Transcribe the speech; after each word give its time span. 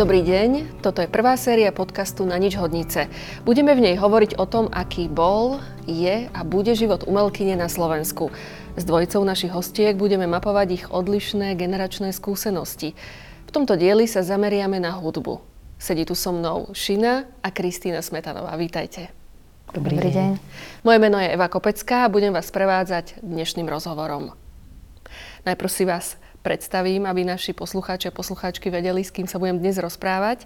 Dobrý 0.00 0.24
deň, 0.24 0.80
toto 0.80 1.04
je 1.04 1.12
prvá 1.12 1.36
séria 1.36 1.68
podcastu 1.76 2.24
Na 2.24 2.40
nič 2.40 2.56
hodnice. 2.56 3.12
Budeme 3.44 3.76
v 3.76 3.84
nej 3.84 4.00
hovoriť 4.00 4.40
o 4.40 4.48
tom, 4.48 4.72
aký 4.72 5.12
bol, 5.12 5.60
je 5.84 6.24
a 6.24 6.40
bude 6.40 6.72
život 6.72 7.04
umelkyne 7.04 7.52
na 7.52 7.68
Slovensku. 7.68 8.32
S 8.80 8.88
dvojicou 8.88 9.20
našich 9.28 9.52
hostiek 9.52 9.92
budeme 9.92 10.24
mapovať 10.24 10.68
ich 10.72 10.84
odlišné 10.88 11.52
generačné 11.52 12.16
skúsenosti. 12.16 12.96
V 13.44 13.50
tomto 13.52 13.76
dieli 13.76 14.08
sa 14.08 14.24
zameriame 14.24 14.80
na 14.80 14.96
hudbu. 14.96 15.44
Sedí 15.76 16.08
tu 16.08 16.16
so 16.16 16.32
mnou 16.32 16.72
Šina 16.72 17.28
a 17.44 17.52
Kristýna 17.52 18.00
Smetanová. 18.00 18.56
Vítajte. 18.56 19.12
Dobrý, 19.76 20.00
Dobrý 20.00 20.16
deň. 20.16 20.16
deň. 20.16 20.32
Moje 20.80 20.96
meno 20.96 21.20
je 21.20 21.28
Eva 21.28 21.52
Kopecká 21.52 22.08
a 22.08 22.12
budem 22.12 22.32
vás 22.32 22.48
prevádzať 22.48 23.20
dnešným 23.20 23.68
rozhovorom. 23.68 24.32
Najprv 25.44 25.68
si 25.68 25.84
vás 25.84 26.16
predstavím, 26.40 27.06
aby 27.06 27.24
naši 27.24 27.52
poslucháči 27.52 28.08
a 28.08 28.16
poslucháčky 28.16 28.72
vedeli, 28.72 29.04
s 29.04 29.12
kým 29.12 29.28
sa 29.28 29.40
budem 29.40 29.60
dnes 29.60 29.76
rozprávať. 29.76 30.44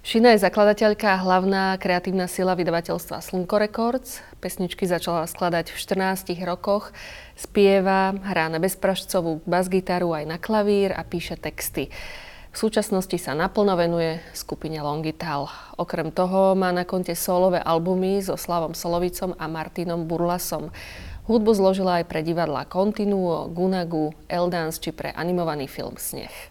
Šina 0.00 0.32
je 0.32 0.40
zakladateľka 0.40 1.12
a 1.12 1.20
hlavná 1.20 1.76
kreatívna 1.76 2.24
sila 2.24 2.56
vydavateľstva 2.56 3.20
Slnko 3.20 3.60
Records. 3.60 4.24
Pesničky 4.40 4.88
začala 4.88 5.28
skladať 5.28 5.68
v 5.68 5.76
14 5.76 6.40
rokoch. 6.48 6.88
Spieva, 7.36 8.16
hrá 8.16 8.48
na 8.48 8.56
bezpražcovú 8.56 9.44
basgitaru 9.44 10.16
aj 10.16 10.24
na 10.24 10.40
klavír 10.40 10.96
a 10.96 11.04
píše 11.04 11.36
texty. 11.36 11.92
V 12.50 12.56
súčasnosti 12.56 13.14
sa 13.20 13.36
naplno 13.36 13.76
venuje 13.76 14.24
skupine 14.32 14.80
Longital. 14.80 15.52
Okrem 15.76 16.08
toho 16.10 16.56
má 16.56 16.72
na 16.72 16.88
konte 16.88 17.12
solové 17.12 17.60
albumy 17.60 18.24
so 18.24 18.40
Slavom 18.40 18.72
Solovicom 18.72 19.36
a 19.36 19.46
Martinom 19.52 20.08
Burlasom. 20.08 20.72
Hudbu 21.30 21.54
zložila 21.54 22.02
aj 22.02 22.10
pre 22.10 22.26
divadla 22.26 22.66
Continuo, 22.66 23.46
Gunagu, 23.46 24.10
Eldance 24.26 24.82
či 24.82 24.90
pre 24.90 25.14
animovaný 25.14 25.70
film 25.70 25.94
Sneh. 25.94 26.50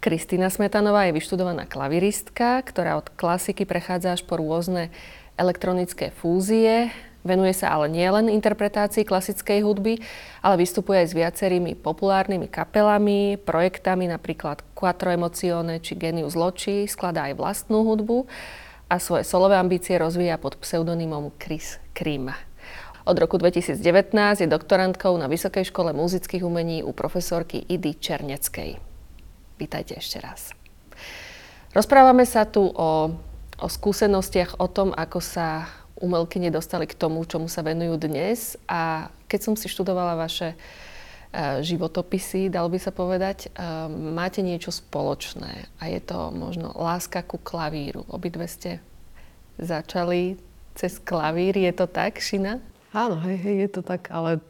Kristýna 0.00 0.48
Smetanová 0.48 1.04
je 1.04 1.20
vyštudovaná 1.20 1.68
klaviristka, 1.68 2.64
ktorá 2.64 2.96
od 2.96 3.12
klasiky 3.12 3.68
prechádza 3.68 4.16
až 4.16 4.24
po 4.24 4.40
rôzne 4.40 4.88
elektronické 5.36 6.08
fúzie. 6.08 6.88
Venuje 7.20 7.52
sa 7.52 7.76
ale 7.76 7.92
nielen 7.92 8.32
interpretácii 8.32 9.04
klasickej 9.04 9.60
hudby, 9.60 10.00
ale 10.40 10.64
vystupuje 10.64 11.04
aj 11.04 11.08
s 11.12 11.18
viacerými 11.20 11.76
populárnymi 11.76 12.48
kapelami, 12.48 13.36
projektami 13.44 14.08
napríklad 14.08 14.64
Quattro 14.72 15.12
Emozione 15.12 15.84
či 15.84 16.00
Genius 16.00 16.32
Loci, 16.32 16.88
skladá 16.88 17.28
aj 17.28 17.36
vlastnú 17.36 17.84
hudbu 17.84 18.24
a 18.88 18.96
svoje 18.96 19.28
solové 19.28 19.60
ambície 19.60 20.00
rozvíja 20.00 20.40
pod 20.40 20.56
pseudonymom 20.56 21.36
Chris 21.36 21.76
Krima. 21.92 22.49
Od 23.10 23.18
roku 23.18 23.42
2019 23.42 23.82
je 24.38 24.46
doktorantkou 24.46 25.18
na 25.18 25.26
Vysokej 25.26 25.74
škole 25.74 25.90
muzických 25.90 26.46
umení 26.46 26.86
u 26.86 26.94
profesorky 26.94 27.58
Idy 27.58 27.98
Černeckej. 27.98 28.78
Vítajte 29.58 29.98
ešte 29.98 30.22
raz. 30.22 30.54
Rozprávame 31.74 32.22
sa 32.22 32.46
tu 32.46 32.70
o, 32.70 33.10
o 33.58 33.66
skúsenostiach 33.66 34.62
o 34.62 34.70
tom, 34.70 34.94
ako 34.94 35.18
sa 35.18 35.66
umelky 35.98 36.38
nedostali 36.38 36.86
k 36.86 36.94
tomu, 36.94 37.26
čomu 37.26 37.50
sa 37.50 37.66
venujú 37.66 37.98
dnes. 37.98 38.54
A 38.70 39.10
keď 39.26 39.40
som 39.42 39.54
si 39.58 39.66
študovala 39.66 40.14
vaše 40.14 40.54
uh, 40.54 41.58
životopisy, 41.66 42.46
dal 42.46 42.70
by 42.70 42.78
sa 42.78 42.94
povedať, 42.94 43.50
uh, 43.58 43.90
máte 43.90 44.38
niečo 44.38 44.70
spoločné. 44.70 45.66
A 45.82 45.90
je 45.90 45.98
to 45.98 46.30
možno 46.30 46.70
láska 46.78 47.26
ku 47.26 47.42
klavíru. 47.42 48.06
Obidve 48.06 48.46
ste 48.46 48.78
začali 49.58 50.38
cez 50.78 51.02
klavír. 51.02 51.58
Je 51.58 51.74
to 51.74 51.90
tak, 51.90 52.22
Šina? 52.22 52.69
Áno, 52.90 53.22
hej, 53.22 53.38
hej, 53.38 53.56
je 53.66 53.70
to 53.78 53.82
tak, 53.86 54.10
ale 54.10 54.42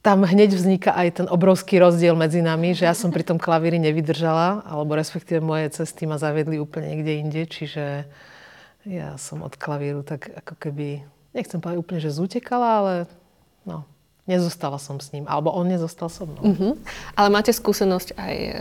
tam 0.00 0.24
hneď 0.24 0.56
vzniká 0.56 0.96
aj 0.96 1.20
ten 1.20 1.26
obrovský 1.28 1.76
rozdiel 1.76 2.16
medzi 2.16 2.40
nami, 2.40 2.72
že 2.72 2.88
ja 2.88 2.94
som 2.96 3.12
pri 3.12 3.26
tom 3.26 3.36
klavíri 3.36 3.76
nevydržala, 3.76 4.64
alebo 4.64 4.96
respektíve 4.96 5.44
moje 5.44 5.68
cesty 5.74 6.08
ma 6.08 6.16
zaviedli 6.16 6.56
úplne 6.56 6.96
niekde 6.96 7.12
inde, 7.20 7.42
čiže 7.44 8.08
ja 8.88 9.20
som 9.20 9.44
od 9.44 9.52
klavíru 9.58 10.00
tak 10.00 10.32
ako 10.32 10.54
keby, 10.56 11.04
nechcem 11.36 11.60
povedať 11.60 11.78
úplne, 11.82 12.00
že 12.00 12.14
zutekala, 12.14 12.68
ale 12.80 12.94
no, 13.68 13.84
nezostala 14.24 14.80
som 14.80 14.96
s 14.96 15.12
ním, 15.12 15.28
alebo 15.28 15.52
on 15.52 15.68
nezostal 15.68 16.08
so 16.08 16.24
mnou. 16.24 16.40
Uh-huh. 16.40 16.72
Ale 17.12 17.28
máte 17.28 17.52
skúsenosť 17.52 18.16
aj 18.16 18.36
e, 18.36 18.52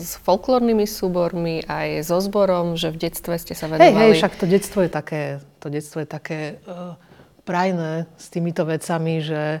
s 0.00 0.16
folklórnymi 0.24 0.88
súbormi, 0.88 1.64
aj 1.68 2.08
so 2.08 2.16
zborom, 2.20 2.80
že 2.80 2.88
v 2.88 3.08
detstve 3.08 3.36
ste 3.36 3.52
sa 3.52 3.68
venovali... 3.68 3.92
Hej, 3.92 4.08
hej, 4.08 4.12
však 4.24 4.34
to 4.40 4.46
detstvo 4.48 4.80
je 4.84 4.90
také, 4.92 5.22
to 5.60 5.68
detstvo 5.68 6.00
je 6.00 6.08
také 6.08 6.38
uh, 6.64 6.96
prajné 7.44 8.08
s 8.16 8.26
týmito 8.32 8.64
vecami, 8.64 9.20
že 9.20 9.60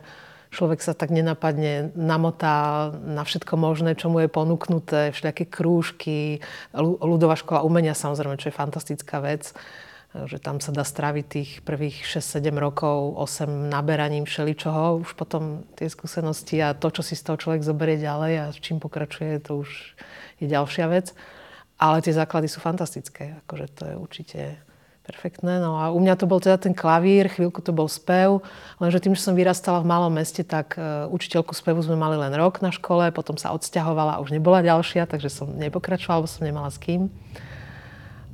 človek 0.54 0.80
sa 0.80 0.94
tak 0.94 1.10
nenapadne 1.10 1.92
namotá 1.98 2.88
na 2.94 3.26
všetko 3.26 3.58
možné, 3.58 3.98
čo 3.98 4.08
mu 4.08 4.22
je 4.22 4.30
ponúknuté, 4.30 5.10
všelijaké 5.10 5.50
krúžky, 5.50 6.38
ľudová 6.78 7.34
škola 7.34 7.66
umenia 7.66 7.92
samozrejme, 7.92 8.38
čo 8.38 8.48
je 8.48 8.60
fantastická 8.60 9.18
vec, 9.18 9.50
že 10.14 10.38
tam 10.38 10.62
sa 10.62 10.70
dá 10.70 10.86
straviť 10.86 11.24
tých 11.26 11.50
prvých 11.66 12.06
6-7 12.06 12.54
rokov 12.54 13.18
8 13.18 13.50
naberaním 13.66 14.30
všeličoho, 14.30 15.02
už 15.02 15.18
potom 15.18 15.66
tie 15.74 15.90
skúsenosti 15.90 16.62
a 16.62 16.70
to, 16.70 16.94
čo 16.94 17.02
si 17.02 17.18
z 17.18 17.26
toho 17.26 17.36
človek 17.36 17.66
zoberie 17.66 17.98
ďalej 17.98 18.32
a 18.38 18.44
s 18.54 18.62
čím 18.62 18.78
pokračuje, 18.78 19.42
to 19.42 19.66
už 19.66 19.98
je 20.38 20.46
ďalšia 20.46 20.86
vec. 20.86 21.10
Ale 21.82 21.98
tie 21.98 22.14
základy 22.14 22.46
sú 22.46 22.62
fantastické, 22.62 23.42
akože 23.42 23.66
to 23.74 23.82
je 23.90 23.94
určite 23.98 24.40
Perfektné. 25.04 25.60
No 25.60 25.76
a 25.76 25.92
u 25.92 26.00
mňa 26.00 26.16
to 26.16 26.24
bol 26.24 26.40
teda 26.40 26.56
ten 26.56 26.72
klavír, 26.72 27.28
chvíľku 27.28 27.60
to 27.60 27.76
bol 27.76 27.84
spev, 27.92 28.40
lenže 28.80 29.04
tým, 29.04 29.12
že 29.12 29.20
som 29.20 29.36
vyrastala 29.36 29.84
v 29.84 29.90
malom 29.92 30.08
meste, 30.08 30.40
tak 30.40 30.80
uh, 30.80 31.04
učiteľku 31.12 31.52
spevu 31.52 31.84
sme 31.84 31.92
mali 31.92 32.16
len 32.16 32.32
rok 32.32 32.64
na 32.64 32.72
škole, 32.72 33.12
potom 33.12 33.36
sa 33.36 33.52
odsťahovala 33.52 34.16
a 34.16 34.22
už 34.24 34.32
nebola 34.32 34.64
ďalšia, 34.64 35.04
takže 35.04 35.28
som 35.28 35.52
nepokračovala, 35.60 36.24
lebo 36.24 36.28
som 36.32 36.48
nemala 36.48 36.72
s 36.72 36.80
kým. 36.80 37.12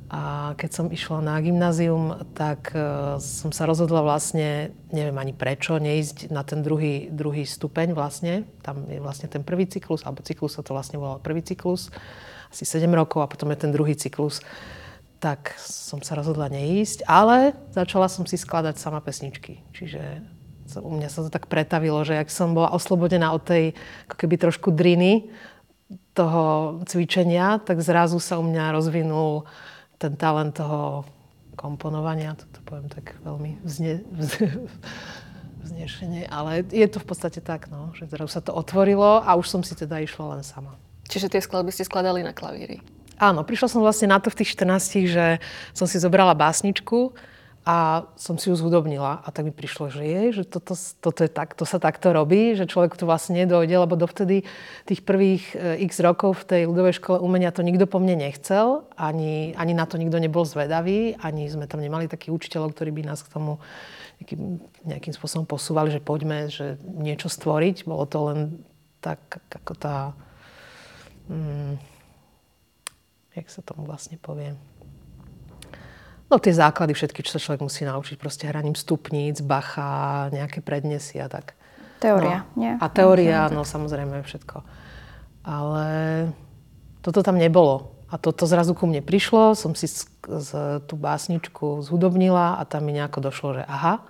A 0.07 0.55
keď 0.55 0.69
som 0.71 0.87
išla 0.87 1.19
na 1.19 1.35
gymnázium, 1.43 2.23
tak 2.39 2.71
uh, 2.71 3.19
som 3.19 3.51
sa 3.51 3.67
rozhodla 3.67 3.99
vlastne, 3.99 4.71
neviem 4.95 5.19
ani 5.19 5.35
prečo, 5.35 5.75
neísť 5.75 6.31
na 6.31 6.47
ten 6.47 6.63
druhý, 6.63 7.11
druhý 7.11 7.43
stupeň 7.43 7.91
vlastne. 7.91 8.47
Tam 8.63 8.87
je 8.87 9.03
vlastne 9.03 9.27
ten 9.27 9.43
prvý 9.43 9.67
cyklus, 9.67 10.07
alebo 10.07 10.23
cyklus 10.23 10.55
sa 10.55 10.63
to 10.63 10.71
vlastne 10.71 10.95
volal 11.03 11.19
prvý 11.19 11.43
cyklus, 11.43 11.91
asi 12.47 12.63
7 12.63 12.87
rokov 12.95 13.19
a 13.19 13.27
potom 13.27 13.51
je 13.51 13.59
ten 13.59 13.75
druhý 13.75 13.91
cyklus 13.99 14.39
tak 15.21 15.53
som 15.61 16.01
sa 16.01 16.17
rozhodla 16.17 16.49
neísť, 16.49 17.05
ale 17.05 17.53
začala 17.69 18.09
som 18.09 18.25
si 18.25 18.41
skladať 18.41 18.81
sama 18.81 18.97
pesničky. 19.05 19.61
Čiže 19.69 20.01
u 20.81 20.89
mňa 20.89 21.13
sa 21.13 21.21
to 21.21 21.29
tak 21.29 21.45
pretavilo, 21.45 22.01
že 22.01 22.17
ak 22.17 22.33
som 22.33 22.57
bola 22.57 22.73
oslobodená 22.73 23.29
od 23.29 23.45
tej 23.45 23.77
ako 24.09 24.15
keby 24.17 24.35
trošku 24.41 24.73
driny 24.73 25.29
toho 26.17 26.79
cvičenia, 26.89 27.61
tak 27.61 27.85
zrazu 27.85 28.17
sa 28.17 28.41
u 28.41 28.43
mňa 28.43 28.73
rozvinul 28.73 29.45
ten 30.01 30.17
talent 30.17 30.57
toho 30.57 31.05
komponovania, 31.53 32.33
to 32.33 32.59
poviem 32.65 32.89
tak 32.89 33.13
veľmi 33.21 33.61
vzne, 33.61 34.01
vznešenie, 35.61 36.25
ale 36.31 36.65
je 36.65 36.87
to 36.89 36.97
v 36.97 37.05
podstate 37.05 37.43
tak, 37.43 37.69
no, 37.69 37.93
že 37.93 38.09
zrazu 38.09 38.31
sa 38.33 38.41
to 38.41 38.55
otvorilo 38.55 39.21
a 39.21 39.37
už 39.37 39.45
som 39.45 39.61
si 39.61 39.77
teda 39.77 40.01
išla 40.01 40.39
len 40.39 40.41
sama. 40.41 40.73
Čiže 41.11 41.37
tie 41.37 41.43
skladby 41.43 41.69
ste 41.75 41.85
skladali 41.85 42.23
na 42.23 42.31
klavíri? 42.31 42.79
Áno, 43.21 43.45
prišla 43.45 43.69
som 43.69 43.85
vlastne 43.85 44.09
na 44.09 44.17
to 44.17 44.33
v 44.33 44.41
tých 44.41 44.57
14, 44.57 45.05
že 45.05 45.25
som 45.77 45.85
si 45.85 46.01
zobrala 46.01 46.33
básničku 46.33 47.13
a 47.61 48.09
som 48.17 48.41
si 48.41 48.49
ju 48.49 48.57
zhudobnila. 48.57 49.21
A 49.21 49.29
tak 49.29 49.45
mi 49.45 49.53
prišlo, 49.53 49.93
že 49.93 50.01
je, 50.01 50.41
že 50.41 50.43
toto, 50.49 50.73
toto 50.73 51.21
je 51.21 51.29
tak, 51.29 51.53
to 51.53 51.61
sa 51.61 51.77
takto 51.77 52.09
robí, 52.09 52.57
že 52.57 52.65
človek 52.65 52.97
to 52.97 53.05
vlastne 53.05 53.37
nedojde, 53.37 53.77
lebo 53.77 53.93
dovtedy 53.93 54.41
tých 54.89 55.05
prvých 55.05 55.53
e, 55.53 55.85
x 55.85 56.01
rokov 56.01 56.41
v 56.41 56.47
tej 56.49 56.61
ľudovej 56.65 56.97
škole 56.97 57.21
umenia 57.21 57.53
to 57.53 57.61
nikto 57.61 57.85
po 57.85 58.01
mne 58.01 58.25
nechcel, 58.25 58.89
ani, 58.97 59.53
ani 59.53 59.77
na 59.77 59.85
to 59.85 60.01
nikto 60.01 60.17
nebol 60.17 60.41
zvedavý, 60.41 61.13
ani 61.21 61.45
sme 61.45 61.69
tam 61.69 61.85
nemali 61.85 62.09
takých 62.09 62.33
učiteľov, 62.33 62.73
ktorí 62.73 62.89
by 62.89 63.13
nás 63.13 63.21
k 63.21 63.37
tomu 63.37 63.61
nejakým, 64.17 64.41
nejakým 64.89 65.13
spôsobom 65.13 65.45
posúvali, 65.45 65.93
že 65.93 66.01
poďme, 66.01 66.49
že 66.49 66.81
niečo 66.81 67.29
stvoriť. 67.29 67.85
Bolo 67.85 68.09
to 68.09 68.17
len 68.33 68.39
tak, 68.97 69.21
ako 69.53 69.73
tá... 69.77 70.17
Mm, 71.29 71.90
jak 73.35 73.47
sa 73.47 73.63
tomu 73.63 73.87
vlastne 73.87 74.19
povie. 74.19 74.55
No 76.31 76.39
tie 76.39 76.55
základy 76.55 76.95
všetky, 76.95 77.27
čo 77.27 77.35
sa 77.35 77.43
človek 77.43 77.67
musí 77.67 77.83
naučiť, 77.83 78.15
proste 78.15 78.47
hraním 78.47 78.75
stupníc, 78.79 79.43
bacha, 79.43 80.31
nejaké 80.31 80.63
prednesy 80.63 81.19
a 81.19 81.27
tak. 81.27 81.59
Teória, 81.99 82.47
no. 82.55 82.63
nie? 82.63 82.71
A 82.79 82.85
teória, 82.87 83.51
no 83.51 83.67
samozrejme 83.67 84.23
všetko. 84.23 84.63
Ale 85.43 85.87
toto 87.03 87.19
tam 87.19 87.35
nebolo. 87.35 87.91
A 88.11 88.19
toto 88.19 88.47
zrazu 88.47 88.75
ku 88.75 88.87
mne 88.87 89.03
prišlo, 89.03 89.55
som 89.55 89.75
si 89.75 89.87
z, 89.87 90.07
z, 90.27 90.49
tú 90.87 90.95
básničku 90.99 91.83
zhudobnila 91.83 92.59
a 92.59 92.63
tam 92.67 92.87
mi 92.87 92.95
nejako 92.95 93.19
došlo, 93.31 93.49
že 93.59 93.63
aha, 93.67 94.03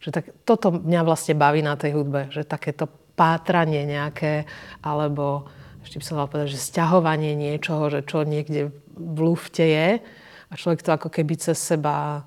že 0.00 0.12
tak, 0.12 0.32
toto 0.44 0.72
mňa 0.72 1.00
vlastne 1.04 1.36
baví 1.36 1.64
na 1.64 1.76
tej 1.76 1.96
hudbe, 1.96 2.28
že 2.32 2.44
takéto 2.44 2.88
pátranie 3.16 3.88
nejaké, 3.88 4.44
alebo 4.84 5.48
ešte 5.86 6.02
by 6.02 6.04
som 6.04 6.16
mala 6.18 6.28
povedať, 6.28 6.58
že 6.58 6.66
stiahovanie 6.66 7.38
niečoho, 7.38 7.86
že 7.88 8.02
čo 8.02 8.26
niekde 8.26 8.74
v 8.98 9.18
lufte 9.22 9.62
je 9.62 10.02
a 10.50 10.52
človek 10.52 10.82
to 10.82 10.90
ako 10.90 11.08
keby 11.14 11.38
cez 11.38 11.54
seba 11.62 12.26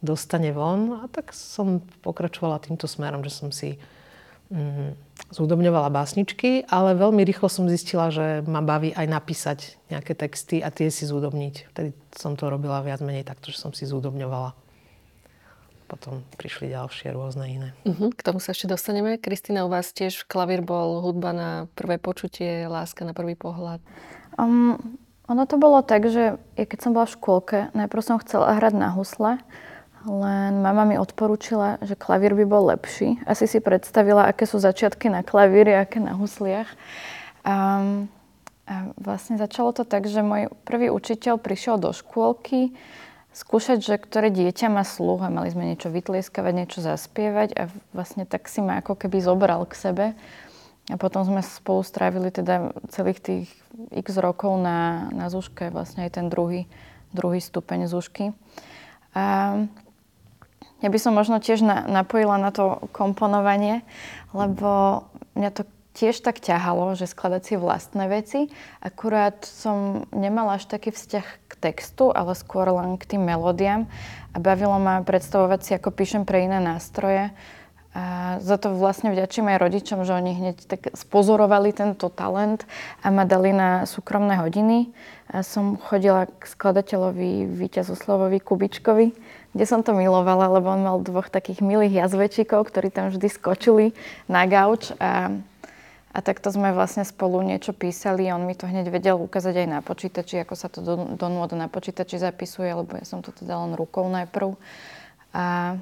dostane 0.00 0.52
von. 0.56 1.04
A 1.04 1.08
tak 1.12 1.36
som 1.36 1.84
pokračovala 2.00 2.64
týmto 2.64 2.88
smerom, 2.88 3.20
že 3.20 3.32
som 3.32 3.52
si 3.52 3.76
mm, 4.48 4.96
zúdobňovala 5.32 5.92
básničky, 5.92 6.64
ale 6.68 6.96
veľmi 6.96 7.24
rýchlo 7.24 7.52
som 7.52 7.68
zistila, 7.68 8.08
že 8.08 8.40
ma 8.44 8.64
baví 8.64 8.96
aj 8.96 9.06
napísať 9.08 9.58
nejaké 9.92 10.16
texty 10.16 10.64
a 10.64 10.72
tie 10.72 10.88
si 10.88 11.04
zúdobniť. 11.04 11.72
Vtedy 11.72 11.90
som 12.16 12.36
to 12.36 12.48
robila 12.48 12.80
viac 12.80 13.04
menej 13.04 13.28
takto, 13.28 13.52
že 13.52 13.60
som 13.60 13.76
si 13.76 13.84
zúdobňovala. 13.84 14.63
Potom 15.94 16.26
prišli 16.34 16.74
ďalšie 16.74 17.14
rôzne 17.14 17.46
iné. 17.46 17.68
Uh-huh, 17.86 18.10
k 18.10 18.18
tomu 18.26 18.42
sa 18.42 18.50
ešte 18.50 18.66
dostaneme. 18.66 19.14
Kristina, 19.14 19.62
u 19.62 19.70
vás 19.70 19.94
tiež 19.94 20.26
klavír 20.26 20.58
bol 20.58 20.98
hudba 20.98 21.30
na 21.30 21.50
prvé 21.78 22.02
počutie, 22.02 22.66
láska 22.66 23.06
na 23.06 23.14
prvý 23.14 23.38
pohľad? 23.38 23.78
Um, 24.34 24.98
ono 25.30 25.46
to 25.46 25.54
bolo 25.54 25.86
tak, 25.86 26.10
že 26.10 26.42
keď 26.58 26.78
som 26.82 26.98
bola 26.98 27.06
v 27.06 27.14
škôlke, 27.14 27.58
najprv 27.78 28.02
som 28.02 28.18
chcela 28.18 28.58
hrať 28.58 28.74
na 28.74 28.90
husle, 28.90 29.38
len 30.02 30.66
mama 30.66 30.82
mi 30.82 30.98
odporúčila, 30.98 31.78
že 31.78 31.94
klavír 31.94 32.34
by 32.34 32.44
bol 32.44 32.74
lepší. 32.74 33.22
Asi 33.22 33.46
si 33.46 33.62
predstavila, 33.62 34.26
aké 34.26 34.50
sú 34.50 34.58
začiatky 34.58 35.06
na 35.06 35.22
klavíri, 35.22 35.78
aké 35.78 36.02
na 36.02 36.18
husliach. 36.18 36.74
A, 37.46 37.54
a 38.66 38.74
vlastne 38.98 39.38
začalo 39.38 39.70
to 39.70 39.86
tak, 39.86 40.10
že 40.10 40.26
môj 40.26 40.50
prvý 40.66 40.90
učiteľ 40.90 41.38
prišiel 41.38 41.78
do 41.78 41.94
škôlky 41.94 42.74
skúšať, 43.34 43.82
že 43.82 43.94
ktoré 43.98 44.30
dieťa 44.30 44.70
má 44.70 44.86
sluch 44.86 45.20
a 45.26 45.28
mali 45.28 45.50
sme 45.50 45.66
niečo 45.74 45.90
vytlieskavať, 45.90 46.52
niečo 46.54 46.78
zaspievať 46.80 47.48
a 47.58 47.62
vlastne 47.90 48.24
tak 48.24 48.46
si 48.46 48.62
ma 48.62 48.78
ako 48.78 48.94
keby 48.94 49.18
zobral 49.18 49.66
k 49.66 49.74
sebe. 49.74 50.06
A 50.92 51.00
potom 51.00 51.24
sme 51.24 51.40
spolu 51.40 51.80
strávili 51.82 52.28
teda 52.30 52.76
celých 52.92 53.18
tých 53.18 53.48
x 53.90 54.20
rokov 54.20 54.60
na, 54.60 55.08
na 55.10 55.32
zúške, 55.32 55.72
vlastne 55.72 56.06
aj 56.06 56.20
ten 56.20 56.26
druhý, 56.30 56.70
druhý 57.10 57.40
stupeň 57.40 57.90
zúšky. 57.90 58.36
A 59.16 59.56
ja 60.84 60.88
by 60.92 60.98
som 61.00 61.16
možno 61.16 61.40
tiež 61.40 61.64
na, 61.64 61.88
napojila 61.88 62.36
na 62.36 62.52
to 62.52 62.84
komponovanie, 62.92 63.80
lebo 64.36 65.02
mňa 65.32 65.50
to 65.56 65.62
tiež 65.96 66.20
tak 66.20 66.42
ťahalo, 66.42 66.98
že 66.98 67.08
skladať 67.08 67.42
si 67.42 67.54
vlastné 67.56 68.04
veci. 68.10 68.40
Akurát 68.84 69.46
som 69.46 70.04
nemala 70.12 70.60
až 70.60 70.68
taký 70.68 70.92
vzťah 70.92 71.43
textu, 71.64 72.12
ale 72.12 72.36
skôr 72.36 72.68
len 72.68 73.00
k 73.00 73.16
tým 73.16 73.24
melódiám. 73.24 73.88
A 74.34 74.36
bavilo 74.36 74.76
ma 74.76 75.00
predstavovať 75.00 75.60
si, 75.64 75.70
ako 75.72 75.88
píšem 75.94 76.28
pre 76.28 76.44
iné 76.44 76.60
nástroje. 76.60 77.32
A 77.94 78.36
za 78.42 78.58
to 78.58 78.74
vlastne 78.74 79.14
vďačím 79.14 79.46
aj 79.54 79.62
rodičom, 79.62 80.02
že 80.02 80.18
oni 80.18 80.34
hneď 80.34 80.66
tak 80.66 80.90
spozorovali 80.98 81.70
tento 81.70 82.10
talent 82.10 82.66
a 83.06 83.14
ma 83.14 83.22
dali 83.22 83.54
na 83.54 83.86
súkromné 83.86 84.42
hodiny. 84.42 84.90
A 85.30 85.46
som 85.46 85.78
chodila 85.78 86.26
k 86.26 86.42
skladateľovi 86.42 87.46
Víťazoslavovi 87.54 88.42
Kubičkovi, 88.42 89.06
kde 89.54 89.64
som 89.70 89.86
to 89.86 89.94
milovala, 89.94 90.58
lebo 90.58 90.74
on 90.74 90.82
mal 90.82 90.98
dvoch 91.06 91.30
takých 91.30 91.62
milých 91.62 92.02
jazvečíkov, 92.02 92.66
ktorí 92.66 92.90
tam 92.90 93.14
vždy 93.14 93.30
skočili 93.30 93.86
na 94.26 94.42
gauč 94.50 94.90
a, 94.98 95.30
a 96.14 96.18
takto 96.22 96.54
sme 96.54 96.70
vlastne 96.70 97.02
spolu 97.02 97.42
niečo 97.42 97.74
písali. 97.74 98.30
On 98.30 98.46
mi 98.46 98.54
to 98.54 98.70
hneď 98.70 98.86
vedel 98.86 99.18
ukázať 99.18 99.66
aj 99.66 99.68
na 99.68 99.78
počítači, 99.82 100.38
ako 100.46 100.54
sa 100.54 100.70
to 100.70 100.78
do, 100.78 101.18
do 101.18 101.26
nôd 101.26 101.58
na 101.58 101.66
počítači 101.66 102.22
zapisuje, 102.22 102.70
lebo 102.70 102.94
ja 102.94 103.02
som 103.02 103.18
to 103.18 103.34
teda 103.34 103.58
len 103.58 103.74
rukou 103.74 104.06
najprv. 104.06 104.54
A 105.34 105.74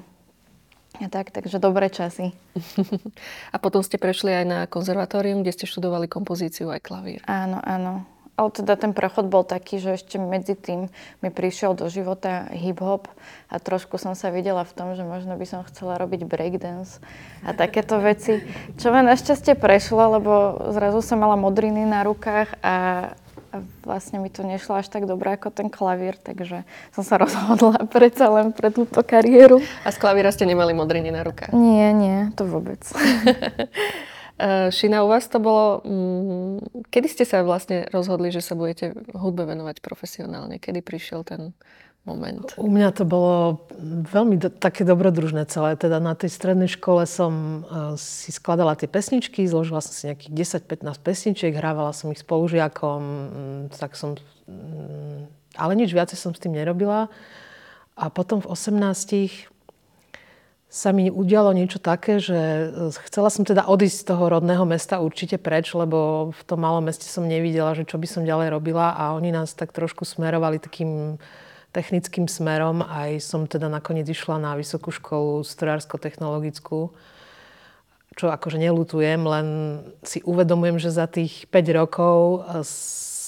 a 1.01 1.09
tak, 1.09 1.33
takže 1.33 1.57
dobré 1.57 1.89
časy. 1.89 2.37
a 3.53 3.57
potom 3.57 3.81
ste 3.81 3.97
prešli 3.97 4.29
aj 4.29 4.45
na 4.45 4.59
konzervatórium, 4.69 5.41
kde 5.41 5.49
ste 5.49 5.65
študovali 5.65 6.05
kompozíciu 6.05 6.69
aj 6.69 6.85
klavír. 6.85 7.21
Áno, 7.25 7.57
áno. 7.65 8.05
Ale 8.33 8.49
teda 8.49 8.73
ten 8.73 8.97
prechod 8.97 9.29
bol 9.29 9.45
taký, 9.45 9.77
že 9.77 9.93
ešte 9.93 10.17
medzi 10.17 10.57
tým 10.57 10.89
mi 11.21 11.29
prišiel 11.29 11.77
do 11.77 11.85
života 11.85 12.49
hip-hop 12.49 13.05
a 13.45 13.55
trošku 13.61 14.01
som 14.01 14.17
sa 14.17 14.33
videla 14.33 14.65
v 14.65 14.73
tom, 14.73 14.97
že 14.97 15.05
možno 15.05 15.37
by 15.37 15.45
som 15.45 15.61
chcela 15.69 16.01
robiť 16.01 16.25
breakdance 16.25 16.97
a 17.45 17.53
takéto 17.53 18.01
veci. 18.01 18.41
Čo 18.81 18.89
ma 18.89 19.05
našťastie 19.05 19.53
prešlo, 19.53 20.17
lebo 20.17 20.33
zrazu 20.73 21.05
som 21.05 21.21
mala 21.21 21.37
modriny 21.37 21.85
na 21.85 22.01
rukách 22.01 22.57
a, 22.65 22.75
a 23.53 23.55
vlastne 23.85 24.17
mi 24.17 24.33
to 24.33 24.41
nešlo 24.41 24.81
až 24.81 24.89
tak 24.89 25.05
dobre 25.05 25.37
ako 25.37 25.53
ten 25.53 25.69
klavír, 25.69 26.17
takže 26.17 26.65
som 26.89 27.05
sa 27.05 27.19
rozhodla 27.23 27.85
predsa 27.85 28.33
len 28.33 28.49
pre 28.49 28.73
túto 28.73 29.05
kariéru. 29.05 29.61
A 29.85 29.93
z 29.93 30.01
klavíra 30.01 30.33
ste 30.33 30.49
nemali 30.49 30.73
modriny 30.73 31.13
na 31.13 31.21
rukách? 31.21 31.53
Nie, 31.53 31.93
nie, 31.93 32.33
to 32.33 32.49
vôbec. 32.49 32.81
Eh, 34.37 34.71
Šina, 34.71 35.05
u 35.05 35.07
vás 35.07 35.29
to 35.29 35.37
bolo... 35.37 35.85
Mm, 35.85 36.57
kedy 36.89 37.07
ste 37.07 37.23
sa 37.25 37.45
vlastne 37.45 37.85
rozhodli, 37.93 38.33
že 38.33 38.41
sa 38.41 38.57
budete 38.57 38.97
hudbe 39.13 39.45
venovať 39.45 39.77
profesionálne? 39.77 40.57
Kedy 40.57 40.81
prišiel 40.81 41.21
ten 41.21 41.53
moment? 42.01 42.41
U 42.57 42.65
mňa 42.65 42.97
to 42.97 43.05
bolo 43.05 43.69
veľmi 44.09 44.41
do, 44.41 44.49
také 44.49 44.89
dobrodružné 44.89 45.45
celé. 45.45 45.77
Teda 45.77 46.01
na 46.01 46.17
tej 46.17 46.33
strednej 46.33 46.65
škole 46.65 47.05
som 47.05 47.61
uh, 47.61 47.93
si 47.93 48.33
skladala 48.33 48.73
tie 48.73 48.89
pesničky, 48.89 49.45
zložila 49.45 49.85
som 49.85 49.93
si 49.93 50.09
nejakých 50.09 50.57
10-15 50.65 50.97
pesničiek, 51.05 51.53
hrávala 51.53 51.93
som 51.93 52.09
ich 52.09 52.25
spolužiakom, 52.25 53.01
mm, 53.05 53.63
tak 53.77 53.93
som... 53.93 54.17
Mm, 54.49 55.29
ale 55.53 55.71
nič 55.77 55.93
viacej 55.93 56.17
som 56.17 56.33
s 56.33 56.41
tým 56.41 56.57
nerobila. 56.57 57.05
A 57.93 58.09
potom 58.09 58.41
v 58.41 58.49
18 58.49 59.52
sa 60.73 60.89
mi 60.89 61.13
udialo 61.13 61.53
niečo 61.53 61.77
také, 61.77 62.17
že 62.17 62.33
e, 62.33 62.89
chcela 63.05 63.29
som 63.29 63.45
teda 63.45 63.69
odísť 63.69 63.97
z 64.01 64.07
toho 64.09 64.25
rodného 64.25 64.65
mesta 64.65 64.97
určite 64.97 65.37
preč, 65.37 65.69
lebo 65.77 66.33
v 66.33 66.41
tom 66.49 66.65
malom 66.65 66.89
meste 66.89 67.05
som 67.05 67.29
nevidela, 67.29 67.77
že 67.77 67.85
čo 67.85 68.01
by 68.01 68.09
som 68.09 68.25
ďalej 68.25 68.57
robila 68.57 68.89
a 68.97 69.13
oni 69.13 69.29
nás 69.29 69.53
tak 69.53 69.69
trošku 69.69 70.01
smerovali 70.01 70.57
takým 70.57 71.21
technickým 71.77 72.25
smerom. 72.25 72.81
Aj 72.81 73.13
som 73.21 73.45
teda 73.45 73.69
nakoniec 73.69 74.09
išla 74.09 74.41
na 74.41 74.57
vysokú 74.57 74.89
školu 74.89 75.45
strojársko-technologickú, 75.45 76.89
čo 78.17 78.25
akože 78.33 78.57
nelutujem, 78.57 79.21
len 79.21 79.47
si 80.01 80.25
uvedomujem, 80.25 80.81
že 80.81 80.89
za 80.89 81.05
tých 81.05 81.45
5 81.53 81.79
rokov 81.85 82.17
e, 82.49 82.65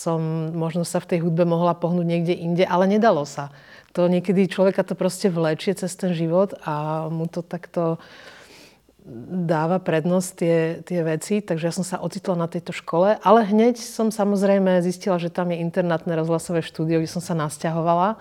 som 0.01 0.49
možno 0.49 0.81
sa 0.81 0.97
v 0.97 1.13
tej 1.13 1.19
hudbe 1.21 1.45
mohla 1.45 1.77
pohnúť 1.77 2.09
niekde 2.09 2.33
inde, 2.33 2.65
ale 2.65 2.89
nedalo 2.89 3.21
sa 3.21 3.53
to 3.95 4.11
niekedy 4.11 4.51
človeka 4.51 4.83
to 4.83 4.91
proste 4.91 5.31
vlečie 5.31 5.71
cez 5.71 5.95
ten 5.95 6.11
život 6.11 6.51
a 6.67 7.07
mu 7.07 7.31
to 7.31 7.39
takto 7.39 7.95
dáva 9.45 9.77
prednosť 9.77 10.29
tie, 10.35 10.57
tie 10.81 10.99
veci, 11.05 11.39
takže 11.39 11.69
ja 11.69 11.73
som 11.73 11.85
sa 11.85 12.01
ocitla 12.01 12.35
na 12.35 12.49
tejto 12.49 12.73
škole, 12.73 13.21
ale 13.21 13.39
hneď 13.45 13.77
som 13.77 14.09
samozrejme 14.09 14.81
zistila, 14.81 15.21
že 15.21 15.29
tam 15.29 15.53
je 15.53 15.61
internátne 15.61 16.11
rozhlasové 16.17 16.65
štúdio, 16.65 16.99
kde 16.99 17.13
som 17.13 17.21
sa 17.21 17.37
nasťahovala 17.37 18.17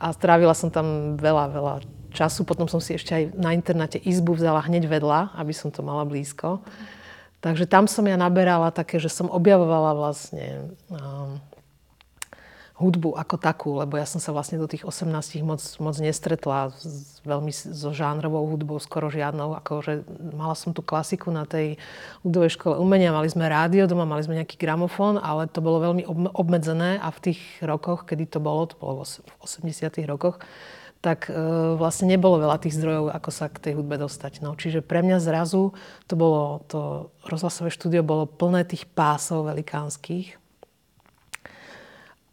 a 0.00 0.06
strávila 0.16 0.56
som 0.56 0.72
tam 0.72 1.14
veľa, 1.20 1.44
veľa 1.52 1.74
času. 2.10 2.42
Potom 2.48 2.66
som 2.66 2.80
si 2.80 2.96
ešte 2.96 3.12
aj 3.12 3.24
na 3.36 3.52
internáte 3.52 4.00
izbu 4.00 4.34
vzala 4.34 4.64
hneď 4.64 4.88
vedľa, 4.88 5.36
aby 5.36 5.52
som 5.52 5.68
to 5.68 5.84
mala 5.84 6.08
blízko. 6.08 6.64
Takže 7.44 7.68
tam 7.68 7.84
som 7.84 8.08
ja 8.08 8.16
naberala 8.16 8.72
také, 8.72 8.96
že 8.96 9.12
som 9.12 9.28
objavovala 9.28 9.92
vlastne 9.92 10.72
um, 10.88 11.36
hudbu 12.82 13.14
ako 13.14 13.36
takú, 13.38 13.70
lebo 13.78 13.94
ja 13.94 14.02
som 14.02 14.18
sa 14.18 14.34
vlastne 14.34 14.58
do 14.58 14.66
tých 14.66 14.82
18 14.82 15.06
moc, 15.46 15.62
moc 15.78 15.94
nestretla 16.02 16.74
s, 16.74 17.22
veľmi 17.22 17.54
so 17.54 17.94
žánrovou 17.94 18.50
hudbou, 18.50 18.82
skoro 18.82 19.06
žiadnou. 19.06 19.54
Akože 19.62 20.02
mala 20.34 20.58
som 20.58 20.74
tú 20.74 20.82
klasiku 20.82 21.30
na 21.30 21.46
tej 21.46 21.78
ľudovej 22.26 22.58
škole 22.58 22.74
umenia, 22.82 23.14
mali 23.14 23.30
sme 23.30 23.46
rádio 23.46 23.86
doma, 23.86 24.02
mali 24.02 24.26
sme 24.26 24.42
nejaký 24.42 24.58
gramofón, 24.58 25.22
ale 25.22 25.46
to 25.46 25.62
bolo 25.62 25.78
veľmi 25.78 26.02
obmedzené 26.34 26.98
a 26.98 27.14
v 27.14 27.30
tých 27.30 27.40
rokoch, 27.62 28.02
kedy 28.02 28.26
to 28.26 28.42
bolo, 28.42 28.66
to 28.66 28.74
bolo 28.82 29.06
v 29.06 29.32
80 29.46 30.02
rokoch, 30.10 30.42
tak 30.98 31.30
e, 31.30 31.34
vlastne 31.78 32.10
nebolo 32.10 32.42
veľa 32.42 32.58
tých 32.62 32.78
zdrojov, 32.78 33.14
ako 33.14 33.30
sa 33.30 33.46
k 33.50 33.70
tej 33.70 33.72
hudbe 33.78 33.98
dostať. 33.98 34.42
No, 34.42 34.58
čiže 34.58 34.82
pre 34.82 35.02
mňa 35.02 35.22
zrazu 35.22 35.74
to 36.10 36.14
bolo, 36.14 36.66
to 36.66 37.10
rozhlasové 37.26 37.70
štúdio 37.70 38.02
bolo 38.02 38.26
plné 38.26 38.66
tých 38.66 38.86
pásov 38.90 39.46
velikánskych 39.46 40.41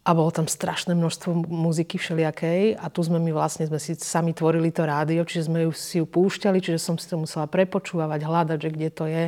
a 0.00 0.10
bolo 0.16 0.32
tam 0.32 0.48
strašné 0.48 0.96
množstvo 0.96 1.44
muziky 1.44 2.00
všelijakej 2.00 2.80
a 2.80 2.88
tu 2.88 3.04
sme 3.04 3.20
my 3.20 3.36
vlastne, 3.36 3.68
sme 3.68 3.76
si 3.76 3.92
sami 4.00 4.32
tvorili 4.32 4.72
to 4.72 4.88
rádio, 4.88 5.28
čiže 5.28 5.52
sme 5.52 5.68
ju, 5.68 5.72
si 5.76 6.00
ju 6.00 6.08
púšťali, 6.08 6.56
čiže 6.56 6.80
som 6.80 6.96
si 6.96 7.04
to 7.04 7.20
musela 7.20 7.44
prepočúvať, 7.44 8.24
hľadať, 8.24 8.58
že 8.64 8.70
kde 8.72 8.88
to 8.88 9.04
je. 9.04 9.24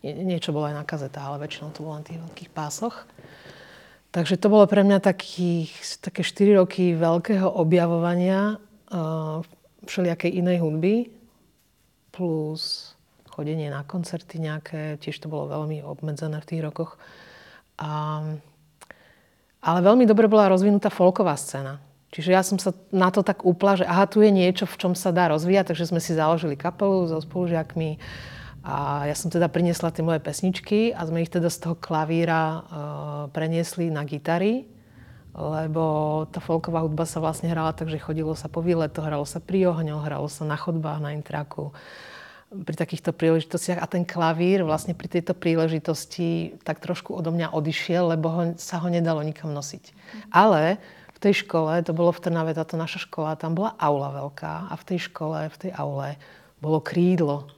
Nie, 0.00 0.12
niečo 0.24 0.56
bolo 0.56 0.72
aj 0.72 0.80
na 0.80 0.84
kazeta, 0.88 1.20
ale 1.20 1.44
väčšinou 1.44 1.76
to 1.76 1.84
bolo 1.84 2.00
na 2.00 2.04
tých 2.08 2.24
veľkých 2.24 2.50
pásoch. 2.56 3.04
Takže 4.16 4.40
to 4.40 4.48
bolo 4.48 4.64
pre 4.64 4.80
mňa 4.80 5.04
takých, 5.04 6.00
také 6.00 6.24
4 6.24 6.56
roky 6.56 6.96
veľkého 6.96 7.50
objavovania 7.60 8.56
uh, 8.56 9.44
všelijakej 9.84 10.40
inej 10.40 10.64
hudby 10.64 11.12
plus 12.14 12.94
chodenie 13.28 13.66
na 13.66 13.82
koncerty 13.82 14.38
nejaké, 14.38 14.96
tiež 15.02 15.18
to 15.18 15.26
bolo 15.26 15.50
veľmi 15.50 15.82
obmedzené 15.82 16.38
v 16.38 16.48
tých 16.48 16.62
rokoch. 16.62 16.96
A 17.82 18.22
ale 19.64 19.80
veľmi 19.80 20.04
dobre 20.04 20.28
bola 20.28 20.52
rozvinutá 20.52 20.92
folková 20.92 21.32
scéna. 21.40 21.80
Čiže 22.12 22.30
ja 22.30 22.46
som 22.46 22.60
sa 22.60 22.70
na 22.94 23.10
to 23.10 23.26
tak 23.26 23.42
upla, 23.42 23.80
že 23.80 23.88
aha, 23.88 24.06
tu 24.06 24.22
je 24.22 24.30
niečo, 24.30 24.70
v 24.70 24.78
čom 24.78 24.92
sa 24.94 25.10
dá 25.10 25.32
rozvíjať, 25.32 25.74
takže 25.74 25.90
sme 25.90 25.98
si 25.98 26.14
založili 26.14 26.54
kapelu 26.54 27.10
so 27.10 27.18
spolužiakmi 27.18 27.98
a 28.64 29.04
ja 29.04 29.12
som 29.18 29.28
teda 29.28 29.50
priniesla 29.52 29.92
tie 29.92 30.00
moje 30.00 30.24
pesničky 30.24 30.94
a 30.96 31.04
sme 31.04 31.20
ich 31.20 31.28
teda 31.28 31.52
z 31.52 31.68
toho 31.68 31.74
klavíra 31.76 32.42
uh, 32.44 32.62
preniesli 33.28 33.92
na 33.92 34.08
gitary, 34.08 34.64
lebo 35.36 36.24
tá 36.32 36.38
folková 36.38 36.80
hudba 36.80 37.04
sa 37.04 37.20
vlastne 37.20 37.50
hrala 37.52 37.76
tak, 37.76 37.90
že 37.90 38.00
chodilo 38.00 38.32
sa 38.32 38.48
po 38.48 38.64
výleto, 38.64 39.04
hralo 39.04 39.28
sa 39.28 39.42
pri 39.42 39.68
ohňoch, 39.68 40.06
hralo 40.06 40.30
sa 40.30 40.48
na 40.48 40.56
chodbách, 40.56 41.02
na 41.02 41.12
intraku. 41.12 41.74
Pri 42.62 42.76
takýchto 42.78 43.10
príležitostiach 43.10 43.82
a 43.82 43.90
ten 43.90 44.06
klavír 44.06 44.62
vlastne 44.62 44.94
pri 44.94 45.10
tejto 45.10 45.34
príležitosti 45.34 46.54
tak 46.62 46.78
trošku 46.78 47.10
odo 47.10 47.34
mňa 47.34 47.50
odišiel, 47.50 48.14
lebo 48.14 48.26
ho, 48.30 48.42
sa 48.54 48.78
ho 48.78 48.86
nedalo 48.86 49.18
nikam 49.26 49.50
nosiť. 49.50 49.90
Ale 50.30 50.78
v 51.14 51.18
tej 51.18 51.42
škole, 51.42 51.82
to 51.82 51.90
bolo 51.90 52.14
v 52.14 52.22
Trnave, 52.22 52.54
táto 52.54 52.78
naša 52.78 53.02
škola, 53.02 53.34
tam 53.34 53.58
bola 53.58 53.74
aula 53.74 54.14
veľká 54.14 54.70
a 54.70 54.74
v 54.78 54.86
tej 54.86 55.10
škole, 55.10 55.50
v 55.50 55.56
tej 55.58 55.70
aule 55.74 56.14
bolo 56.62 56.78
krídlo. 56.78 57.50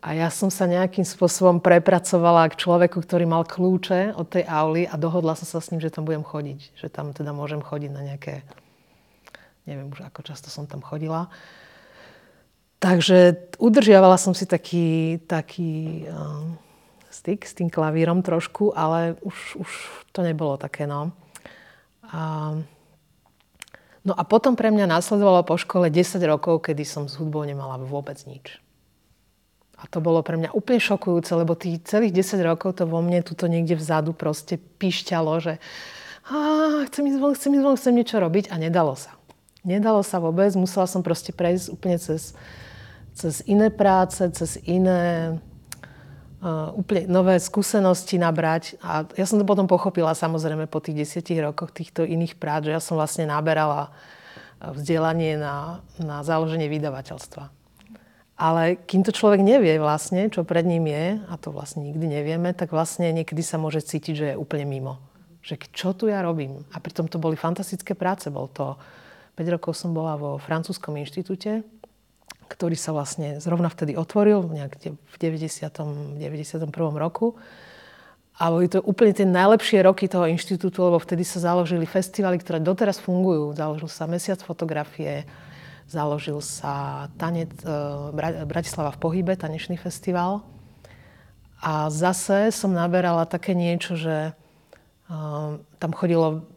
A 0.00 0.16
ja 0.16 0.32
som 0.32 0.48
sa 0.48 0.64
nejakým 0.64 1.04
spôsobom 1.04 1.60
prepracovala 1.60 2.48
k 2.48 2.56
človeku, 2.56 3.04
ktorý 3.04 3.28
mal 3.28 3.44
kľúče 3.44 4.16
od 4.16 4.32
tej 4.32 4.48
auly 4.48 4.88
a 4.88 4.96
dohodla 4.96 5.36
som 5.36 5.44
sa 5.44 5.60
s 5.60 5.68
ním, 5.68 5.84
že 5.84 5.92
tam 5.92 6.08
budem 6.08 6.24
chodiť. 6.24 6.72
Že 6.80 6.86
tam 6.88 7.06
teda 7.12 7.36
môžem 7.36 7.60
chodiť 7.60 7.90
na 7.92 8.00
nejaké... 8.08 8.40
Neviem 9.68 9.92
už, 9.92 10.08
ako 10.08 10.24
často 10.24 10.48
som 10.48 10.64
tam 10.64 10.80
chodila. 10.80 11.28
Takže 12.80 13.36
udržiavala 13.60 14.16
som 14.16 14.32
si 14.32 14.48
taký, 14.48 15.20
taký 15.28 16.08
um, 16.08 16.56
styk 17.12 17.44
s 17.44 17.52
tým 17.52 17.68
klavírom 17.68 18.24
trošku, 18.24 18.72
ale 18.72 19.20
už, 19.20 19.60
už 19.60 19.70
to 20.16 20.24
nebolo 20.24 20.56
také, 20.56 20.88
no. 20.88 21.12
A, 22.08 22.56
no 24.00 24.12
a 24.16 24.22
potom 24.24 24.56
pre 24.56 24.72
mňa 24.72 24.96
následovalo 24.96 25.44
po 25.44 25.60
škole 25.60 25.92
10 25.92 26.24
rokov, 26.24 26.64
kedy 26.64 26.80
som 26.88 27.04
s 27.04 27.20
hudbou 27.20 27.44
nemala 27.44 27.76
vôbec 27.76 28.16
nič. 28.24 28.56
A 29.76 29.84
to 29.84 30.00
bolo 30.00 30.24
pre 30.24 30.40
mňa 30.40 30.56
úplne 30.56 30.80
šokujúce, 30.80 31.36
lebo 31.36 31.52
tých 31.52 31.84
celých 31.84 32.16
10 32.24 32.40
rokov 32.48 32.80
to 32.80 32.88
vo 32.88 33.04
mne 33.04 33.20
tuto 33.20 33.44
niekde 33.44 33.76
vzadu 33.76 34.16
proste 34.16 34.56
píšťalo, 34.56 35.32
že 35.36 35.60
a, 36.32 36.36
chcem 36.88 37.12
ísť 37.12 37.18
von, 37.20 37.36
chcem 37.36 37.52
ísť 37.60 37.64
von, 37.64 37.76
chcem 37.76 37.92
niečo 37.92 38.16
robiť 38.16 38.48
a 38.48 38.56
nedalo 38.56 38.96
sa. 38.96 39.20
Nedalo 39.68 40.00
sa 40.00 40.16
vôbec, 40.16 40.48
musela 40.56 40.88
som 40.88 41.04
proste 41.04 41.36
prejsť 41.36 41.68
úplne 41.68 42.00
cez 42.00 42.32
cez 43.20 43.44
iné 43.44 43.68
práce, 43.68 44.24
cez 44.32 44.56
iné 44.64 45.36
uh, 46.40 46.72
úplne 46.72 47.04
nové 47.04 47.36
skúsenosti 47.36 48.16
nabrať. 48.16 48.80
A 48.80 49.04
ja 49.12 49.28
som 49.28 49.36
to 49.36 49.44
potom 49.44 49.68
pochopila 49.68 50.16
samozrejme 50.16 50.64
po 50.64 50.80
tých 50.80 51.04
desiatich 51.04 51.36
rokoch 51.44 51.68
týchto 51.76 52.08
iných 52.08 52.40
prác, 52.40 52.64
že 52.64 52.72
ja 52.72 52.80
som 52.80 52.96
vlastne 52.96 53.28
naberala 53.28 53.92
vzdelanie 54.60 55.40
na, 55.40 55.84
na 56.00 56.20
založenie 56.24 56.68
vydavateľstva. 56.68 57.48
Ale 58.40 58.80
kým 58.88 59.04
to 59.04 59.12
človek 59.12 59.44
nevie 59.44 59.76
vlastne, 59.76 60.32
čo 60.32 60.48
pred 60.48 60.64
ním 60.64 60.88
je, 60.88 61.20
a 61.28 61.34
to 61.36 61.52
vlastne 61.52 61.84
nikdy 61.84 62.08
nevieme, 62.08 62.56
tak 62.56 62.72
vlastne 62.72 63.12
niekedy 63.12 63.44
sa 63.44 63.60
môže 63.60 63.84
cítiť, 63.84 64.14
že 64.16 64.26
je 64.32 64.40
úplne 64.40 64.64
mimo. 64.64 64.96
Že 65.44 65.54
čo 65.72 65.88
tu 65.92 66.08
ja 66.08 66.24
robím? 66.24 66.64
A 66.72 66.80
pritom 66.80 67.04
to 67.04 67.20
boli 67.20 67.36
fantastické 67.36 67.92
práce. 67.92 68.32
Bol 68.32 68.48
to, 68.48 68.80
5 69.36 69.56
rokov 69.56 69.72
som 69.76 69.92
bola 69.92 70.16
vo 70.16 70.36
francúzskom 70.40 70.96
inštitúte, 71.00 71.64
ktorý 72.50 72.74
sa 72.74 72.90
vlastne 72.90 73.38
zrovna 73.38 73.70
vtedy 73.70 73.94
otvoril, 73.94 74.42
nejak 74.50 74.82
v 74.82 75.16
90. 75.16 76.18
91. 76.18 76.66
roku. 76.98 77.38
A 78.40 78.48
boli 78.48 78.66
to 78.66 78.80
úplne 78.82 79.12
tie 79.12 79.28
najlepšie 79.28 79.84
roky 79.84 80.08
toho 80.08 80.24
inštitútu, 80.26 80.80
lebo 80.80 80.98
vtedy 80.98 81.22
sa 81.22 81.44
založili 81.44 81.84
festivaly, 81.84 82.40
ktoré 82.40 82.58
doteraz 82.58 82.96
fungujú. 82.96 83.52
Založil 83.52 83.86
sa 83.92 84.08
Mesiac 84.08 84.40
fotografie, 84.40 85.28
založil 85.84 86.40
sa 86.40 87.06
tanec, 87.20 87.52
e, 87.62 87.76
Bratislava 88.48 88.96
v 88.96 89.00
pohybe, 89.04 89.36
tanečný 89.36 89.76
festival. 89.76 90.40
A 91.60 91.92
zase 91.92 92.48
som 92.48 92.72
naberala 92.72 93.28
také 93.28 93.52
niečo, 93.52 93.92
že 93.92 94.16
e, 94.28 94.32
tam 95.76 95.90
chodilo 95.92 96.48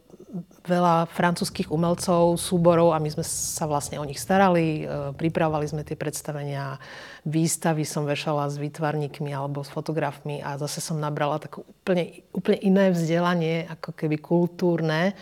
veľa 0.64 1.06
francúzských 1.12 1.68
umelcov, 1.68 2.40
súborov 2.40 2.96
a 2.96 2.98
my 2.98 3.12
sme 3.12 3.24
sa 3.24 3.68
vlastne 3.68 4.00
o 4.00 4.04
nich 4.08 4.16
starali. 4.16 4.82
E, 4.82 5.12
pripravovali 5.12 5.66
sme 5.68 5.84
tie 5.84 5.96
predstavenia, 5.96 6.80
výstavy 7.28 7.84
som 7.84 8.08
vešala 8.08 8.48
s 8.48 8.56
výtvarníkmi 8.56 9.32
alebo 9.32 9.60
s 9.60 9.72
fotografmi 9.72 10.40
a 10.40 10.56
zase 10.56 10.80
som 10.80 10.96
nabrala 10.96 11.36
také 11.36 11.60
úplne, 11.60 12.24
úplne 12.32 12.58
iné 12.64 12.84
vzdelanie, 12.92 13.68
ako 13.68 13.92
keby 13.92 14.16
kultúrne 14.20 15.12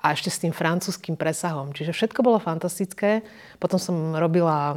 a 0.00 0.16
ešte 0.16 0.32
s 0.32 0.40
tým 0.40 0.52
francúzským 0.56 1.14
presahom. 1.14 1.76
Čiže 1.76 1.92
všetko 1.92 2.24
bolo 2.24 2.40
fantastické. 2.40 3.20
Potom 3.60 3.76
som 3.76 4.16
robila 4.16 4.72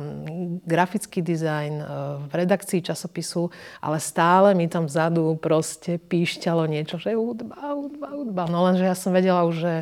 grafický 0.67 1.23
dizajn 1.23 1.73
e, 1.79 1.85
v 2.27 2.33
redakcii 2.35 2.83
časopisu, 2.83 3.47
ale 3.79 4.03
stále 4.03 4.51
mi 4.51 4.67
tam 4.67 4.91
vzadu 4.91 5.39
proste 5.39 5.95
píšťalo 5.95 6.67
niečo, 6.67 6.99
že 6.99 7.15
hudba, 7.15 7.55
hudba, 7.55 8.07
hudba. 8.11 8.43
No 8.51 8.67
lenže 8.67 8.83
ja 8.83 8.95
som 8.99 9.15
vedela 9.15 9.47
už, 9.47 9.55
že 9.63 9.75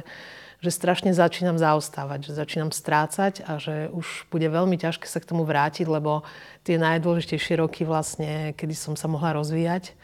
že 0.62 0.70
strašne 0.70 1.10
začínam 1.10 1.58
zaostávať, 1.58 2.30
že 2.30 2.38
začínam 2.38 2.70
strácať 2.70 3.42
a 3.50 3.58
že 3.58 3.90
už 3.90 4.30
bude 4.30 4.46
veľmi 4.46 4.78
ťažké 4.78 5.10
sa 5.10 5.18
k 5.18 5.34
tomu 5.34 5.42
vrátiť, 5.42 5.90
lebo 5.90 6.22
tie 6.62 6.78
najdôležitejšie 6.78 7.58
roky 7.58 7.82
vlastne, 7.82 8.54
kedy 8.54 8.78
som 8.78 8.94
sa 8.94 9.10
mohla 9.10 9.34
rozvíjať, 9.34 9.98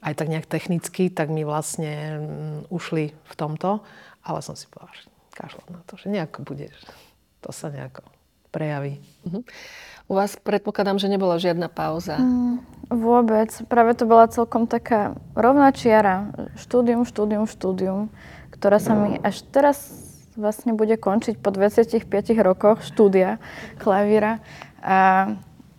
aj 0.00 0.14
tak 0.14 0.30
nejak 0.30 0.46
technicky, 0.46 1.10
tak 1.10 1.28
mi 1.28 1.42
vlastne 1.42 1.92
mm, 2.22 2.58
ušli 2.70 3.12
v 3.12 3.34
tomto. 3.34 3.82
Ale 4.30 4.46
som 4.46 4.54
si 4.54 4.70
povedala, 4.70 4.94
že 4.94 5.10
kašľať 5.34 5.66
na 5.74 5.80
to, 5.82 5.98
že 5.98 6.06
nejako 6.06 6.46
bude, 6.46 6.70
to 7.42 7.50
sa 7.50 7.66
nejako 7.66 8.06
prejaví. 8.54 9.02
Uh-huh. 9.26 9.42
U 10.10 10.18
vás 10.18 10.34
predpokladám, 10.38 10.98
že 10.98 11.06
nebola 11.06 11.38
žiadna 11.38 11.70
pauza. 11.70 12.18
Mm, 12.18 12.62
vôbec. 12.90 13.50
Práve 13.70 13.94
to 13.94 14.10
bola 14.10 14.26
celkom 14.26 14.66
taká 14.66 15.14
rovná 15.38 15.70
čiara. 15.70 16.34
Štúdium, 16.58 17.06
štúdium, 17.06 17.46
štúdium, 17.46 18.10
ktorá 18.50 18.82
sa 18.82 18.98
mi 18.98 19.22
až 19.22 19.46
teraz 19.54 19.78
vlastne 20.34 20.74
bude 20.74 20.98
končiť 20.98 21.38
po 21.38 21.54
25 21.54 22.10
rokoch 22.42 22.82
štúdia 22.82 23.38
klavíra. 23.78 24.42
A, 24.82 25.30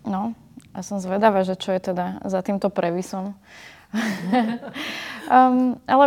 no, 0.08 0.32
a 0.72 0.78
som 0.80 0.96
zvedavá, 0.96 1.44
že 1.44 1.56
čo 1.56 1.76
je 1.76 1.92
teda 1.92 2.24
za 2.24 2.40
týmto 2.40 2.72
previsom. 2.72 3.36
um, 5.28 5.76
ale 5.84 6.04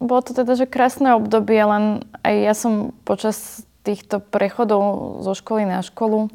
bolo 0.00 0.20
to 0.24 0.32
teda, 0.32 0.56
že 0.56 0.70
krásne 0.70 1.14
obdobie, 1.16 1.60
len 1.60 2.06
aj 2.24 2.34
ja 2.34 2.54
som 2.56 2.96
počas 3.04 3.64
týchto 3.82 4.22
prechodov 4.22 5.18
zo 5.26 5.32
školy 5.34 5.66
na 5.66 5.82
školu 5.82 6.30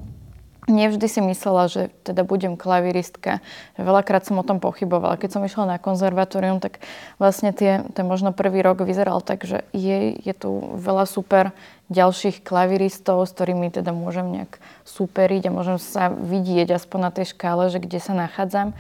nevždy 0.67 1.07
si 1.07 1.21
myslela, 1.23 1.71
že 1.71 1.89
teda 2.03 2.27
budem 2.27 2.59
klaviristka. 2.59 3.39
Veľakrát 3.79 4.27
som 4.27 4.35
o 4.37 4.43
tom 4.43 4.59
pochybovala. 4.59 5.15
Keď 5.15 5.39
som 5.39 5.41
išla 5.47 5.65
na 5.65 5.77
konzervatórium, 5.79 6.59
tak 6.59 6.83
vlastne 7.17 7.55
tie, 7.55 7.87
ten 7.95 8.03
možno 8.03 8.35
prvý 8.35 8.59
rok 8.59 8.83
vyzeral 8.83 9.23
tak, 9.23 9.47
že 9.47 9.63
je, 9.71 10.13
je 10.19 10.33
tu 10.35 10.75
veľa 10.75 11.07
super 11.07 11.55
ďalších 11.87 12.43
klaviristov, 12.43 13.23
s 13.23 13.31
ktorými 13.31 13.71
teda 13.71 13.95
môžem 13.95 14.27
nejak 14.27 14.59
superiť 14.83 15.47
a 15.47 15.55
môžem 15.55 15.79
sa 15.79 16.11
vidieť 16.11 16.75
aspoň 16.75 16.99
na 16.99 17.11
tej 17.15 17.31
škále, 17.31 17.71
že 17.71 17.79
kde 17.79 18.03
sa 18.03 18.11
nachádzam. 18.11 18.75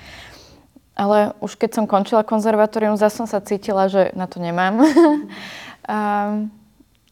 Ale 0.97 1.37
už 1.45 1.61
keď 1.61 1.77
som 1.77 1.85
končila 1.85 2.25
konzervatórium, 2.25 2.97
zase 2.97 3.21
som 3.21 3.27
sa 3.29 3.37
cítila, 3.37 3.85
že 3.85 4.09
na 4.17 4.25
to 4.25 4.41
nemám. 4.41 4.81
a, 5.85 5.99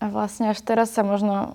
a 0.01 0.06
vlastne 0.10 0.50
až 0.50 0.60
teraz 0.65 0.89
sa 0.89 1.06
možno 1.06 1.54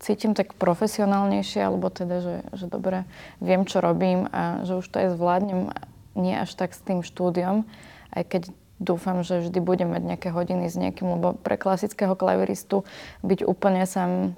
cítim 0.00 0.32
tak 0.32 0.56
profesionálnejšie, 0.56 1.60
alebo 1.60 1.92
teda, 1.92 2.24
že, 2.24 2.36
že 2.56 2.66
dobre 2.68 3.04
viem, 3.44 3.68
čo 3.68 3.84
robím 3.84 4.28
a 4.32 4.64
že 4.64 4.80
už 4.80 4.86
to 4.88 4.96
aj 5.04 5.08
zvládnem 5.16 5.72
nie 6.16 6.36
až 6.36 6.52
tak 6.56 6.72
s 6.76 6.80
tým 6.80 7.00
štúdiom, 7.04 7.64
aj 8.12 8.22
keď 8.28 8.42
dúfam, 8.80 9.20
že 9.20 9.44
vždy 9.44 9.60
budem 9.60 9.92
mať 9.92 10.02
nejaké 10.16 10.28
hodiny 10.32 10.66
s 10.68 10.76
niekým, 10.76 11.20
lebo 11.20 11.36
pre 11.36 11.60
klasického 11.60 12.16
klaviristu 12.16 12.88
byť 13.20 13.44
úplne 13.44 13.84
sám, 13.84 14.34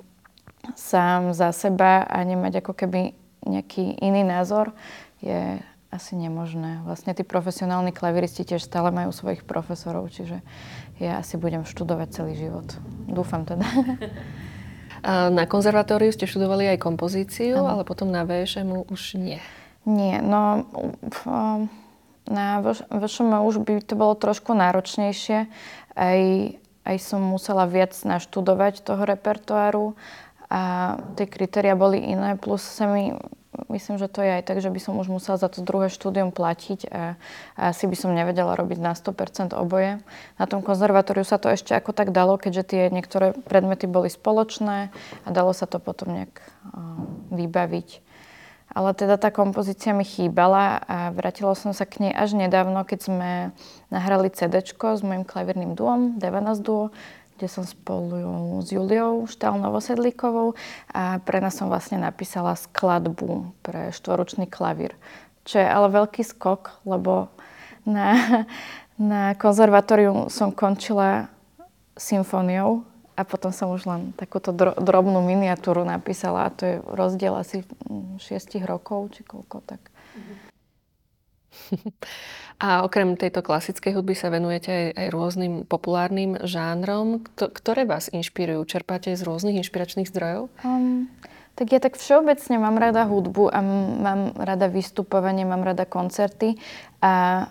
sám 0.75 1.31
za 1.31 1.55
seba 1.55 2.02
a 2.02 2.19
nemať 2.26 2.62
ako 2.62 2.73
keby 2.75 3.14
nejaký 3.47 3.99
iný 4.02 4.23
názor 4.23 4.75
je 5.23 5.59
asi 5.93 6.17
nemožné. 6.17 6.81
Vlastne 6.89 7.13
tí 7.13 7.21
profesionálni 7.21 7.93
klaviristi 7.93 8.49
tiež 8.49 8.65
stále 8.65 8.89
majú 8.89 9.13
svojich 9.13 9.45
profesorov, 9.45 10.09
čiže 10.09 10.41
ja 10.97 11.21
asi 11.21 11.37
budem 11.37 11.69
študovať 11.69 12.09
celý 12.09 12.33
život. 12.35 12.65
Dúfam 13.05 13.45
teda. 13.45 13.69
Na 15.37 15.45
konzervatóriu 15.51 16.15
ste 16.15 16.31
študovali 16.31 16.73
aj 16.73 16.79
kompozíciu, 16.79 17.59
ano. 17.59 17.75
ale 17.75 17.83
potom 17.83 18.07
na 18.15 18.23
VŠM 18.23 18.87
už 18.87 19.19
nie. 19.19 19.43
Nie, 19.83 20.23
no 20.23 20.63
na 22.23 22.63
VŠM 22.63 23.35
už 23.43 23.67
by 23.67 23.83
to 23.83 23.99
bolo 23.99 24.15
trošku 24.15 24.55
náročnejšie. 24.55 25.51
Aj, 25.99 26.21
aj 26.87 26.97
som 27.03 27.19
musela 27.19 27.67
viac 27.67 27.99
naštudovať 27.99 28.87
toho 28.87 29.03
repertoáru 29.03 29.99
a 30.47 30.95
tie 31.19 31.27
kritéria 31.27 31.75
boli 31.75 31.99
iné, 31.99 32.39
plus 32.39 32.63
sa 32.63 32.87
mi 32.87 33.19
myslím, 33.69 34.01
že 34.01 34.09
to 34.09 34.25
je 34.25 34.41
aj 34.41 34.45
tak, 34.49 34.59
že 34.65 34.73
by 34.73 34.81
som 34.81 34.97
už 34.97 35.13
musela 35.13 35.37
za 35.37 35.49
to 35.53 35.61
druhé 35.61 35.93
štúdium 35.93 36.33
platiť 36.33 36.89
a, 36.89 37.21
a 37.57 37.63
asi 37.73 37.85
by 37.85 37.97
som 37.97 38.17
nevedela 38.17 38.57
robiť 38.57 38.79
na 38.81 38.97
100% 38.97 39.53
oboje. 39.53 40.01
Na 40.41 40.45
tom 40.49 40.65
konzervatóriu 40.65 41.25
sa 41.25 41.37
to 41.37 41.53
ešte 41.53 41.77
ako 41.77 41.93
tak 41.93 42.17
dalo, 42.17 42.41
keďže 42.41 42.65
tie 42.77 42.83
niektoré 42.89 43.37
predmety 43.45 43.85
boli 43.85 44.09
spoločné 44.09 44.89
a 45.25 45.29
dalo 45.29 45.53
sa 45.53 45.69
to 45.69 45.77
potom 45.77 46.17
nejak 46.17 46.41
vybaviť. 47.29 48.13
Ale 48.73 48.97
teda 48.97 49.21
tá 49.21 49.29
kompozícia 49.29 49.93
mi 49.93 50.01
chýbala 50.01 50.81
a 50.89 51.13
vrátila 51.13 51.53
som 51.53 51.77
sa 51.77 51.85
k 51.85 52.09
nej 52.09 52.13
až 52.17 52.33
nedávno, 52.33 52.89
keď 52.89 53.01
sme 53.05 53.31
nahrali 53.93 54.33
CD 54.33 54.65
s 54.65 55.03
mojim 55.05 55.29
klavírnym 55.29 55.77
duom, 55.77 56.17
Devanas 56.17 56.57
duo, 56.57 56.89
kde 57.37 57.47
som 57.49 57.65
spolu 57.67 58.62
s 58.62 58.71
Juliou 58.71 59.27
Štál 59.27 59.59
Novosedlíkovou 59.59 60.55
a 60.93 61.19
pre 61.23 61.43
nás 61.43 61.59
som 61.59 61.67
vlastne 61.67 61.99
napísala 61.99 62.55
skladbu 62.55 63.51
pre 63.65 63.91
štvoročný 63.91 64.47
klavír. 64.47 64.95
Čo 65.43 65.59
je 65.59 65.69
ale 65.69 65.91
veľký 65.91 66.23
skok, 66.23 66.87
lebo 66.87 67.33
na, 67.83 68.15
na 68.95 69.35
konzervatóriu 69.35 70.31
som 70.31 70.55
končila 70.55 71.33
symfóniou 71.99 72.87
a 73.12 73.23
potom 73.29 73.53
som 73.53 73.69
už 73.75 73.85
len 73.85 74.17
takúto 74.17 74.55
drobnú 74.57 75.21
miniatúru 75.21 75.85
napísala 75.85 76.49
a 76.49 76.55
to 76.55 76.62
je 76.65 76.75
rozdiel 76.81 77.37
asi 77.37 77.67
6 77.91 78.23
rokov, 78.65 79.12
či 79.12 79.27
koľko 79.27 79.61
tak. 79.67 79.93
A 82.63 82.87
okrem 82.87 83.19
tejto 83.19 83.43
klasickej 83.43 83.99
hudby 83.99 84.15
sa 84.15 84.31
venujete 84.31 84.71
aj, 84.71 84.87
aj 84.95 85.07
rôznym 85.11 85.53
populárnym 85.67 86.39
žánrom, 86.47 87.27
ktoré 87.35 87.83
vás 87.83 88.07
inšpirujú? 88.13 88.63
Čerpáte 88.71 89.11
z 89.13 89.23
rôznych 89.27 89.59
inšpiračných 89.67 90.07
zdrojov? 90.07 90.47
Um, 90.63 91.11
tak 91.59 91.75
ja 91.75 91.83
tak 91.83 91.99
všeobecne 91.99 92.63
mám 92.63 92.79
rada 92.79 93.03
hudbu 93.03 93.51
a 93.51 93.59
mám 93.99 94.33
rada 94.39 94.71
vystupovanie, 94.71 95.43
mám 95.43 95.67
rada 95.67 95.83
koncerty 95.85 96.57
a 97.03 97.47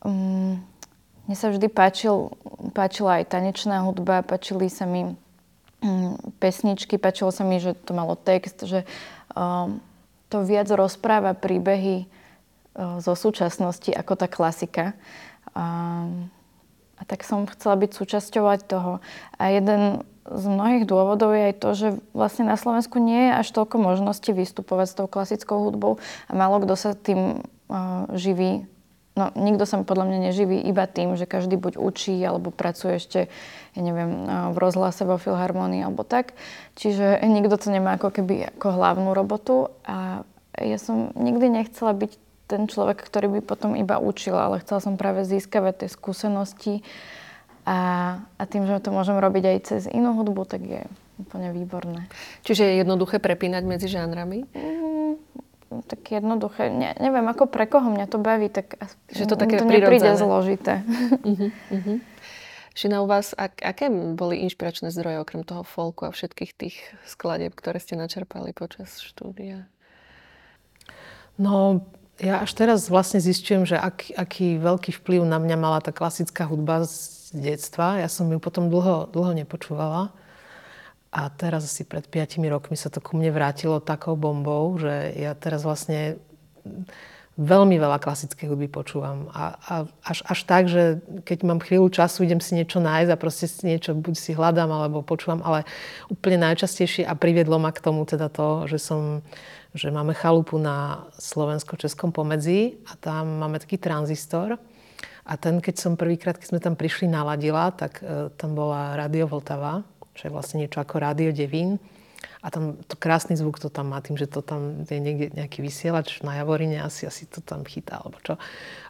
um, 0.00 0.58
mne 1.28 1.36
sa 1.36 1.52
vždy 1.52 1.68
páčil, 1.70 2.34
páčila 2.74 3.22
aj 3.22 3.30
tanečná 3.30 3.86
hudba, 3.86 4.26
páčili 4.26 4.66
sa 4.72 4.88
mi 4.88 5.12
um, 5.84 6.16
pesničky, 6.40 6.96
páčilo 6.96 7.30
sa 7.30 7.44
mi, 7.44 7.60
že 7.60 7.76
to 7.76 7.94
malo 7.94 8.16
text, 8.16 8.64
že 8.64 8.88
um, 9.36 9.78
to 10.32 10.40
viac 10.42 10.66
rozpráva 10.72 11.36
príbehy 11.36 12.08
zo 12.76 13.14
súčasnosti 13.18 13.90
ako 13.90 14.12
tá 14.14 14.26
klasika. 14.30 14.94
A, 15.54 16.06
a 16.96 17.02
tak 17.06 17.26
som 17.26 17.48
chcela 17.50 17.74
byť 17.80 17.90
súčasťou 17.90 18.46
toho. 18.66 19.02
A 19.36 19.50
jeden 19.50 20.06
z 20.30 20.44
mnohých 20.46 20.86
dôvodov 20.86 21.34
je 21.34 21.42
aj 21.50 21.54
to, 21.58 21.70
že 21.74 21.88
vlastne 22.14 22.46
na 22.46 22.54
Slovensku 22.54 23.02
nie 23.02 23.30
je 23.30 23.32
až 23.42 23.48
toľko 23.50 23.76
možností 23.82 24.30
vystupovať 24.30 24.86
s 24.86 24.96
tou 24.96 25.06
klasickou 25.10 25.58
hudbou 25.66 25.98
a 26.30 26.32
málo 26.36 26.62
kto 26.62 26.74
sa 26.78 26.90
tým 26.94 27.42
uh, 27.42 28.06
živí. 28.14 28.68
No, 29.18 29.34
nikto 29.34 29.66
sa 29.66 29.82
podľa 29.82 30.06
mňa 30.06 30.18
neživí 30.30 30.62
iba 30.70 30.86
tým, 30.86 31.18
že 31.18 31.26
každý 31.26 31.58
buď 31.58 31.82
učí 31.82 32.14
alebo 32.22 32.54
pracuje 32.54 33.02
ešte, 33.02 33.20
ja 33.74 33.80
neviem, 33.82 34.24
v 34.54 34.56
rozhlase 34.56 35.02
vo 35.02 35.18
filharmonii 35.18 35.82
alebo 35.82 36.06
tak. 36.06 36.38
Čiže 36.78 37.18
nikto 37.26 37.58
to 37.58 37.74
nemá 37.74 37.98
ako 37.98 38.14
keby 38.14 38.54
ako 38.54 38.70
hlavnú 38.70 39.10
robotu 39.10 39.74
a 39.82 40.22
ja 40.56 40.78
som 40.78 41.10
nikdy 41.18 41.50
nechcela 41.50 41.90
byť 41.90 42.29
ten 42.50 42.66
človek, 42.66 42.98
ktorý 42.98 43.38
by 43.38 43.40
potom 43.46 43.78
iba 43.78 44.02
učil, 44.02 44.34
ale 44.34 44.58
chcela 44.58 44.82
som 44.82 44.98
práve 44.98 45.22
získavať 45.22 45.86
tie 45.86 45.88
skúsenosti 45.88 46.74
a, 47.62 47.78
a 48.34 48.42
tým, 48.50 48.66
že 48.66 48.82
to 48.82 48.90
môžem 48.90 49.22
robiť 49.22 49.44
aj 49.46 49.58
cez 49.62 49.82
inú 49.86 50.18
hudbu, 50.18 50.42
tak 50.50 50.66
je 50.66 50.82
úplne 51.22 51.54
výborné. 51.54 52.10
Čiže 52.42 52.66
je 52.66 52.74
jednoduché 52.82 53.22
prepínať 53.22 53.62
medzi 53.62 53.86
žánrami? 53.86 54.48
Mm, 54.50 55.14
tak 55.86 56.00
jednoduché. 56.10 56.72
Ne, 56.72 56.96
neviem, 56.98 57.22
ako 57.30 57.46
pre 57.46 57.70
koho 57.70 57.92
mňa 57.94 58.10
to 58.10 58.18
baví, 58.18 58.50
tak 58.50 58.74
že 59.12 59.28
to, 59.30 59.38
také 59.38 59.62
to 59.62 59.68
nepríde 59.68 60.18
zložité. 60.18 60.82
Uh-huh, 61.22 61.52
uh-huh. 61.78 61.98
Šina, 62.74 63.04
u 63.04 63.06
vás, 63.06 63.36
ak, 63.36 63.60
aké 63.60 63.92
boli 63.92 64.40
inšpiračné 64.48 64.88
zdroje 64.88 65.20
okrem 65.20 65.44
toho 65.44 65.62
folku 65.62 66.08
a 66.08 66.14
všetkých 66.14 66.52
tých 66.56 66.76
skladeb, 67.04 67.52
ktoré 67.52 67.76
ste 67.76 67.94
načerpali 67.94 68.56
počas 68.56 68.98
štúdia? 69.04 69.68
No, 71.36 71.84
ja 72.20 72.44
až 72.44 72.52
teraz 72.52 72.92
vlastne 72.92 73.18
zistujem, 73.18 73.64
že 73.64 73.80
ak, 73.80 74.12
aký 74.12 74.60
veľký 74.60 74.92
vplyv 75.00 75.24
na 75.24 75.40
mňa 75.40 75.56
mala 75.56 75.80
tá 75.80 75.88
klasická 75.88 76.44
hudba 76.44 76.84
z 76.84 77.32
detstva. 77.32 77.96
Ja 77.96 78.12
som 78.12 78.28
ju 78.28 78.36
potom 78.36 78.68
dlho, 78.68 79.08
dlho 79.08 79.32
nepočúvala. 79.32 80.12
A 81.10 81.26
teraz 81.32 81.66
asi 81.66 81.82
pred 81.82 82.06
5 82.06 82.38
rokmi 82.46 82.78
sa 82.78 82.86
to 82.86 83.02
ku 83.02 83.18
mne 83.18 83.34
vrátilo 83.34 83.82
takou 83.82 84.14
bombou, 84.14 84.78
že 84.78 85.10
ja 85.18 85.34
teraz 85.34 85.66
vlastne 85.66 86.22
veľmi 87.40 87.80
veľa 87.80 87.96
klasickej 88.04 88.52
hudby 88.52 88.68
počúvam. 88.68 89.32
A, 89.32 89.56
a 89.56 89.74
až, 90.04 90.20
až 90.28 90.40
tak, 90.44 90.68
že 90.68 91.00
keď 91.24 91.48
mám 91.48 91.64
chvíľu 91.64 91.88
času, 91.88 92.28
idem 92.28 92.44
si 92.44 92.52
niečo 92.52 92.84
nájsť 92.84 93.10
a 93.10 93.16
proste 93.16 93.48
si 93.48 93.64
niečo 93.64 93.96
buď 93.96 94.14
si 94.14 94.36
hľadám, 94.36 94.68
alebo 94.68 95.00
počúvam, 95.00 95.40
ale 95.40 95.64
úplne 96.12 96.44
najčastejšie 96.52 97.08
a 97.08 97.16
priviedlo 97.16 97.56
ma 97.56 97.72
k 97.72 97.80
tomu 97.80 98.04
teda 98.04 98.28
to, 98.28 98.68
že 98.68 98.76
som 98.76 99.24
že 99.70 99.94
máme 99.94 100.18
chalupu 100.18 100.58
na 100.58 101.06
slovensko-českom 101.14 102.10
pomedzi 102.10 102.82
a 102.90 102.98
tam 102.98 103.38
máme 103.38 103.62
taký 103.62 103.78
tranzistor. 103.78 104.58
A 105.22 105.38
ten, 105.38 105.62
keď 105.62 105.78
som 105.78 105.94
prvýkrát, 105.94 106.34
keď 106.34 106.46
sme 106.50 106.58
tam 106.58 106.74
prišli, 106.74 107.06
naladila, 107.06 107.70
tak 107.70 108.02
e, 108.02 108.34
tam 108.34 108.58
bola 108.58 108.98
Radio 108.98 109.30
Vltava, 109.30 109.86
čo 110.18 110.26
je 110.26 110.34
vlastne 110.34 110.66
niečo 110.66 110.82
ako 110.82 110.98
Radio 110.98 111.30
Devín. 111.30 111.78
A 112.40 112.48
tam 112.48 112.80
to 112.84 112.96
krásny 112.96 113.36
zvuk 113.36 113.60
to 113.60 113.68
tam 113.68 113.92
má, 113.92 114.00
tým, 114.00 114.16
že 114.16 114.28
to 114.28 114.40
tam 114.40 114.84
je 114.88 115.00
niekde 115.00 115.32
nejaký 115.36 115.60
vysielač 115.60 116.20
na 116.24 116.40
Javorine, 116.40 116.80
asi, 116.80 117.04
asi 117.04 117.28
to 117.28 117.44
tam 117.44 117.64
chytá, 117.64 118.00
alebo 118.00 118.16
čo. 118.20 118.40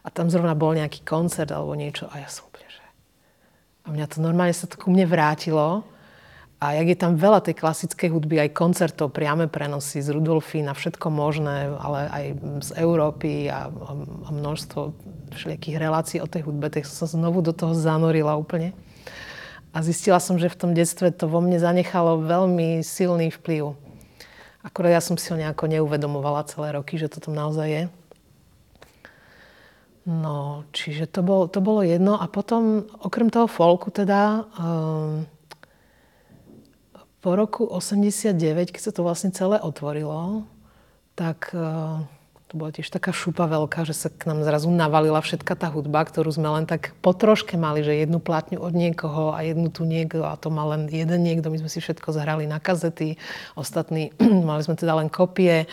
A 0.03 0.07
tam 0.11 0.31
zrovna 0.31 0.55
bol 0.55 0.75
nejaký 0.75 1.03
koncert 1.03 1.51
alebo 1.51 1.75
niečo 1.75 2.07
a 2.11 2.23
ja 2.23 2.29
som 2.31 2.47
úplne, 2.47 2.67
že... 2.67 2.83
A 3.83 3.87
mňa 3.91 4.05
to 4.07 4.17
normálne 4.23 4.55
sa 4.55 4.67
to 4.67 4.79
ku 4.79 4.91
mne 4.91 5.07
vrátilo 5.07 5.83
a 6.61 6.77
jak 6.77 6.93
je 6.93 6.97
tam 7.01 7.17
veľa 7.17 7.41
tej 7.41 7.57
klasickej 7.57 8.13
hudby, 8.13 8.37
aj 8.37 8.53
koncertov, 8.53 9.09
priame 9.09 9.49
prenosy 9.49 9.97
z 9.97 10.13
Rudolfy 10.13 10.61
na 10.61 10.77
všetko 10.77 11.09
možné, 11.09 11.73
ale 11.73 11.99
aj 12.05 12.25
z 12.61 12.69
Európy 12.77 13.49
a, 13.49 13.65
a 13.65 14.29
množstvo 14.29 14.93
všelijakých 15.33 15.81
relácií 15.81 16.17
o 16.21 16.29
tej 16.29 16.45
hudbe, 16.45 16.69
tak 16.69 16.85
som 16.85 17.09
sa 17.09 17.17
znovu 17.17 17.41
do 17.41 17.49
toho 17.49 17.73
zanorila 17.73 18.37
úplne. 18.37 18.77
A 19.71 19.79
zistila 19.79 20.19
som, 20.19 20.35
že 20.35 20.51
v 20.51 20.59
tom 20.59 20.71
detstve 20.75 21.15
to 21.15 21.31
vo 21.31 21.39
mne 21.39 21.55
zanechalo 21.55 22.19
veľmi 22.27 22.83
silný 22.83 23.31
vplyv. 23.31 23.71
Akorát 24.61 24.99
ja 24.99 25.01
som 25.01 25.15
si 25.15 25.31
ho 25.31 25.39
nejako 25.39 25.71
neuvedomovala 25.71 26.45
celé 26.45 26.75
roky, 26.75 26.99
že 26.99 27.07
to 27.07 27.23
tam 27.23 27.33
naozaj 27.33 27.67
je. 27.67 27.83
No, 30.05 30.65
čiže 30.73 31.07
to 31.07 31.21
bolo, 31.21 31.45
to 31.47 31.61
bolo 31.61 31.85
jedno. 31.85 32.17
A 32.17 32.25
potom, 32.27 32.89
okrem 32.99 33.29
toho 33.29 33.47
folku 33.47 33.93
teda, 33.93 34.49
um, 34.57 35.29
po 37.21 37.37
roku 37.37 37.69
89, 37.69 38.73
keď 38.73 38.81
sa 38.81 38.91
to 38.91 39.05
vlastne 39.05 39.29
celé 39.29 39.61
otvorilo, 39.61 40.49
tak 41.13 41.53
uh, 41.53 42.01
to 42.51 42.59
bola 42.59 42.75
tiež 42.75 42.91
taká 42.91 43.15
šupa 43.15 43.47
veľká, 43.47 43.87
že 43.87 43.95
sa 43.95 44.11
k 44.11 44.27
nám 44.27 44.43
zrazu 44.43 44.67
navalila 44.67 45.23
všetka 45.23 45.55
tá 45.55 45.71
hudba, 45.71 46.03
ktorú 46.03 46.35
sme 46.35 46.51
len 46.51 46.67
tak 46.67 46.91
potroške 46.99 47.55
mali, 47.55 47.79
že 47.79 47.95
jednu 47.95 48.19
plátňu 48.19 48.59
od 48.59 48.75
niekoho 48.75 49.31
a 49.31 49.39
jednu 49.47 49.71
tu 49.71 49.87
niekto 49.87 50.27
a 50.27 50.35
to 50.35 50.51
mal 50.51 50.75
len 50.75 50.91
jeden 50.91 51.23
niekto. 51.23 51.47
My 51.47 51.63
sme 51.63 51.71
si 51.71 51.79
všetko 51.79 52.11
zahrali 52.11 52.51
na 52.51 52.59
kazety, 52.59 53.15
ostatní 53.55 54.11
mali 54.51 54.67
sme 54.67 54.75
teda 54.75 54.99
len 54.99 55.07
kopie. 55.07 55.63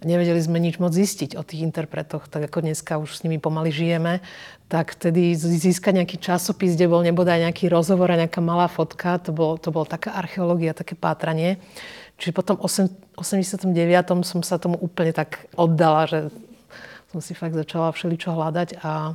Nevedeli 0.00 0.40
sme 0.40 0.64
nič 0.64 0.80
moc 0.80 0.96
zistiť 0.96 1.36
o 1.36 1.44
tých 1.44 1.60
interpretoch, 1.60 2.24
tak 2.28 2.48
ako 2.48 2.64
dneska 2.64 2.96
už 2.96 3.20
s 3.20 3.22
nimi 3.28 3.36
pomaly 3.36 3.68
žijeme 3.68 4.24
tak 4.64 4.96
vtedy 4.96 5.36
získať 5.36 6.02
nejaký 6.02 6.16
časopis, 6.18 6.74
kde 6.74 6.88
bol 6.88 7.04
nebodaj 7.04 7.36
nejaký 7.46 7.68
rozhovor 7.68 8.10
a 8.10 8.18
nejaká 8.18 8.40
malá 8.40 8.66
fotka, 8.66 9.20
to 9.20 9.30
bolo, 9.30 9.60
to 9.60 9.68
bolo 9.68 9.84
taká 9.84 10.16
archeológia, 10.16 10.74
také 10.74 10.96
pátranie. 10.96 11.60
Čiže 12.24 12.32
potom 12.32 12.56
v 12.56 12.64
89. 13.20 13.68
som 14.24 14.40
sa 14.40 14.56
tomu 14.56 14.80
úplne 14.80 15.12
tak 15.12 15.44
oddala, 15.60 16.08
že 16.08 16.32
som 17.12 17.20
si 17.20 17.36
fakt 17.36 17.52
začala 17.52 17.92
všeličo 17.92 18.32
hľadať 18.32 18.80
a 18.80 19.12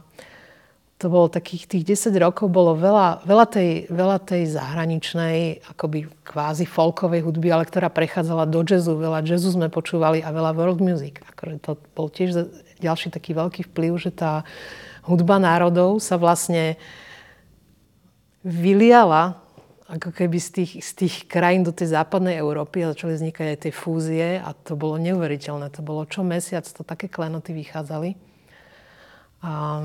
to 1.01 1.09
bolo 1.09 1.25
takých 1.25 1.65
tých 1.65 2.05
10 2.05 2.13
rokov, 2.21 2.53
bolo 2.53 2.77
veľa, 2.77 3.25
veľa, 3.25 3.45
tej, 3.49 3.89
veľa 3.89 4.21
tej 4.21 4.53
zahraničnej, 4.53 5.65
akoby 5.73 6.05
kvázi 6.21 6.69
folkovej 6.69 7.25
hudby, 7.25 7.49
ale 7.49 7.65
ktorá 7.65 7.89
prechádzala 7.89 8.45
do 8.45 8.61
jazzu. 8.61 8.93
Veľa 8.93 9.25
jazzu 9.25 9.57
sme 9.57 9.73
počúvali 9.73 10.21
a 10.21 10.29
veľa 10.29 10.53
world 10.53 10.77
music. 10.77 11.25
Akože 11.33 11.65
to 11.65 11.81
bol 11.97 12.13
tiež 12.13 12.45
ďalší 12.77 13.09
taký 13.09 13.33
veľký 13.33 13.73
vplyv, 13.73 13.91
že 13.97 14.13
tá 14.13 14.45
hudba 15.09 15.41
národov 15.41 15.97
sa 15.97 16.13
vlastne 16.21 16.77
vyliala 18.45 19.48
ako 19.89 20.13
keby 20.13 20.37
z 20.37 20.49
tých, 20.61 20.71
z 20.85 20.91
tých 20.93 21.15
krajín 21.25 21.65
do 21.65 21.73
tej 21.73 21.97
západnej 21.97 22.37
Európy 22.37 22.85
začali 22.85 23.17
vznikať 23.17 23.45
aj 23.49 23.59
tie 23.65 23.73
fúzie 23.73 24.27
a 24.37 24.53
to 24.53 24.77
bolo 24.77 25.01
neuveriteľné. 25.01 25.73
To 25.73 25.81
bolo 25.81 26.05
čo 26.05 26.21
mesiac, 26.21 26.61
to 26.61 26.85
také 26.85 27.09
klenoty 27.09 27.57
vychádzali. 27.57 28.13
A, 29.41 29.81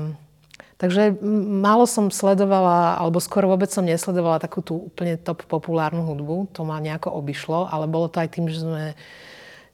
takže 0.77 1.17
málo 1.57 1.89
som 1.89 2.13
sledovala, 2.13 3.01
alebo 3.01 3.17
skoro 3.17 3.49
vôbec 3.49 3.73
som 3.73 3.81
nesledovala 3.81 4.37
takú 4.37 4.61
tú 4.61 4.93
úplne 4.93 5.17
top 5.17 5.41
populárnu 5.49 6.05
hudbu. 6.05 6.53
To 6.53 6.61
ma 6.61 6.77
nejako 6.77 7.09
obišlo, 7.09 7.65
ale 7.73 7.89
bolo 7.89 8.05
to 8.05 8.21
aj 8.21 8.29
tým, 8.29 8.45
že 8.45 8.61
sme 8.61 8.93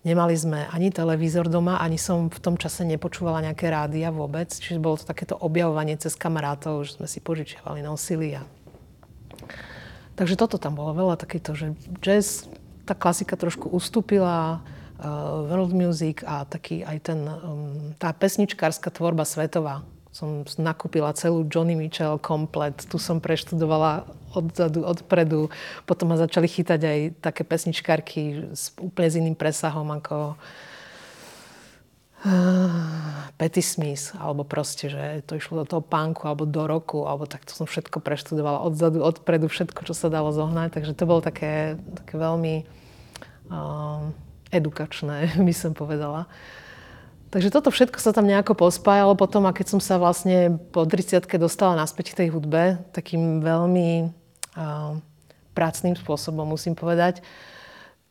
Nemali 0.02 0.34
sme 0.34 0.66
ani 0.74 0.90
televízor 0.90 1.46
doma, 1.46 1.78
ani 1.78 1.94
som 2.02 2.26
v 2.26 2.42
tom 2.42 2.58
čase 2.58 2.82
nepočúvala 2.82 3.46
nejaké 3.46 3.70
rádia 3.70 4.10
vôbec. 4.10 4.50
Čiže 4.50 4.82
bolo 4.82 4.98
to 4.98 5.06
takéto 5.06 5.38
objavovanie 5.38 5.94
cez 5.94 6.18
kamarátov, 6.18 6.90
že 6.90 6.98
sme 6.98 7.06
si 7.06 7.22
požičiavali, 7.22 7.86
nosili. 7.86 8.34
A... 8.34 8.42
Takže 10.22 10.38
toto 10.38 10.62
tam 10.62 10.78
bolo 10.78 10.94
veľa 10.94 11.18
takéto, 11.18 11.58
že 11.58 11.74
jazz, 11.98 12.46
tá 12.86 12.94
klasika 12.94 13.34
trošku 13.34 13.74
ustúpila, 13.74 14.62
uh, 15.02 15.50
world 15.50 15.74
music 15.74 16.22
a 16.22 16.46
taký 16.46 16.86
aj 16.86 16.98
ten, 17.10 17.26
um, 17.26 17.98
tá 17.98 18.14
pesničkárska 18.14 18.94
tvorba 18.94 19.26
svetová 19.26 19.82
som 20.12 20.44
nakúpila 20.60 21.16
celú 21.16 21.48
Johnny 21.48 21.72
Mitchell 21.72 22.20
komplet. 22.20 22.76
Tu 22.84 23.00
som 23.00 23.24
preštudovala 23.24 24.04
odzadu, 24.36 24.84
odpredu. 24.84 25.48
Potom 25.88 26.12
ma 26.12 26.20
začali 26.20 26.52
chytať 26.52 26.82
aj 26.84 27.00
také 27.24 27.48
pesničkárky 27.48 28.52
s 28.52 28.76
úplne 28.76 29.08
s 29.08 29.16
iným 29.16 29.40
presahom 29.40 29.88
ako 29.88 30.36
Petty 33.42 33.62
Smith, 33.66 34.14
alebo 34.22 34.46
proste, 34.46 34.90
že 34.90 35.26
to 35.26 35.38
išlo 35.38 35.66
do 35.66 35.66
toho 35.66 35.82
punku, 35.82 36.30
alebo 36.30 36.46
do 36.46 36.70
roku, 36.70 37.10
alebo 37.10 37.26
tak 37.26 37.42
to 37.46 37.58
som 37.58 37.66
všetko 37.66 37.98
preštudovala 37.98 38.62
odzadu, 38.62 39.02
odpredu, 39.02 39.50
všetko, 39.50 39.82
čo 39.82 39.98
sa 39.98 40.14
dalo 40.14 40.30
zohnať. 40.30 40.78
Takže 40.78 40.94
to 40.94 41.04
bolo 41.10 41.26
také, 41.26 41.82
také 41.98 42.22
veľmi 42.22 42.70
uh, 43.50 44.14
edukačné, 44.54 45.34
by 45.48 45.54
som 45.56 45.74
povedala. 45.74 46.30
Takže 47.32 47.48
toto 47.48 47.72
všetko 47.72 47.96
sa 47.98 48.12
tam 48.12 48.28
nejako 48.28 48.60
pospájalo 48.60 49.16
potom 49.16 49.48
a 49.48 49.56
keď 49.56 49.72
som 49.72 49.80
sa 49.80 49.96
vlastne 49.96 50.60
po 50.76 50.84
30 50.84 51.24
dostala 51.40 51.80
naspäť 51.80 52.12
k 52.12 52.28
tej 52.28 52.28
hudbe, 52.36 52.84
takým 52.92 53.40
veľmi 53.40 54.12
uh, 54.60 55.00
prácným 55.56 55.96
spôsobom 55.96 56.44
musím 56.44 56.76
povedať, 56.76 57.24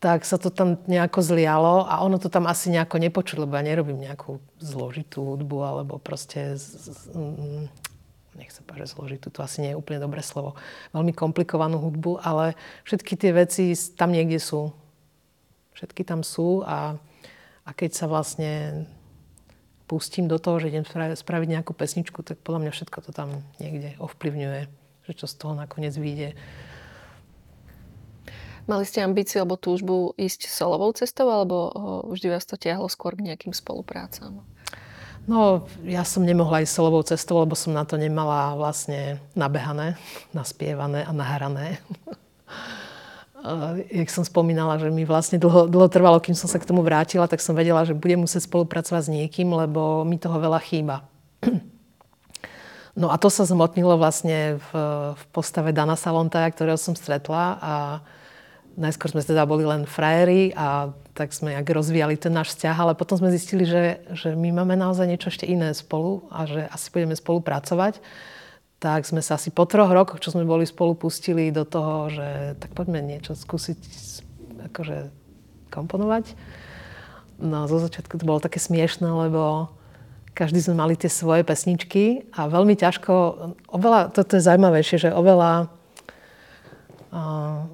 tak 0.00 0.24
sa 0.24 0.40
to 0.40 0.48
tam 0.48 0.80
nejako 0.88 1.20
zlialo 1.20 1.84
a 1.84 2.00
ono 2.00 2.16
to 2.16 2.32
tam 2.32 2.48
asi 2.48 2.72
nejako 2.72 2.96
nepočulo, 2.96 3.44
lebo 3.44 3.60
ja 3.60 3.68
nerobím 3.68 4.00
nejakú 4.00 4.40
zložitú 4.56 5.36
hudbu 5.36 5.56
alebo 5.60 6.00
proste 6.00 6.56
z, 6.56 6.64
z, 6.88 7.12
mm, 7.12 7.64
nechcem 8.40 8.64
povedať 8.64 8.96
zložitú, 8.96 9.28
to 9.28 9.44
asi 9.44 9.60
nie 9.60 9.76
je 9.76 9.80
úplne 9.80 10.00
dobré 10.00 10.24
slovo, 10.24 10.56
veľmi 10.96 11.12
komplikovanú 11.12 11.76
hudbu, 11.76 12.16
ale 12.24 12.56
všetky 12.88 13.12
tie 13.12 13.36
veci 13.36 13.76
tam 13.92 14.16
niekde 14.16 14.40
sú. 14.40 14.72
Všetky 15.76 16.08
tam 16.08 16.24
sú 16.24 16.64
a, 16.64 16.96
a 17.68 17.70
keď 17.76 17.92
sa 17.92 18.08
vlastne 18.08 18.84
pustím 19.84 20.32
do 20.32 20.40
toho, 20.40 20.64
že 20.64 20.72
idem 20.72 20.86
spraviť 21.12 21.48
nejakú 21.50 21.76
pesničku, 21.76 22.24
tak 22.24 22.40
podľa 22.40 22.64
mňa 22.64 22.72
všetko 22.72 22.98
to 23.04 23.10
tam 23.12 23.44
niekde 23.60 24.00
ovplyvňuje, 24.00 24.60
že 25.04 25.12
čo 25.12 25.28
z 25.28 25.34
toho 25.36 25.52
nakoniec 25.52 25.92
vyjde. 25.92 26.32
Mali 28.70 28.86
ste 28.86 29.02
ambíciu 29.02 29.42
alebo 29.42 29.58
túžbu 29.58 30.14
ísť 30.14 30.46
solovou 30.46 30.94
cestou, 30.94 31.26
alebo 31.26 31.74
vždy 32.06 32.30
vás 32.30 32.46
to 32.46 32.54
tiahlo 32.54 32.86
skôr 32.86 33.18
k 33.18 33.26
nejakým 33.26 33.50
spoluprácam? 33.50 34.46
No, 35.26 35.66
ja 35.82 36.06
som 36.06 36.22
nemohla 36.22 36.62
ísť 36.62 36.78
solovou 36.78 37.02
cestou, 37.02 37.42
lebo 37.42 37.58
som 37.58 37.74
na 37.74 37.82
to 37.82 37.98
nemala 37.98 38.54
vlastne 38.54 39.18
nabehané, 39.34 39.98
naspievané 40.30 41.02
a 41.02 41.10
nahrané. 41.10 41.82
jak 43.90 44.08
som 44.12 44.22
spomínala, 44.22 44.78
že 44.78 44.86
mi 44.92 45.02
vlastne 45.02 45.42
dlho, 45.42 45.66
dlho 45.66 45.88
trvalo, 45.90 46.22
kým 46.22 46.38
som 46.38 46.46
sa 46.46 46.62
k 46.62 46.68
tomu 46.68 46.86
vrátila, 46.86 47.26
tak 47.26 47.42
som 47.42 47.58
vedela, 47.58 47.82
že 47.82 47.96
budem 47.98 48.22
musieť 48.22 48.46
spolupracovať 48.46 49.02
s 49.02 49.10
niekým, 49.10 49.50
lebo 49.50 50.06
mi 50.06 50.14
toho 50.14 50.38
veľa 50.38 50.60
chýba. 50.62 51.02
No 52.90 53.06
a 53.06 53.16
to 53.22 53.30
sa 53.30 53.46
zmotnilo 53.46 53.94
vlastne 53.94 54.58
v, 54.58 54.70
v 55.14 55.22
postave 55.30 55.70
Dana 55.70 55.94
Salontaja, 55.94 56.50
ktorého 56.50 56.74
som 56.74 56.98
stretla 56.98 57.56
a 57.62 57.72
najskôr 58.78 59.10
sme 59.10 59.22
teda 59.24 59.46
boli 59.48 59.66
len 59.66 59.88
frajery 59.88 60.54
a 60.54 60.94
tak 61.14 61.34
sme 61.34 61.54
jak 61.54 61.66
rozvíjali 61.66 62.14
ten 62.20 62.34
náš 62.34 62.54
vzťah, 62.54 62.76
ale 62.76 62.92
potom 62.98 63.18
sme 63.18 63.34
zistili, 63.34 63.66
že, 63.66 64.02
že 64.14 64.34
my 64.34 64.54
máme 64.62 64.78
naozaj 64.78 65.06
niečo 65.10 65.30
ešte 65.30 65.48
iné 65.48 65.74
spolu 65.74 66.26
a 66.30 66.46
že 66.46 66.66
asi 66.70 66.86
budeme 66.92 67.14
spolupracovať 67.16 67.98
tak 68.80 69.04
sme 69.04 69.20
sa 69.20 69.36
asi 69.36 69.52
po 69.52 69.68
troch 69.68 69.92
rokoch, 69.92 70.24
čo 70.24 70.32
sme 70.32 70.48
boli 70.48 70.64
spolu, 70.64 70.96
pustili 70.96 71.52
do 71.52 71.68
toho, 71.68 72.08
že 72.08 72.56
tak 72.56 72.72
poďme 72.72 73.04
niečo 73.04 73.36
skúsiť 73.36 73.80
akože 74.72 75.12
komponovať. 75.68 76.32
No 77.44 77.68
zo 77.68 77.76
začiatku 77.76 78.16
to 78.16 78.24
bolo 78.24 78.40
také 78.40 78.56
smiešné, 78.56 79.04
lebo 79.04 79.68
každý 80.32 80.64
sme 80.64 80.80
mali 80.80 80.96
tie 80.96 81.12
svoje 81.12 81.44
pesničky 81.44 82.32
a 82.32 82.48
veľmi 82.48 82.72
ťažko, 82.72 83.12
oveľa, 83.68 84.16
toto 84.16 84.40
je 84.40 84.46
zaujímavejšie, 84.48 84.96
že 85.08 85.10
oveľa 85.12 85.68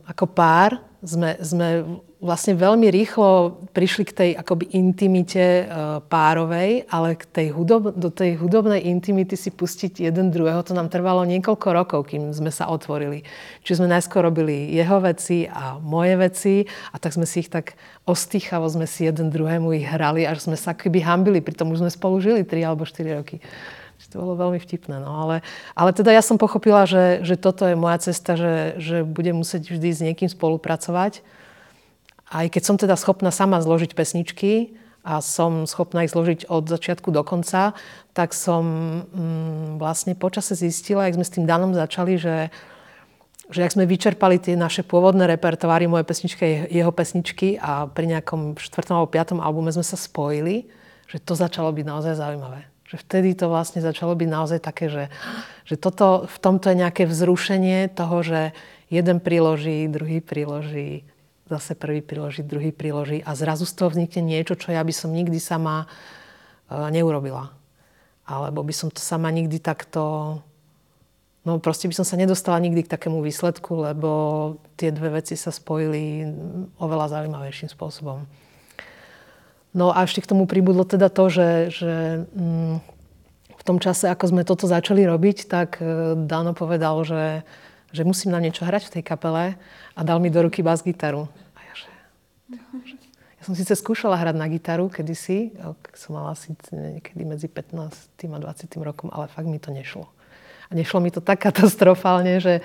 ako 0.06 0.24
pár 0.32 0.80
sme, 1.04 1.36
sme 1.44 1.68
vlastne 2.16 2.56
veľmi 2.56 2.88
rýchlo 2.88 3.60
prišli 3.76 4.04
k 4.08 4.16
tej 4.16 4.30
akoby 4.34 4.72
intimite 4.72 5.38
e, 5.38 5.64
párovej, 6.08 6.88
ale 6.88 7.14
k 7.14 7.24
tej 7.28 7.46
hudob, 7.52 7.92
do 7.92 8.08
tej 8.08 8.40
hudobnej 8.40 8.80
intimity 8.88 9.36
si 9.36 9.52
pustiť 9.52 10.00
jeden 10.00 10.32
druhého, 10.32 10.64
to 10.64 10.72
nám 10.72 10.88
trvalo 10.88 11.28
niekoľko 11.28 11.68
rokov, 11.76 12.00
kým 12.10 12.32
sme 12.32 12.48
sa 12.48 12.72
otvorili. 12.72 13.22
Čiže 13.62 13.84
sme 13.84 13.92
najskôr 13.92 14.24
robili 14.24 14.72
jeho 14.72 14.98
veci 15.04 15.44
a 15.44 15.76
moje 15.76 16.14
veci 16.16 16.54
a 16.90 16.96
tak 16.96 17.12
sme 17.12 17.28
si 17.28 17.44
ich 17.44 17.52
tak 17.52 17.76
ostýchavo 18.08 18.64
sme 18.66 18.88
si 18.88 19.04
jeden 19.04 19.28
druhému 19.28 19.76
ich 19.76 19.86
hrali, 19.86 20.24
až 20.24 20.48
sme 20.48 20.56
sa 20.56 20.72
akoby 20.72 21.04
hambili, 21.04 21.44
pritom 21.44 21.68
už 21.70 21.84
sme 21.84 21.90
spolu 21.92 22.18
žili 22.18 22.42
3 22.42 22.72
alebo 22.72 22.88
4 22.88 23.18
roky. 23.20 23.38
To 24.06 24.22
bolo 24.22 24.38
veľmi 24.38 24.62
vtipné. 24.62 25.02
No. 25.02 25.18
Ale, 25.26 25.42
ale 25.74 25.90
teda 25.90 26.14
ja 26.14 26.22
som 26.22 26.38
pochopila, 26.38 26.86
že, 26.86 27.26
že 27.26 27.34
toto 27.34 27.66
je 27.66 27.74
moja 27.74 27.98
cesta, 27.98 28.38
že, 28.38 28.78
že 28.78 28.96
budem 29.02 29.34
musieť 29.34 29.74
vždy 29.74 29.88
s 29.90 30.00
niekým 30.00 30.30
spolupracovať 30.30 31.26
aj 32.30 32.46
keď 32.50 32.62
som 32.62 32.76
teda 32.78 32.98
schopná 32.98 33.30
sama 33.30 33.62
zložiť 33.62 33.94
pesničky 33.94 34.74
a 35.06 35.22
som 35.22 35.70
schopná 35.70 36.02
ich 36.02 36.10
zložiť 36.10 36.50
od 36.50 36.66
začiatku 36.66 37.14
do 37.14 37.22
konca, 37.22 37.78
tak 38.10 38.34
som 38.34 38.64
mm, 39.06 39.78
vlastne 39.78 40.18
počase 40.18 40.58
zistila, 40.58 41.06
ak 41.06 41.14
sme 41.14 41.26
s 41.26 41.34
tým 41.34 41.46
Danom 41.46 41.70
začali, 41.70 42.18
že, 42.18 42.50
že 43.46 43.62
ak 43.62 43.78
sme 43.78 43.86
vyčerpali 43.86 44.42
tie 44.42 44.58
naše 44.58 44.82
pôvodné 44.82 45.30
repertoáry, 45.30 45.86
moje 45.86 46.02
pesničky, 46.02 46.66
jeho 46.66 46.90
pesničky 46.90 47.62
a 47.62 47.86
pri 47.86 48.10
nejakom 48.18 48.58
štvrtom 48.58 48.98
alebo 48.98 49.14
piatom 49.14 49.38
albume 49.38 49.70
sme 49.70 49.86
sa 49.86 49.94
spojili, 49.94 50.66
že 51.06 51.22
to 51.22 51.38
začalo 51.38 51.70
byť 51.70 51.86
naozaj 51.86 52.18
zaujímavé. 52.18 52.75
Že 52.86 52.96
vtedy 53.02 53.34
to 53.34 53.50
vlastne 53.50 53.82
začalo 53.82 54.14
byť 54.14 54.28
naozaj 54.30 54.60
také, 54.62 54.86
že, 54.86 55.04
že 55.66 55.74
toto, 55.74 56.30
v 56.30 56.38
tomto 56.38 56.70
je 56.70 56.86
nejaké 56.86 57.02
vzrušenie 57.06 57.90
toho, 57.90 58.22
že 58.22 58.40
jeden 58.86 59.18
priloží, 59.18 59.90
druhý 59.90 60.22
priloží, 60.22 61.02
zase 61.50 61.74
prvý 61.74 62.02
priloží, 62.02 62.42
druhý 62.42 62.70
priloží 62.70 63.22
a 63.22 63.34
zrazu 63.34 63.66
z 63.66 63.74
toho 63.74 63.90
vznikne 63.90 64.22
niečo, 64.22 64.58
čo 64.58 64.74
ja 64.74 64.82
by 64.82 64.94
som 64.94 65.14
nikdy 65.14 65.38
sama 65.38 65.86
uh, 65.86 66.90
neurobila. 66.90 67.54
Alebo 68.26 68.66
by 68.66 68.74
som 68.74 68.90
to 68.90 68.98
sama 68.98 69.30
nikdy 69.30 69.62
takto... 69.62 70.38
No 71.46 71.62
proste 71.62 71.86
by 71.86 71.94
som 71.94 72.02
sa 72.02 72.18
nedostala 72.18 72.58
nikdy 72.58 72.82
k 72.82 72.90
takému 72.90 73.22
výsledku, 73.22 73.86
lebo 73.86 74.10
tie 74.74 74.90
dve 74.90 75.22
veci 75.22 75.38
sa 75.38 75.54
spojili 75.54 76.26
oveľa 76.82 77.14
zaujímavejším 77.14 77.70
spôsobom. 77.70 78.26
No 79.76 79.92
a 79.92 80.08
ešte 80.08 80.24
k 80.24 80.32
tomu 80.32 80.48
pribudlo 80.48 80.88
teda 80.88 81.12
to, 81.12 81.28
že, 81.28 81.50
že 81.68 81.92
mm, 82.32 82.80
v 83.60 83.62
tom 83.62 83.76
čase, 83.76 84.08
ako 84.08 84.32
sme 84.32 84.42
toto 84.48 84.64
začali 84.64 85.04
robiť, 85.04 85.44
tak 85.44 85.84
e, 85.84 86.16
Dano 86.16 86.56
povedal, 86.56 86.96
že, 87.04 87.44
že 87.92 88.08
musím 88.08 88.32
na 88.32 88.40
niečo 88.40 88.64
hrať 88.64 88.88
v 88.88 88.92
tej 88.96 89.02
kapele 89.04 89.60
a 89.92 90.00
dal 90.00 90.16
mi 90.16 90.32
do 90.32 90.40
ruky 90.40 90.64
bas-gitaru. 90.64 91.28
A 91.28 91.60
ja 91.60 91.74
že... 91.76 91.92
Ja 93.36 93.42
som 93.44 93.52
síce 93.52 93.76
skúšala 93.76 94.16
hrať 94.16 94.40
na 94.40 94.48
gitaru 94.48 94.88
kedysi, 94.88 95.52
keď 95.60 96.00
som 96.00 96.16
mala 96.16 96.32
asi 96.32 96.56
niekedy 96.72 97.28
medzi 97.28 97.52
15 97.52 97.76
a 98.32 98.38
20 98.40 98.80
rokom, 98.80 99.12
ale 99.12 99.28
fakt 99.28 99.44
mi 99.44 99.60
to 99.60 99.68
nešlo. 99.76 100.08
A 100.66 100.72
nešlo 100.72 101.04
mi 101.04 101.12
to 101.12 101.20
tak 101.20 101.44
katastrofálne, 101.44 102.40
že, 102.40 102.64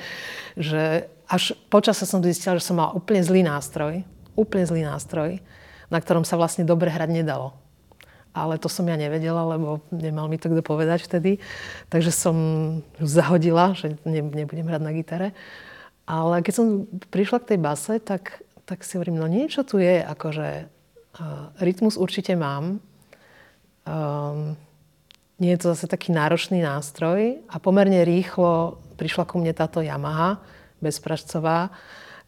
že 0.56 1.12
až 1.28 1.60
počase 1.68 2.08
som 2.08 2.24
zistila, 2.24 2.56
že 2.56 2.64
som 2.64 2.80
mala 2.80 2.96
úplne 2.96 3.20
zlý 3.20 3.44
nástroj, 3.44 4.08
úplne 4.40 4.64
zlý 4.64 4.88
nástroj, 4.88 5.44
na 5.92 6.00
ktorom 6.00 6.24
sa 6.24 6.40
vlastne 6.40 6.64
dobre 6.64 6.88
hrať 6.88 7.12
nedalo. 7.12 7.54
Ale 8.32 8.56
to 8.56 8.72
som 8.72 8.88
ja 8.88 8.96
nevedela, 8.96 9.44
lebo 9.44 9.84
nemal 9.92 10.32
mi 10.32 10.40
to 10.40 10.48
kto 10.48 10.64
povedať 10.64 11.04
vtedy. 11.04 11.44
Takže 11.92 12.16
som 12.16 12.36
zahodila, 13.04 13.76
že 13.76 14.00
nebudem 14.08 14.72
hrať 14.72 14.82
na 14.82 14.96
gitare. 14.96 15.28
Ale 16.08 16.40
keď 16.40 16.54
som 16.56 16.88
prišla 17.12 17.44
k 17.44 17.50
tej 17.54 17.60
base, 17.60 17.94
tak, 18.00 18.40
tak 18.64 18.88
si 18.88 18.96
hovorím, 18.96 19.20
no 19.20 19.28
niečo 19.28 19.68
tu 19.68 19.84
je, 19.84 20.00
akože 20.00 20.48
uh, 20.64 21.52
rytmus 21.60 22.00
určite 22.00 22.40
mám. 22.40 22.80
Um, 23.84 24.56
nie 25.44 25.52
je 25.58 25.60
to 25.60 25.76
zase 25.76 25.92
taký 25.92 26.16
náročný 26.16 26.64
nástroj 26.64 27.42
a 27.50 27.56
pomerne 27.60 28.06
rýchlo 28.08 28.80
prišla 29.02 29.26
ku 29.26 29.42
mne 29.42 29.58
táto 29.58 29.82
Yamaha 29.82 30.38
bezpražcová, 30.78 31.74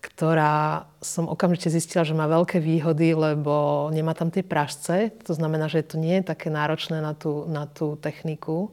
ktorá 0.04 0.84
som 1.00 1.32
okamžite 1.32 1.72
zistila, 1.72 2.04
že 2.04 2.12
má 2.12 2.28
veľké 2.28 2.60
výhody, 2.60 3.16
lebo 3.16 3.88
nemá 3.96 4.12
tam 4.12 4.28
tie 4.28 4.44
pražce. 4.44 5.16
To 5.24 5.32
znamená, 5.32 5.72
že 5.72 5.88
to 5.88 5.96
nie 5.96 6.20
je 6.20 6.28
také 6.28 6.52
náročné 6.52 7.00
na 7.00 7.16
tú, 7.16 7.48
na 7.48 7.64
tú 7.64 7.96
techniku. 7.96 8.68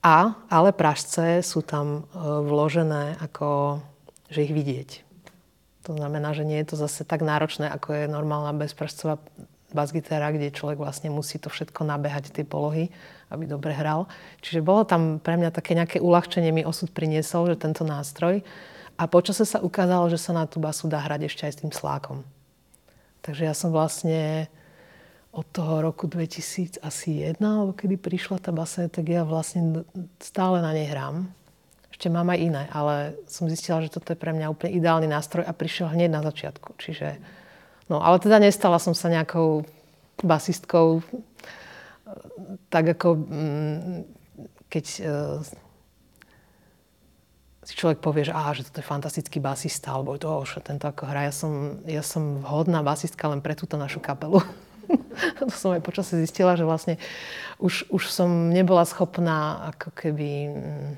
A, 0.00 0.32
ale 0.48 0.72
pražce 0.72 1.44
sú 1.44 1.60
tam 1.60 2.08
e, 2.08 2.24
vložené 2.24 3.20
ako, 3.20 3.84
že 4.32 4.48
ich 4.48 4.56
vidieť. 4.56 4.90
To 5.92 5.92
znamená, 5.92 6.32
že 6.32 6.48
nie 6.48 6.56
je 6.64 6.72
to 6.72 6.76
zase 6.80 7.04
tak 7.04 7.20
náročné, 7.20 7.68
ako 7.68 7.92
je 7.92 8.04
normálna 8.08 8.56
bezpražcová 8.56 9.20
basgitara, 9.76 10.32
kde 10.32 10.56
človek 10.56 10.80
vlastne 10.80 11.12
musí 11.12 11.36
to 11.36 11.52
všetko 11.52 11.84
nabehať, 11.84 12.32
tie 12.32 12.48
polohy, 12.48 12.88
aby 13.28 13.44
dobre 13.44 13.76
hral. 13.76 14.08
Čiže 14.40 14.64
bolo 14.64 14.88
tam 14.88 15.20
pre 15.20 15.36
mňa 15.36 15.52
také 15.52 15.76
nejaké 15.76 16.00
uľahčenie, 16.00 16.48
mi 16.54 16.64
osud 16.64 16.88
priniesol, 16.96 17.52
že 17.52 17.60
tento 17.60 17.84
nástroj. 17.84 18.40
A 18.96 19.04
počase 19.04 19.44
sa 19.44 19.60
ukázalo, 19.60 20.08
že 20.08 20.16
sa 20.16 20.32
na 20.32 20.48
tú 20.48 20.56
basu 20.56 20.88
dá 20.88 21.04
hrať 21.04 21.28
ešte 21.28 21.42
aj 21.44 21.52
s 21.52 21.60
tým 21.60 21.72
slákom. 21.72 22.24
Takže 23.20 23.44
ja 23.44 23.52
som 23.52 23.68
vlastne 23.68 24.48
od 25.36 25.44
toho 25.52 25.84
roku 25.84 26.08
2001, 26.08 26.80
alebo 27.44 27.76
kedy 27.76 28.00
prišla 28.00 28.40
tá 28.40 28.56
basa, 28.56 28.88
tak 28.88 29.04
ja 29.12 29.20
vlastne 29.28 29.84
stále 30.16 30.64
na 30.64 30.72
nej 30.72 30.88
hrám. 30.88 31.28
Ešte 31.92 32.08
mám 32.08 32.32
aj 32.32 32.40
iné, 32.40 32.62
ale 32.72 33.20
som 33.28 33.44
zistila, 33.44 33.84
že 33.84 33.92
toto 33.92 34.16
je 34.16 34.20
pre 34.20 34.32
mňa 34.32 34.48
úplne 34.48 34.72
ideálny 34.80 35.08
nástroj 35.12 35.44
a 35.44 35.52
prišiel 35.52 35.92
hneď 35.92 36.08
na 36.08 36.24
začiatku. 36.24 36.80
Čiže, 36.80 37.20
no, 37.92 38.00
ale 38.00 38.16
teda 38.16 38.40
nestala 38.40 38.80
som 38.80 38.96
sa 38.96 39.12
nejakou 39.12 39.68
basistkou, 40.24 41.04
tak 42.72 42.96
ako 42.96 43.08
mm, 43.20 43.96
keď 44.72 44.86
e, 44.88 45.02
si 47.66 47.74
človek 47.74 47.98
povie, 47.98 48.30
že, 48.30 48.32
á, 48.32 48.54
že 48.54 48.62
toto 48.62 48.78
je 48.78 48.86
fantastický 48.86 49.42
basista, 49.42 49.90
alebo 49.90 50.14
to, 50.14 50.30
že 50.46 50.62
tento 50.62 50.86
ako 50.86 51.10
hra. 51.10 51.26
Ja 51.26 51.34
som, 51.34 51.82
ja 51.82 51.98
som 52.06 52.38
vhodná 52.38 52.78
basistka 52.86 53.26
len 53.26 53.42
pre 53.42 53.58
túto 53.58 53.74
našu 53.74 53.98
kapelu. 53.98 54.38
to 55.42 55.50
som 55.50 55.74
aj 55.74 55.82
počasie 55.82 56.22
zistila, 56.22 56.54
že 56.54 56.62
vlastne 56.62 56.94
už, 57.58 57.90
už 57.90 58.06
som 58.06 58.54
nebola 58.54 58.86
schopná 58.86 59.66
ako 59.74 59.90
keby 59.98 60.30
mm, 60.46 60.54
e, 60.54 60.96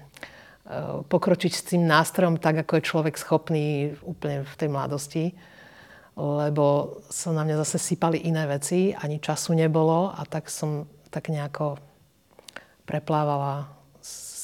pokročiť 1.08 1.52
s 1.56 1.66
tým 1.72 1.88
nástrojom 1.88 2.36
tak, 2.36 2.60
ako 2.68 2.76
je 2.76 2.88
človek 2.92 3.16
schopný 3.16 3.96
úplne 4.04 4.44
v 4.44 4.54
tej 4.60 4.68
mladosti. 4.68 5.24
Lebo 6.20 6.98
sa 7.08 7.32
na 7.32 7.48
mňa 7.48 7.64
zase 7.64 7.80
sypali 7.80 8.28
iné 8.28 8.44
veci, 8.44 8.92
ani 8.92 9.24
času 9.24 9.56
nebolo 9.56 10.12
a 10.12 10.20
tak 10.28 10.52
som 10.52 10.84
tak 11.08 11.32
nejako 11.32 11.80
preplávala 12.84 13.77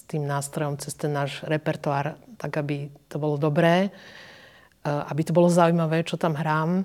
tým 0.06 0.26
nástrojom 0.28 0.76
cez 0.78 0.94
ten 0.94 1.12
náš 1.12 1.42
repertoár, 1.44 2.16
tak 2.36 2.56
aby 2.56 2.92
to 3.08 3.16
bolo 3.18 3.40
dobré, 3.40 3.88
e, 3.88 3.90
aby 4.84 5.22
to 5.24 5.32
bolo 5.32 5.50
zaujímavé, 5.50 6.04
čo 6.04 6.20
tam 6.20 6.36
hrám, 6.36 6.84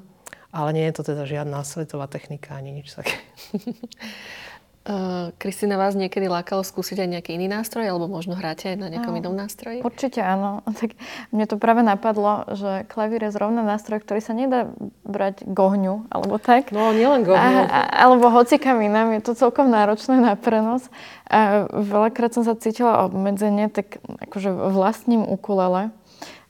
ale 0.49 0.69
nie 0.73 0.85
je 0.89 0.95
to 0.97 1.03
teda 1.13 1.23
žiadna 1.29 1.61
svetová 1.61 2.09
technika 2.09 2.57
ani 2.57 2.81
nič 2.81 2.95
také. 2.95 3.17
Uh, 4.89 5.29
Kristina, 5.37 5.77
vás 5.77 5.93
niekedy 5.93 6.25
lákalo 6.25 6.65
skúsiť 6.65 7.05
aj 7.05 7.09
nejaký 7.13 7.37
iný 7.37 7.45
nástroj, 7.45 7.85
alebo 7.85 8.09
možno 8.09 8.33
hráte 8.33 8.73
aj 8.73 8.77
na 8.81 8.89
nejakom 8.89 9.13
inom 9.21 9.37
nástroji? 9.37 9.85
Určite 9.85 10.25
áno. 10.25 10.65
Tak 10.81 10.97
mne 11.29 11.45
to 11.45 11.61
práve 11.61 11.85
napadlo, 11.85 12.49
že 12.57 12.89
klavír 12.89 13.29
je 13.29 13.35
zrovna 13.37 13.61
nástroj, 13.61 14.01
ktorý 14.01 14.17
sa 14.17 14.33
nedá 14.33 14.73
brať 15.05 15.45
gohňu, 15.45 16.09
alebo 16.09 16.41
tak. 16.41 16.73
No, 16.73 16.89
nielen 16.89 17.21
gohňu. 17.21 17.69
A, 17.69 17.85
alebo 18.01 18.33
hocikam 18.33 18.81
inám. 18.81 19.13
Je 19.13 19.29
to 19.29 19.37
celkom 19.37 19.69
náročné 19.69 20.17
na 20.17 20.33
prenos. 20.33 20.89
A 21.29 21.69
veľakrát 21.69 22.33
som 22.33 22.41
sa 22.41 22.57
cítila 22.57 23.05
obmedzenie, 23.05 23.69
tak 23.69 24.01
akože 24.25 24.49
vlastním 24.73 25.21
ukulele. 25.21 25.93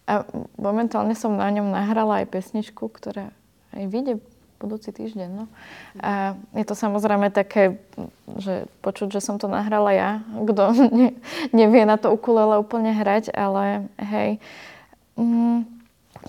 A 0.08 0.24
momentálne 0.56 1.12
som 1.12 1.36
na 1.36 1.52
ňom 1.52 1.76
nahrala 1.76 2.24
aj 2.24 2.32
pesničku, 2.32 2.88
ktorá 2.88 3.36
aj 3.76 3.84
vyjde 3.92 4.24
budúci 4.60 4.92
týždeň. 4.92 5.30
No. 5.32 5.46
A 6.04 6.36
je 6.52 6.66
to 6.68 6.76
samozrejme 6.76 7.32
také, 7.32 7.80
že 8.38 8.68
počuť, 8.84 9.16
že 9.16 9.24
som 9.24 9.40
to 9.40 9.48
nahrala 9.48 9.96
ja, 9.96 10.12
kto 10.36 10.64
ne, 11.00 11.10
nevie 11.56 11.84
na 11.88 11.96
to 11.96 12.12
ukulele 12.12 12.60
úplne 12.60 12.92
hrať, 12.92 13.32
ale 13.32 13.88
hej. 13.98 14.44
Mm, 15.16 15.64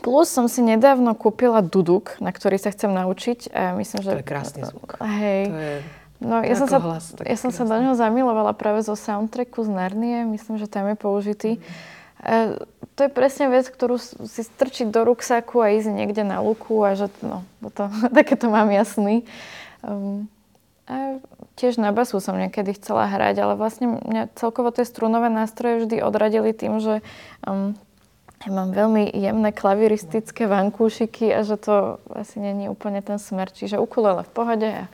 plus 0.00 0.30
som 0.30 0.46
si 0.46 0.62
nedávno 0.62 1.18
kúpila 1.18 1.58
duduk, 1.60 2.14
na 2.22 2.30
ktorý 2.30 2.56
sa 2.56 2.70
chcem 2.70 2.94
naučiť. 2.94 3.50
A 3.50 3.74
myslím, 3.74 4.00
že... 4.06 4.10
To 4.14 4.22
je 4.22 4.30
krásny 4.30 4.62
zvuk. 4.62 4.96
Hej. 5.02 5.42
To 5.50 5.58
je... 5.58 5.76
No, 6.20 6.44
ja 6.44 6.52
som, 6.52 6.68
sa, 6.68 6.76
hlas, 6.84 7.16
ja 7.16 7.38
som 7.40 7.48
sa 7.48 7.64
do 7.64 7.72
neho 7.80 7.96
zamilovala 7.96 8.52
práve 8.52 8.84
zo 8.84 8.92
soundtracku 8.92 9.64
z 9.64 9.72
Narnie. 9.72 10.28
Myslím, 10.28 10.60
že 10.60 10.68
tam 10.68 10.84
je 10.92 10.96
použitý. 11.00 11.52
Mm. 11.56 11.64
E, 12.20 12.60
to 12.96 13.08
je 13.08 13.10
presne 13.10 13.48
vec, 13.48 13.64
ktorú 13.68 13.96
si 14.00 14.42
strčiť 14.44 14.92
do 14.92 15.08
ruksaku 15.08 15.64
a 15.64 15.72
ísť 15.72 15.88
niekde 15.88 16.20
na 16.20 16.44
luku 16.44 16.76
a 16.84 16.92
že 16.92 17.08
no, 17.24 17.44
to, 17.76 17.88
takéto 18.12 18.52
mám 18.52 18.68
jasný. 18.68 19.24
Um, 19.80 20.28
a 20.90 21.22
tiež 21.54 21.78
na 21.78 21.94
basu 21.94 22.18
som 22.18 22.34
niekedy 22.34 22.74
chcela 22.74 23.06
hrať, 23.06 23.40
ale 23.40 23.54
vlastne 23.54 24.02
mňa 24.02 24.34
celkovo 24.34 24.74
tie 24.74 24.82
strunové 24.82 25.30
nástroje 25.30 25.86
vždy 25.86 26.02
odradili 26.02 26.50
tým, 26.50 26.82
že 26.82 26.98
um, 27.46 27.78
ja 28.40 28.50
mám 28.50 28.72
veľmi 28.72 29.04
jemné 29.12 29.52
klaviristické 29.52 30.48
vankúšiky 30.48 31.28
a 31.28 31.44
že 31.44 31.60
to 31.60 32.00
asi 32.08 32.40
není 32.40 32.72
úplne 32.72 33.04
ten 33.04 33.20
smer. 33.20 33.52
Čiže 33.52 33.76
ukulele 33.76 34.24
v 34.24 34.32
pohode 34.32 34.68
a, 34.68 34.84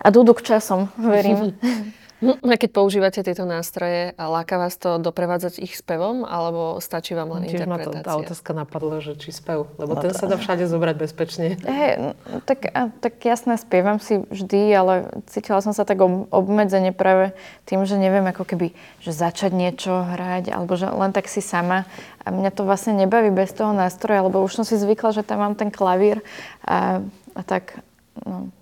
a 0.00 0.06
duduk 0.12 0.44
časom, 0.44 0.92
verím. 1.00 1.56
No, 2.20 2.36
a 2.36 2.56
keď 2.60 2.70
používate 2.76 3.24
tieto 3.24 3.48
nástroje, 3.48 4.12
láka 4.20 4.60
vás 4.60 4.76
to 4.76 5.00
doprevádzať 5.00 5.56
ich 5.64 5.72
spevom, 5.72 6.28
alebo 6.28 6.76
stačí 6.76 7.16
vám 7.16 7.32
len 7.32 7.48
Tiež 7.48 7.64
interpretácia? 7.64 7.96
ma 7.96 8.04
to, 8.04 8.08
tá 8.08 8.14
otázka 8.20 8.50
napadla, 8.52 9.00
že 9.00 9.16
či 9.16 9.32
spev, 9.32 9.72
lebo 9.80 9.96
no 9.96 10.04
ten 10.04 10.12
to... 10.12 10.20
sa 10.20 10.28
dá 10.28 10.36
všade 10.36 10.68
zobrať 10.68 10.96
bezpečne. 11.00 11.56
Hey, 11.64 12.12
tak, 12.44 12.68
tak 13.00 13.14
jasné, 13.24 13.56
spievam 13.56 13.96
si 14.04 14.20
vždy, 14.20 14.62
ale 14.76 14.92
cítila 15.32 15.64
som 15.64 15.72
sa 15.72 15.88
tak 15.88 16.04
obmedzenie 16.04 16.92
práve 16.92 17.32
tým, 17.64 17.88
že 17.88 17.96
neviem 17.96 18.28
ako 18.28 18.44
keby, 18.44 18.76
že 19.00 19.16
začať 19.16 19.56
niečo 19.56 20.04
hrať, 20.04 20.52
alebo 20.52 20.76
že 20.76 20.92
len 20.92 21.16
tak 21.16 21.24
si 21.24 21.40
sama. 21.40 21.88
A 22.20 22.28
mňa 22.28 22.52
to 22.52 22.68
vlastne 22.68 22.92
nebaví 23.00 23.32
bez 23.32 23.56
toho 23.56 23.72
nástroja, 23.72 24.28
lebo 24.28 24.44
už 24.44 24.60
som 24.60 24.64
si 24.68 24.76
zvykla, 24.76 25.16
že 25.16 25.24
tam 25.24 25.40
mám 25.40 25.56
ten 25.56 25.72
klavír 25.72 26.20
a, 26.68 27.00
a 27.32 27.40
tak, 27.40 27.80
no, 28.28 28.52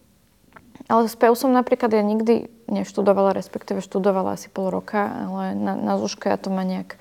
ale 0.88 1.05
spev 1.07 1.37
som 1.37 1.53
napríklad 1.53 1.92
ja 1.92 2.01
nikdy 2.01 2.48
neštudovala, 2.66 3.37
respektíve 3.37 3.85
študovala 3.85 4.40
asi 4.40 4.48
pol 4.48 4.72
roka, 4.72 5.05
ale 5.05 5.53
na, 5.53 5.77
na 5.77 5.94
Zúške 6.01 6.33
ja 6.33 6.40
to 6.40 6.48
ma 6.48 6.64
nejak 6.64 6.96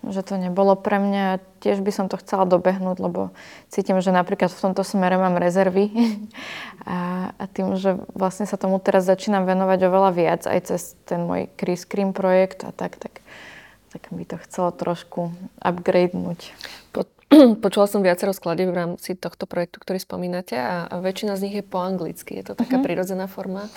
že 0.00 0.24
to 0.24 0.40
nebolo 0.40 0.80
pre 0.80 0.96
mňa. 0.96 1.44
Tiež 1.60 1.84
by 1.84 1.92
som 1.92 2.06
to 2.08 2.16
chcela 2.16 2.48
dobehnúť, 2.48 2.96
lebo 2.96 3.36
cítim, 3.68 4.00
že 4.00 4.16
napríklad 4.16 4.48
v 4.48 4.62
tomto 4.64 4.80
smere 4.80 5.20
mám 5.20 5.36
rezervy 5.36 5.92
a, 6.88 7.30
a 7.36 7.44
tým, 7.44 7.76
že 7.76 8.00
vlastne 8.16 8.48
sa 8.48 8.56
tomu 8.56 8.80
teraz 8.80 9.04
začínam 9.04 9.44
venovať 9.44 9.78
oveľa 9.84 10.10
viac 10.16 10.42
aj 10.48 10.72
cez 10.72 10.96
ten 11.04 11.20
môj 11.28 11.52
Chris 11.60 11.84
Cream 11.84 12.16
projekt 12.16 12.64
a 12.64 12.72
tak, 12.72 12.96
tak, 12.96 13.20
tak 13.92 14.08
by 14.08 14.24
to 14.24 14.40
chcelo 14.48 14.72
trošku 14.72 15.36
upgradenúť. 15.60 16.56
Po, 16.96 17.04
Počula 17.64 17.86
som 17.86 18.02
viacero 18.02 18.34
skladieb 18.34 18.74
v 18.74 18.78
rámci 18.78 19.14
tohto 19.14 19.46
projektu, 19.46 19.78
ktorý 19.78 20.02
spomínate 20.02 20.58
a, 20.58 20.90
a 20.90 20.98
väčšina 20.98 21.38
z 21.38 21.44
nich 21.46 21.56
je 21.58 21.64
po 21.64 21.78
anglicky. 21.78 22.42
Je 22.42 22.50
to 22.50 22.54
taká 22.58 22.78
mm-hmm. 22.78 22.86
prirodzená 22.86 23.26
forma? 23.30 23.70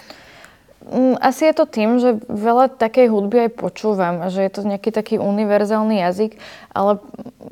Mm, 0.84 1.16
asi 1.22 1.48
je 1.48 1.56
to 1.56 1.66
tým, 1.70 2.02
že 2.02 2.20
veľa 2.28 2.76
takej 2.76 3.08
hudby 3.08 3.48
aj 3.48 3.52
počúvam 3.56 4.20
a 4.20 4.28
že 4.28 4.44
je 4.44 4.52
to 4.52 4.68
nejaký 4.68 4.92
taký 4.92 5.16
univerzálny 5.16 6.04
jazyk, 6.04 6.36
ale 6.76 7.00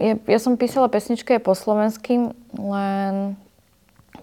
ja, 0.01 0.19
ja 0.19 0.39
som 0.41 0.59
písala 0.59 0.91
pesničky 0.91 1.39
aj 1.39 1.43
po 1.47 1.55
slovensky, 1.55 2.33
len 2.59 3.39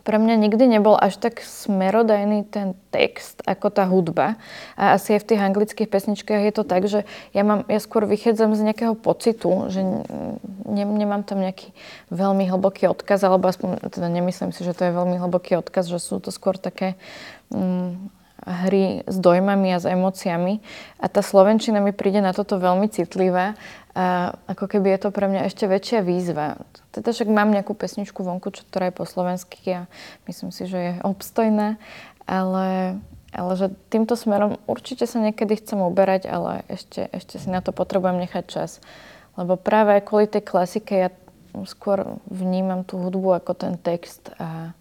pre 0.09 0.17
mňa 0.17 0.41
nikdy 0.41 0.65
nebol 0.65 0.97
až 0.97 1.21
tak 1.21 1.45
smerodajný 1.45 2.49
ten 2.49 2.73
text 2.89 3.45
ako 3.45 3.69
tá 3.69 3.85
hudba. 3.85 4.41
A 4.73 4.97
asi 4.97 5.13
aj 5.13 5.21
v 5.21 5.29
tých 5.29 5.45
anglických 5.45 5.93
pesničkách 5.93 6.49
je 6.49 6.53
to 6.57 6.65
tak, 6.65 6.89
že 6.89 7.05
ja, 7.37 7.45
mám, 7.45 7.69
ja 7.69 7.77
skôr 7.77 8.09
vychádzam 8.09 8.57
z 8.57 8.73
nejakého 8.73 8.97
pocitu, 8.97 9.69
že 9.69 9.85
ne, 10.65 10.85
nemám 10.89 11.29
tam 11.29 11.45
nejaký 11.45 11.77
veľmi 12.09 12.49
hlboký 12.49 12.89
odkaz, 12.89 13.21
alebo 13.21 13.53
aspoň, 13.53 13.93
teda 13.93 14.09
nemyslím 14.09 14.57
si, 14.57 14.65
že 14.65 14.73
to 14.73 14.89
je 14.89 14.97
veľmi 14.97 15.21
hlboký 15.21 15.61
odkaz, 15.61 15.93
že 15.93 16.01
sú 16.01 16.25
to 16.25 16.33
skôr 16.33 16.57
také 16.57 16.97
mm, 17.53 18.18
hry 18.47 19.03
s 19.07 19.17
dojmami 19.19 19.75
a 19.75 19.83
s 19.83 19.87
emóciami. 19.87 20.63
A 21.03 21.07
tá 21.11 21.25
slovenčina 21.25 21.83
mi 21.83 21.91
príde 21.91 22.23
na 22.23 22.31
toto 22.31 22.61
veľmi 22.61 22.87
citlivá 22.91 23.59
a 23.99 24.37
ako 24.47 24.71
keby 24.71 24.95
je 24.95 25.01
to 25.03 25.11
pre 25.11 25.27
mňa 25.27 25.51
ešte 25.51 25.67
väčšia 25.67 26.07
výzva. 26.07 26.61
Teda 26.95 27.11
však 27.11 27.27
mám 27.27 27.51
nejakú 27.51 27.75
pesničku 27.75 28.23
vonku, 28.23 28.55
čo, 28.55 28.63
ktorá 28.63 28.91
je 28.91 28.99
po 28.99 29.03
slovensky 29.03 29.59
a 29.75 29.81
myslím 30.31 30.55
si, 30.55 30.71
že 30.71 30.79
je 30.79 30.93
obstojná, 31.03 31.83
ale, 32.23 32.99
ale 33.35 33.53
že 33.59 33.75
týmto 33.91 34.15
smerom 34.15 34.63
určite 34.71 35.03
sa 35.11 35.19
niekedy 35.19 35.59
chcem 35.59 35.83
uberať, 35.83 36.31
ale 36.31 36.63
ešte, 36.71 37.11
ešte 37.11 37.43
si 37.43 37.49
na 37.51 37.59
to 37.59 37.75
potrebujem 37.75 38.23
nechať 38.23 38.45
čas. 38.47 38.71
Lebo 39.35 39.59
práve 39.59 39.99
kvôli 40.03 40.31
tej 40.31 40.47
klasike 40.47 40.95
ja 40.95 41.11
skôr 41.67 42.19
vnímam 42.31 42.87
tú 42.87 43.03
hudbu 43.03 43.43
ako 43.43 43.53
ten 43.59 43.75
text 43.81 44.31
a, 44.39 44.78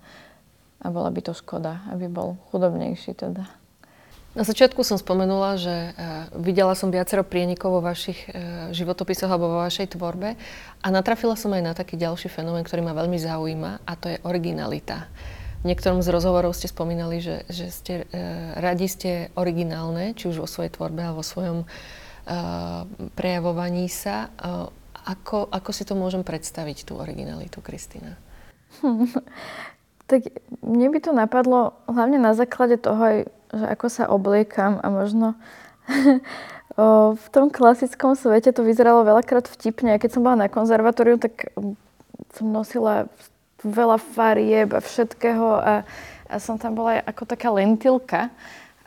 a 0.81 0.87
bola 0.93 1.09
by 1.09 1.21
to 1.25 1.33
škoda, 1.33 1.85
aby 1.89 2.05
bol 2.07 2.37
chudobnejší 2.53 3.17
teda. 3.17 3.49
Na 4.37 4.45
začiatku 4.45 4.85
som 4.85 5.01
spomenula, 5.01 5.57
že 5.57 5.73
uh, 5.73 6.29
videla 6.37 6.77
som 6.77 6.93
viacero 6.93 7.25
prienikov 7.25 7.73
vo 7.73 7.81
vašich 7.81 8.29
uh, 8.29 8.69
životopisoch 8.69 9.25
alebo 9.25 9.49
vo 9.49 9.65
vašej 9.65 9.97
tvorbe 9.97 10.37
a 10.77 10.87
natrafila 10.93 11.33
som 11.33 11.49
aj 11.57 11.63
na 11.65 11.73
taký 11.73 11.97
ďalší 11.97 12.29
fenomén, 12.29 12.61
ktorý 12.61 12.85
ma 12.85 12.93
veľmi 12.93 13.17
zaujíma 13.17 13.81
a 13.81 13.91
to 13.97 14.13
je 14.13 14.21
originalita. 14.21 15.09
V 15.65 15.73
niektorom 15.73 16.05
z 16.05 16.13
rozhovorov 16.13 16.53
ste 16.53 16.69
spomínali, 16.69 17.17
že, 17.17 17.49
že 17.49 17.73
ste, 17.73 17.93
uh, 18.05 18.53
radi 18.61 18.85
ste 18.85 19.33
originálne, 19.33 20.13
či 20.13 20.29
už 20.29 20.45
vo 20.45 20.47
svojej 20.49 20.69
tvorbe 20.69 21.01
alebo 21.01 21.25
vo 21.25 21.25
svojom 21.25 21.59
prejavovaní 23.15 23.87
sa. 23.87 24.27
Ako, 25.07 25.47
ako 25.47 25.71
si 25.71 25.87
to 25.87 25.95
môžem 25.95 26.27
predstaviť, 26.27 26.83
tú 26.83 26.99
originalitu, 26.99 27.63
Kristýna? 27.63 28.19
Tak 30.07 30.31
mne 30.63 30.87
by 30.91 30.99
to 31.03 31.11
napadlo 31.11 31.75
hlavne 31.87 32.15
na 32.19 32.31
základe 32.31 32.79
toho 32.79 32.99
aj, 32.99 33.17
že 33.51 33.65
ako 33.67 33.87
sa 33.91 34.03
obliekam 34.07 34.79
a 34.79 34.87
možno 34.87 35.35
v 37.23 37.27
tom 37.33 37.51
klasickom 37.51 38.15
svete 38.15 38.55
to 38.55 38.63
vyzeralo 38.63 39.03
veľakrát 39.03 39.51
vtipne. 39.51 39.99
Keď 39.99 40.09
som 40.17 40.23
bola 40.23 40.47
na 40.47 40.47
konzervatóriu, 40.47 41.19
tak 41.19 41.51
som 42.31 42.47
nosila 42.53 43.11
veľa 43.65 43.97
farieb 43.97 44.77
a 44.77 44.79
všetkého 44.79 45.47
a, 45.57 45.73
a 46.29 46.35
som 46.37 46.61
tam 46.61 46.77
bola 46.77 47.01
ako 47.01 47.25
taká 47.25 47.49
lentilka. 47.49 48.29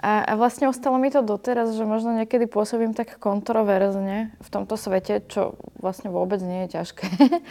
A, 0.00 0.24
a 0.24 0.32
vlastne 0.38 0.64
ostalo 0.64 0.96
mi 0.96 1.12
to 1.12 1.20
doteraz, 1.20 1.76
že 1.76 1.84
možno 1.84 2.16
niekedy 2.16 2.48
pôsobím 2.48 2.96
tak 2.96 3.20
kontroverzne 3.20 4.32
v 4.32 4.48
tomto 4.48 4.80
svete, 4.80 5.20
čo 5.28 5.60
vlastne 5.76 6.08
vôbec 6.08 6.40
nie 6.40 6.64
je 6.64 6.80
ťažké. 6.80 7.06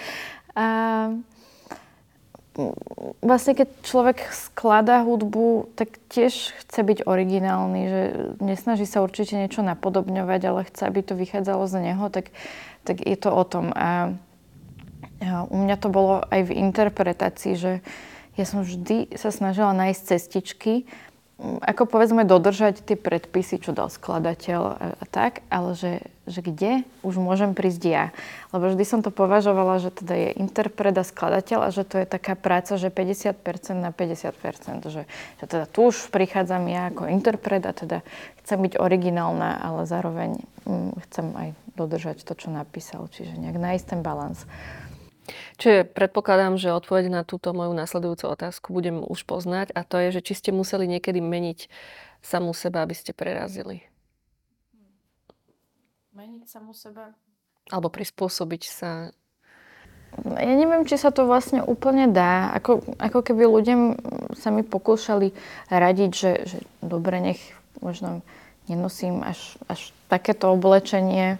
a 0.58 0.67
vlastne 3.22 3.54
keď 3.56 3.67
človek 3.84 4.17
skladá 4.32 5.04
hudbu, 5.04 5.74
tak 5.76 6.00
tiež 6.12 6.56
chce 6.65 6.80
byť 6.84 7.00
originálny, 7.06 7.82
že 7.88 8.02
nesnaží 8.39 8.86
sa 8.88 9.04
určite 9.04 9.36
niečo 9.36 9.63
napodobňovať, 9.63 10.41
ale 10.45 10.67
chce, 10.67 10.82
aby 10.88 11.00
to 11.04 11.13
vychádzalo 11.15 11.67
z 11.67 11.76
neho, 11.91 12.06
tak, 12.12 12.32
tak 12.84 13.04
je 13.04 13.17
to 13.19 13.30
o 13.32 13.43
tom. 13.43 13.72
A, 13.76 14.13
u 15.52 15.58
mňa 15.60 15.76
to 15.80 15.91
bolo 15.91 16.24
aj 16.32 16.48
v 16.48 16.56
interpretácii, 16.56 17.54
že 17.60 17.72
ja 18.39 18.45
som 18.48 18.63
vždy 18.63 19.19
sa 19.19 19.36
snažila 19.36 19.76
nájsť 19.76 20.02
cestičky, 20.15 20.88
ako 21.39 21.88
povedzme 21.88 22.28
dodržať 22.28 22.84
tie 22.84 22.99
predpisy, 22.99 23.63
čo 23.63 23.71
dal 23.71 23.88
skladateľ 23.88 24.62
a, 24.75 24.75
a 24.99 25.06
tak, 25.08 25.39
ale 25.47 25.71
že, 25.71 26.04
že 26.28 26.43
kde 26.43 26.84
už 26.99 27.15
môžem 27.15 27.56
prísť 27.56 27.84
ja. 27.88 28.06
Lebo 28.52 28.67
vždy 28.67 28.84
som 28.84 28.99
to 28.99 29.08
považovala, 29.08 29.80
že 29.80 29.95
teda 29.95 30.15
je 30.19 30.30
interpret 30.36 30.91
a 30.91 31.08
skladateľ 31.08 31.60
a 31.63 31.69
že 31.71 31.88
to 31.88 32.04
je 32.04 32.08
taká 32.12 32.36
práca, 32.36 32.75
že 32.75 32.91
50% 32.91 33.39
na 33.80 33.95
50%. 33.95 34.84
Že, 34.91 35.04
že 35.39 35.45
teda 35.47 35.63
tu 35.71 35.88
už 35.88 36.12
prichádzam 36.12 36.67
ja 36.67 36.91
ako 36.91 37.08
interpret 37.08 37.63
a 37.63 37.71
teda 37.71 38.04
chcem 38.43 38.60
byť 38.60 38.75
originálna, 38.75 39.63
ale 39.63 39.88
zároveň 39.88 40.43
hm, 40.67 40.91
chcem 41.08 41.28
aj 41.39 41.49
dodržať 41.80 42.28
to, 42.28 42.36
čo 42.36 42.52
napísal. 42.52 43.08
Čiže 43.08 43.39
nejak 43.39 43.56
nájsť 43.56 43.86
ten 43.95 44.02
balans. 44.04 44.43
Čiže 45.58 45.89
predpokladám, 45.89 46.56
že 46.58 46.76
odpoveď 46.76 47.12
na 47.12 47.22
túto 47.24 47.52
moju 47.52 47.74
nasledujúcu 47.76 48.26
otázku 48.30 48.74
budem 48.74 49.04
už 49.04 49.24
poznať 49.26 49.74
a 49.74 49.82
to 49.84 50.00
je, 50.00 50.20
že 50.20 50.26
či 50.32 50.34
ste 50.38 50.50
museli 50.52 50.86
niekedy 50.88 51.20
meniť 51.20 51.70
samú 52.24 52.52
seba, 52.52 52.84
aby 52.84 52.96
ste 52.96 53.15
prerazili. 53.15 53.86
Meniť 56.15 56.46
samú 56.52 56.76
seba? 56.76 57.15
Alebo 57.70 57.88
prispôsobiť 57.94 58.63
sa 58.65 58.92
ja 60.26 60.54
neviem, 60.58 60.89
či 60.89 60.98
sa 60.98 61.13
to 61.13 61.30
vlastne 61.30 61.62
úplne 61.62 62.10
dá. 62.10 62.50
Ako, 62.58 62.82
ako 62.98 63.20
keby 63.22 63.46
ľuďom 63.46 63.82
sa 64.34 64.50
mi 64.50 64.65
pokúšali 64.65 65.32
radiť, 65.70 66.12
že, 66.12 66.32
že 66.50 66.60
dobre, 66.82 67.22
nech 67.22 67.42
možno 67.80 68.26
nenosím 68.65 69.22
až, 69.22 69.58
až 69.70 69.94
takéto 70.10 70.50
oblečenie, 70.50 71.38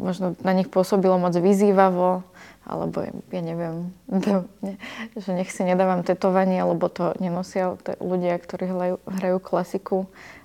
možno 0.00 0.34
na 0.40 0.52
nich 0.56 0.66
pôsobilo 0.72 1.20
moc 1.20 1.36
vyzývavo, 1.36 2.24
alebo 2.66 3.04
ja 3.04 3.42
neviem, 3.42 3.92
že 5.22 5.30
nech 5.32 5.52
si 5.52 5.62
nedávam 5.64 6.02
tetovanie, 6.02 6.60
lebo 6.64 6.88
to 6.88 7.12
nenosia 7.22 7.76
ľudia, 8.00 8.40
ktorí 8.40 8.64
hrajú, 8.68 8.96
hrajú 9.04 9.38
klasiku. 9.38 9.98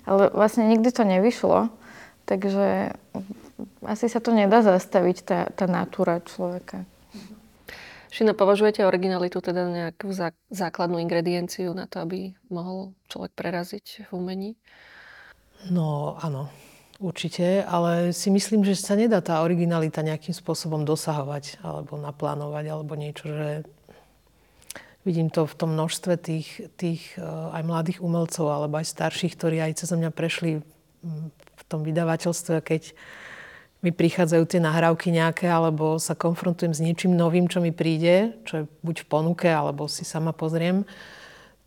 Ale 0.04 0.30
vlastne 0.30 0.68
nikdy 0.68 0.92
to 0.92 1.02
nevyšlo, 1.02 1.72
takže 2.28 2.94
asi 3.84 4.06
sa 4.06 4.20
to 4.20 4.34
nedá 4.34 4.60
zastaviť, 4.60 5.16
tá, 5.24 5.38
tá 5.54 5.64
natúra 5.64 6.20
človeka. 6.22 6.84
Šina, 8.16 8.32
považujete 8.32 8.80
originalitu 8.80 9.44
teda 9.44 9.68
nejakú 9.68 10.08
základnú 10.48 10.96
ingredienciu 11.04 11.76
na 11.76 11.84
to, 11.84 12.00
aby 12.00 12.32
mohol 12.48 12.96
človek 13.12 13.36
preraziť 13.36 14.08
v 14.08 14.10
umení? 14.16 14.50
No, 15.68 16.16
áno. 16.24 16.48
Určite, 16.96 17.60
ale 17.68 18.16
si 18.16 18.32
myslím, 18.32 18.64
že 18.64 18.72
sa 18.72 18.96
nedá 18.96 19.20
tá 19.20 19.44
originalita 19.44 20.00
nejakým 20.00 20.32
spôsobom 20.32 20.88
dosahovať 20.88 21.60
alebo 21.60 22.00
naplánovať 22.00 22.64
alebo 22.72 22.96
niečo, 22.96 23.28
že 23.28 23.48
vidím 25.04 25.28
to 25.28 25.44
v 25.44 25.54
tom 25.60 25.76
množstve 25.76 26.16
tých, 26.16 26.72
tých 26.80 27.20
eh, 27.20 27.24
aj 27.26 27.62
mladých 27.68 27.98
umelcov 28.00 28.48
alebo 28.48 28.80
aj 28.80 28.88
starších, 28.88 29.36
ktorí 29.36 29.60
aj 29.60 29.84
cez 29.84 29.92
mňa 29.92 30.10
prešli 30.10 30.64
v 31.36 31.62
tom 31.68 31.84
vydavateľstve, 31.84 32.56
keď 32.64 32.96
mi 33.84 33.92
prichádzajú 33.92 34.44
tie 34.48 34.58
nahrávky 34.58 35.12
nejaké, 35.12 35.46
alebo 35.46 36.00
sa 36.00 36.16
konfrontujem 36.16 36.72
s 36.74 36.82
niečím 36.82 37.14
novým, 37.14 37.46
čo 37.46 37.60
mi 37.62 37.70
príde, 37.70 38.34
čo 38.48 38.64
je 38.64 38.68
buď 38.82 39.04
v 39.04 39.06
ponuke, 39.06 39.46
alebo 39.46 39.86
si 39.86 40.02
sama 40.02 40.32
pozriem, 40.32 40.82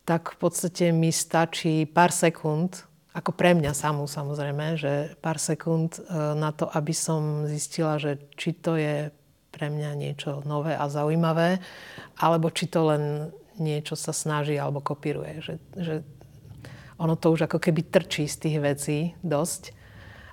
tak 0.03 0.35
v 0.35 0.37
podstate 0.41 0.89
mi 0.89 1.13
stačí 1.13 1.85
pár 1.85 2.09
sekúnd 2.09 2.88
ako 3.19 3.36
pre 3.36 3.51
mňa 3.51 3.75
samú 3.75 4.08
samozrejme, 4.08 4.79
že 4.79 5.19
pár 5.19 5.36
sekúnd 5.36 5.99
e, 5.99 6.01
na 6.39 6.55
to, 6.55 6.71
aby 6.71 6.95
som 6.95 7.43
zistila, 7.51 7.99
že 7.99 8.15
či 8.39 8.55
to 8.55 8.79
je 8.79 9.12
pre 9.51 9.67
mňa 9.67 9.91
niečo 9.99 10.39
nové 10.47 10.71
a 10.71 10.88
zaujímavé, 10.88 11.60
alebo 12.15 12.47
či 12.47 12.71
to 12.71 12.88
len 12.88 13.03
niečo 13.60 13.99
sa 13.99 14.15
snaží 14.15 14.55
alebo 14.55 14.79
kopíruje. 14.79 15.43
Že, 15.43 15.53
že 15.75 15.95
ono 16.95 17.19
to 17.19 17.36
už 17.36 17.51
ako 17.51 17.60
keby 17.60 17.91
trčí 17.91 18.23
z 18.23 18.38
tých 18.39 18.58
vecí 18.63 18.99
dosť. 19.19 19.75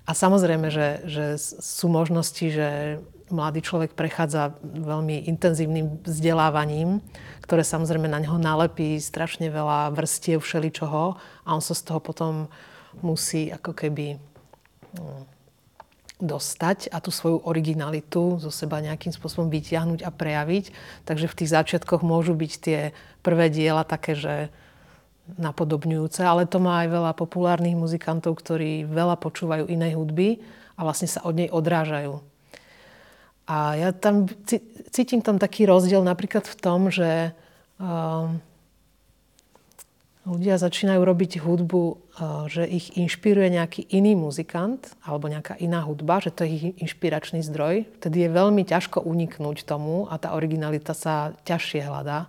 A 0.07 0.15
samozrejme, 0.15 0.71
že, 0.71 1.03
že 1.11 1.35
sú 1.43 1.91
možnosti, 1.91 2.47
že 2.47 3.03
mladý 3.27 3.59
človek 3.59 3.99
prechádza 3.99 4.55
veľmi 4.63 5.27
intenzívnym 5.27 6.07
vzdelávaním, 6.07 7.03
ktoré 7.43 7.67
samozrejme 7.67 8.07
na 8.07 8.23
neho 8.23 8.39
nalepí 8.39 9.03
strašne 9.03 9.51
veľa 9.51 9.91
vrstiev 9.99 10.39
všeličoho 10.39 11.19
a 11.19 11.49
on 11.51 11.59
sa 11.59 11.75
z 11.75 11.83
toho 11.91 11.99
potom 11.99 12.47
musí 13.01 13.53
ako 13.53 13.73
keby 13.73 14.17
mm, 14.97 15.23
dostať 16.17 16.89
a 16.89 17.01
tú 17.05 17.13
svoju 17.13 17.45
originalitu 17.45 18.41
zo 18.41 18.49
seba 18.49 18.81
nejakým 18.81 19.13
spôsobom 19.13 19.53
vytiahnuť 19.53 20.01
a 20.01 20.11
prejaviť. 20.11 20.73
Takže 21.05 21.29
v 21.29 21.37
tých 21.37 21.53
začiatkoch 21.53 22.01
môžu 22.01 22.33
byť 22.33 22.53
tie 22.57 22.79
prvé 23.21 23.53
diela 23.53 23.85
také, 23.85 24.17
že 24.17 24.35
napodobňujúce, 25.37 26.23
ale 26.23 26.47
to 26.47 26.63
má 26.63 26.87
aj 26.87 26.89
veľa 26.89 27.13
populárnych 27.19 27.75
muzikantov, 27.75 28.39
ktorí 28.39 28.87
veľa 28.87 29.19
počúvajú 29.19 29.67
inej 29.67 29.99
hudby 29.99 30.39
a 30.79 30.87
vlastne 30.87 31.11
sa 31.11 31.27
od 31.27 31.35
nej 31.35 31.51
odrážajú. 31.51 32.23
A 33.47 33.79
ja 33.79 33.91
tam 33.95 34.27
cítim 34.91 35.23
tam 35.23 35.39
taký 35.39 35.67
rozdiel 35.67 36.03
napríklad 36.03 36.47
v 36.47 36.57
tom, 36.59 36.91
že 36.91 37.35
um, 37.79 38.43
ľudia 40.27 40.59
začínajú 40.59 41.01
robiť 41.07 41.39
hudbu, 41.39 41.83
eh, 41.87 41.97
že 42.51 42.63
ich 42.67 42.99
inšpiruje 42.99 43.55
nejaký 43.55 43.87
iný 43.95 44.19
muzikant 44.19 44.93
alebo 45.07 45.31
nejaká 45.31 45.55
iná 45.63 45.87
hudba, 45.87 46.19
že 46.19 46.35
to 46.35 46.43
je 46.43 46.51
ich 46.51 46.65
inšpiračný 46.83 47.47
zdroj, 47.47 47.87
vtedy 48.03 48.27
je 48.27 48.35
veľmi 48.35 48.67
ťažko 48.67 49.07
uniknúť 49.07 49.63
tomu 49.63 50.11
a 50.11 50.19
tá 50.19 50.35
originalita 50.35 50.93
sa 50.93 51.39
ťažšie 51.47 51.87
hľadá. 51.87 52.27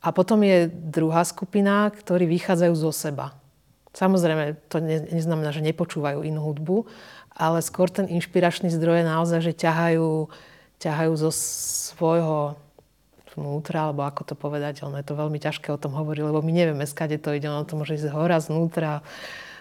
A 0.00 0.08
potom 0.16 0.40
je 0.40 0.68
druhá 0.68 1.24
skupina, 1.28 1.88
ktorí 1.92 2.24
vychádzajú 2.24 2.72
zo 2.72 2.92
seba. 2.92 3.36
Samozrejme, 3.92 4.70
to 4.70 4.80
neznamená, 4.80 5.50
že 5.52 5.66
nepočúvajú 5.66 6.24
inú 6.24 6.40
hudbu, 6.46 6.88
ale 7.36 7.58
skôr 7.60 7.90
ten 7.90 8.06
inšpiračný 8.08 8.70
zdroj 8.70 9.02
je 9.02 9.10
naozaj, 9.10 9.40
že 9.44 9.52
ťahajú, 9.52 10.30
ťahajú 10.78 11.12
zo 11.20 11.30
svojho 11.34 12.56
vnútra, 13.40 13.88
alebo 13.88 14.04
ako 14.04 14.22
to 14.28 14.34
povedať, 14.36 14.84
ono 14.84 15.00
je 15.00 15.06
to 15.08 15.16
veľmi 15.16 15.40
ťažké 15.40 15.72
o 15.72 15.80
tom 15.80 15.96
hovoriť, 15.96 16.22
lebo 16.28 16.44
my 16.44 16.52
nevieme, 16.52 16.84
skade 16.84 17.16
to 17.16 17.32
ide, 17.32 17.48
ono 17.48 17.64
to 17.64 17.80
môže 17.80 17.96
ísť 17.96 18.12
hora, 18.12 18.36
znútra, 18.36 19.00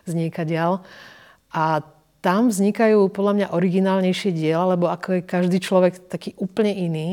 zniekadiaľ. 0.04 0.84
A 1.56 1.82
tam 2.20 2.52
vznikajú 2.52 3.08
podľa 3.16 3.34
mňa 3.34 3.48
originálnejšie 3.56 4.36
diela, 4.36 4.76
lebo 4.76 4.92
ako 4.92 5.20
je 5.20 5.22
každý 5.24 5.58
človek 5.64 6.12
taký 6.12 6.36
úplne 6.36 6.76
iný, 6.76 7.12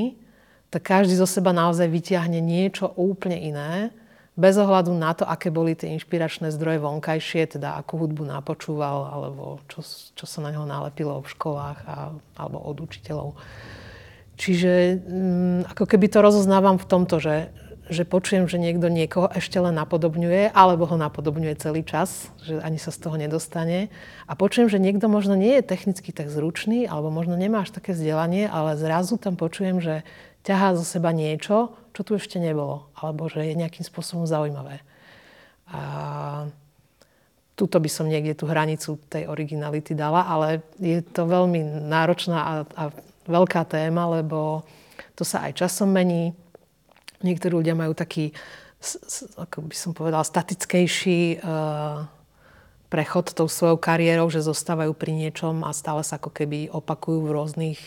tak 0.75 0.83
každý 0.83 1.15
zo 1.15 1.31
seba 1.31 1.55
naozaj 1.55 1.87
vyťahne 1.87 2.43
niečo 2.43 2.91
úplne 2.99 3.39
iné, 3.39 3.95
bez 4.37 4.53
ohľadu 4.61 4.93
na 4.93 5.17
to, 5.17 5.25
aké 5.25 5.49
boli 5.49 5.73
tie 5.73 5.97
inšpiračné 5.97 6.53
zdroje 6.53 6.77
vonkajšie, 6.85 7.57
teda 7.57 7.81
akú 7.81 7.97
hudbu 7.97 8.29
napočúval, 8.29 9.09
alebo 9.09 9.65
čo, 9.73 9.81
čo 10.13 10.25
sa 10.29 10.45
na 10.45 10.53
neho 10.53 10.69
nalepilo 10.69 11.25
v 11.25 11.33
školách 11.33 11.79
a, 11.89 12.13
alebo 12.37 12.61
od 12.61 12.77
učiteľov. 12.85 13.33
Čiže 14.37 15.01
mm, 15.01 15.61
ako 15.73 15.85
keby 15.89 16.07
to 16.13 16.21
rozoznávam 16.21 16.77
v 16.77 16.89
tomto, 16.89 17.17
že, 17.17 17.49
že 17.89 18.05
počujem, 18.05 18.45
že 18.45 18.61
niekto 18.61 18.93
niekoho 18.93 19.33
ešte 19.33 19.57
len 19.57 19.73
napodobňuje, 19.73 20.53
alebo 20.53 20.85
ho 20.85 20.97
napodobňuje 21.01 21.57
celý 21.57 21.81
čas, 21.83 22.29
že 22.45 22.61
ani 22.61 22.77
sa 22.77 22.93
z 22.93 23.01
toho 23.01 23.17
nedostane. 23.17 23.89
A 24.29 24.33
počujem, 24.37 24.69
že 24.69 24.77
niekto 24.77 25.09
možno 25.09 25.33
nie 25.35 25.57
je 25.57 25.65
technicky 25.65 26.13
tak 26.13 26.29
zručný, 26.29 26.85
alebo 26.85 27.09
možno 27.09 27.33
nemá 27.35 27.65
až 27.65 27.73
také 27.73 27.97
vzdelanie, 27.97 28.45
ale 28.45 28.77
zrazu 28.77 29.17
tam 29.17 29.41
počujem, 29.41 29.81
že 29.81 30.05
ťahá 30.45 30.77
zo 30.77 30.85
seba 30.85 31.17
niečo, 31.17 31.73
čo 31.97 32.05
tu 32.05 32.21
ešte 32.21 32.37
nebolo, 32.37 32.93
alebo 32.93 33.33
že 33.33 33.41
je 33.41 33.57
nejakým 33.57 33.89
spôsobom 33.89 34.29
zaujímavé. 34.29 34.85
A 35.73 35.81
tuto 37.57 37.81
by 37.81 37.89
som 37.89 38.07
niekde 38.07 38.37
tú 38.37 38.45
hranicu 38.45 39.01
tej 39.09 39.33
originality 39.33 39.97
dala, 39.97 40.29
ale 40.29 40.61
je 40.77 41.01
to 41.01 41.25
veľmi 41.25 41.89
náročná 41.89 42.39
a, 42.39 42.53
a 42.77 42.85
veľká 43.27 43.67
téma, 43.67 44.11
lebo 44.11 44.63
to 45.15 45.23
sa 45.23 45.47
aj 45.47 45.67
časom 45.67 45.93
mení. 45.93 46.33
Niektorí 47.21 47.53
ľudia 47.63 47.75
majú 47.79 47.97
taký, 47.97 48.33
ako 49.37 49.67
by 49.67 49.77
som 49.77 49.93
povedala, 49.97 50.25
statickejší 50.25 51.41
uh, 51.41 52.05
prechod 52.87 53.33
tou 53.35 53.49
svojou 53.51 53.81
kariérou, 53.81 54.31
že 54.31 54.45
zostávajú 54.45 54.95
pri 54.95 55.13
niečom 55.17 55.65
a 55.67 55.75
stále 55.75 56.05
sa 56.07 56.21
ako 56.21 56.31
keby 56.31 56.71
opakujú 56.71 57.27
v 57.27 57.35
rôznych 57.35 57.81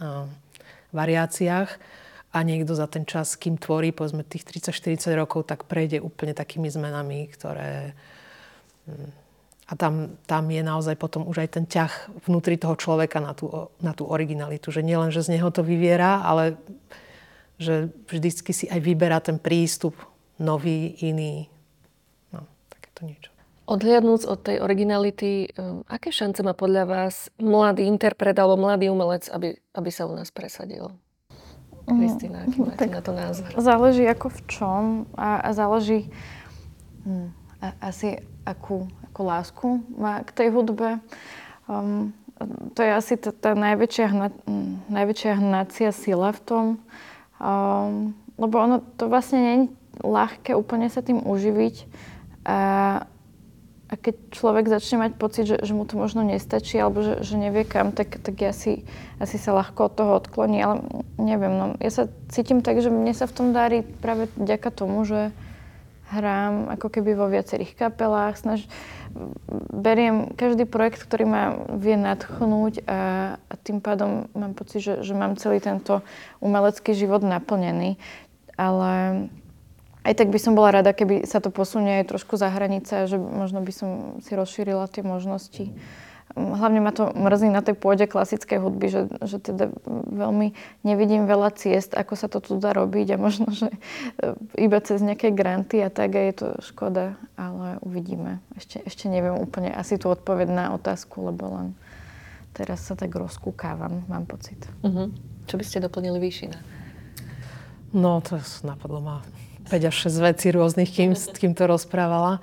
uh, 0.00 0.24
variáciách. 0.94 1.70
A 2.36 2.44
niekto 2.44 2.76
za 2.76 2.84
ten 2.84 3.08
čas, 3.08 3.32
kým 3.32 3.56
tvorí, 3.56 3.96
povedzme 3.96 4.20
tých 4.20 4.44
30-40 4.44 5.16
rokov, 5.16 5.48
tak 5.48 5.64
prejde 5.64 6.04
úplne 6.04 6.36
takými 6.36 6.68
zmenami, 6.68 7.32
ktoré... 7.32 7.96
A 9.66 9.72
tam, 9.74 10.14
tam 10.30 10.46
je 10.46 10.62
naozaj 10.62 10.94
potom 10.94 11.26
už 11.26 11.42
aj 11.42 11.48
ten 11.58 11.64
ťah 11.66 11.90
vnútri 12.30 12.54
toho 12.54 12.78
človeka 12.78 13.18
na 13.18 13.34
tú, 13.34 13.50
na 13.82 13.90
tú 13.90 14.06
originalitu. 14.06 14.70
Že 14.70 14.86
nielen, 14.86 15.10
že 15.10 15.26
z 15.26 15.38
neho 15.38 15.50
to 15.50 15.66
vyviera, 15.66 16.22
ale 16.22 16.54
že 17.58 17.90
vždycky 18.06 18.52
si 18.54 18.70
aj 18.70 18.78
vyberá 18.78 19.18
ten 19.18 19.42
prístup 19.42 19.96
nový, 20.38 20.94
iný. 21.02 21.48
No, 22.30 22.46
takéto 22.70 23.08
niečo. 23.08 23.32
Odhliadnúť 23.66 24.30
od 24.30 24.38
tej 24.46 24.62
originality, 24.62 25.50
um, 25.58 25.82
aké 25.90 26.14
šance 26.14 26.38
má 26.46 26.54
podľa 26.54 26.86
vás 26.86 27.34
mladý 27.42 27.90
interpret 27.90 28.38
alebo 28.38 28.54
mladý 28.54 28.94
umelec, 28.94 29.26
aby, 29.26 29.58
aby 29.74 29.90
sa 29.90 30.06
u 30.06 30.14
nás 30.14 30.30
presadil? 30.30 30.94
Mhm. 31.86 31.98
Kristýna, 31.98 32.38
aký 32.46 32.58
máte 32.62 32.78
tak 32.78 32.90
na 32.94 33.02
to 33.02 33.12
názor? 33.14 33.50
Záleží 33.58 34.06
ako 34.06 34.26
v 34.30 34.40
čom 34.46 34.82
a, 35.14 35.42
a 35.42 35.50
záleží 35.54 36.10
hm, 37.06 37.30
a, 37.62 37.66
asi 37.90 38.22
akú, 38.46 38.86
akú 39.16 39.24
lásku 39.24 39.66
má 39.96 40.20
k 40.20 40.30
tej 40.36 40.48
hudbe. 40.52 41.00
Um, 41.64 42.12
to 42.76 42.84
je 42.84 42.92
asi 42.92 43.16
tá, 43.16 43.32
tá 43.32 43.56
najväčšia, 43.56 44.12
hna, 44.12 44.28
najväčšia 44.92 45.40
hnacia 45.40 45.88
sila 45.88 46.36
v 46.36 46.40
tom. 46.44 46.64
Um, 47.40 48.12
lebo 48.36 48.60
ono 48.60 48.84
to 49.00 49.08
vlastne 49.08 49.38
nie 49.40 49.54
je 49.56 49.62
ľahké 50.04 50.52
úplne 50.52 50.92
sa 50.92 51.00
tým 51.00 51.24
uživiť. 51.24 51.88
A, 52.44 52.60
a 53.88 53.94
keď 53.96 54.36
človek 54.36 54.68
začne 54.68 55.08
mať 55.08 55.12
pocit, 55.16 55.48
že, 55.48 55.64
že 55.64 55.72
mu 55.72 55.88
to 55.88 55.96
možno 55.96 56.20
nestačí 56.20 56.76
alebo 56.76 57.00
že, 57.00 57.24
že 57.24 57.40
nevie 57.40 57.64
kam, 57.64 57.96
tak, 57.96 58.20
tak 58.20 58.36
asi, 58.44 58.84
asi 59.16 59.40
sa 59.40 59.56
ľahko 59.56 59.88
od 59.88 59.92
toho 59.96 60.12
odkloní. 60.20 60.60
Ale 60.60 60.84
neviem, 61.16 61.56
no, 61.56 61.66
ja 61.80 61.88
sa 61.88 62.12
cítim 62.28 62.60
tak, 62.60 62.84
že 62.84 62.92
mne 62.92 63.16
sa 63.16 63.24
v 63.24 63.32
tom 63.32 63.56
darí 63.56 63.80
práve 63.80 64.28
vďaka 64.36 64.68
tomu, 64.76 65.08
že 65.08 65.32
hrám 66.14 66.70
ako 66.70 66.86
keby 66.86 67.18
vo 67.18 67.26
viacerých 67.26 67.74
kapelách. 67.74 68.38
Snaž, 68.38 68.60
beriem 69.74 70.34
každý 70.38 70.68
projekt, 70.68 71.02
ktorý 71.02 71.24
ma 71.26 71.44
vie 71.74 71.98
nadchnúť 71.98 72.86
a, 72.86 73.00
a 73.40 73.54
tým 73.62 73.82
pádom 73.82 74.30
mám 74.36 74.54
pocit, 74.54 74.82
že, 74.82 74.94
že 75.02 75.14
mám 75.16 75.34
celý 75.34 75.58
tento 75.58 76.06
umelecký 76.38 76.94
život 76.94 77.26
naplnený. 77.26 77.98
Ale 78.56 79.26
aj 80.06 80.14
tak 80.14 80.30
by 80.30 80.38
som 80.38 80.54
bola 80.54 80.80
rada, 80.80 80.94
keby 80.94 81.26
sa 81.26 81.42
to 81.42 81.50
posunie 81.50 82.00
aj 82.00 82.14
trošku 82.14 82.38
za 82.38 82.46
hranice, 82.54 83.10
že 83.10 83.18
možno 83.18 83.58
by 83.58 83.72
som 83.74 83.90
si 84.22 84.38
rozšírila 84.38 84.86
tie 84.86 85.02
možnosti. 85.02 85.74
Hlavne 86.34 86.82
ma 86.82 86.90
to 86.90 87.14
mrzí 87.14 87.48
na 87.48 87.62
tej 87.62 87.78
pôde 87.78 88.04
klasickej 88.10 88.58
hudby, 88.58 88.90
že, 88.90 89.02
že 89.24 89.38
teda 89.38 89.70
veľmi 90.10 90.52
nevidím 90.82 91.24
veľa 91.24 91.54
ciest, 91.54 91.94
ako 91.94 92.12
sa 92.18 92.26
to 92.26 92.42
tu 92.42 92.58
dá 92.58 92.74
robiť 92.74 93.14
a 93.14 93.16
možno, 93.16 93.46
že 93.54 93.70
e, 93.70 93.78
iba 94.58 94.82
cez 94.82 95.00
nejaké 95.00 95.30
granty 95.30 95.80
a 95.80 95.88
tak 95.88 96.18
a 96.18 96.20
je 96.26 96.34
to 96.34 96.48
škoda, 96.60 97.14
ale 97.38 97.78
uvidíme. 97.80 98.42
Ešte, 98.58 98.82
ešte 98.82 99.06
neviem 99.06 99.38
úplne 99.38 99.70
asi 99.70 99.96
tú 99.96 100.10
odpoveď 100.10 100.50
na 100.50 100.66
otázku, 100.74 101.30
lebo 101.30 101.46
len 101.46 101.66
teraz 102.52 102.82
sa 102.82 102.98
tak 102.98 103.14
rozkúkávam, 103.14 104.02
mám 104.10 104.26
pocit. 104.26 104.58
Uh-huh. 104.82 105.08
Čo 105.46 105.54
by 105.56 105.64
ste 105.64 105.78
doplnili 105.78 106.18
Výšina? 106.18 106.58
No, 107.94 108.18
to 108.20 108.42
napadlo 108.66 108.98
ma 108.98 109.16
5 109.70 109.88
až 109.88 109.94
6 110.10 110.26
vecí 110.26 110.46
rôznych, 110.50 110.90
kým, 110.90 111.14
kým 111.14 111.52
to 111.54 111.66
rozprávala. 111.66 112.38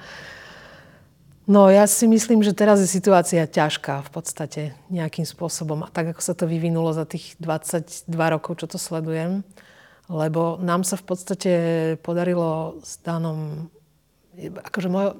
No 1.43 1.67
ja 1.67 1.83
si 1.91 2.07
myslím, 2.07 2.39
že 2.39 2.55
teraz 2.55 2.79
je 2.79 2.87
situácia 2.87 3.43
ťažká 3.43 4.07
v 4.07 4.09
podstate 4.15 4.61
nejakým 4.87 5.27
spôsobom. 5.27 5.83
A 5.83 5.91
tak, 5.91 6.15
ako 6.15 6.21
sa 6.23 6.31
to 6.31 6.47
vyvinulo 6.47 6.95
za 6.95 7.03
tých 7.03 7.35
22 7.43 8.07
rokov, 8.07 8.63
čo 8.63 8.71
to 8.71 8.79
sledujem. 8.79 9.43
Lebo 10.07 10.55
nám 10.63 10.87
sa 10.87 10.95
v 10.95 11.03
podstate 11.03 11.51
podarilo 11.99 12.79
s 12.79 12.95
Danom... 13.03 13.67
Akože 14.39 14.87
môj, 14.87 15.19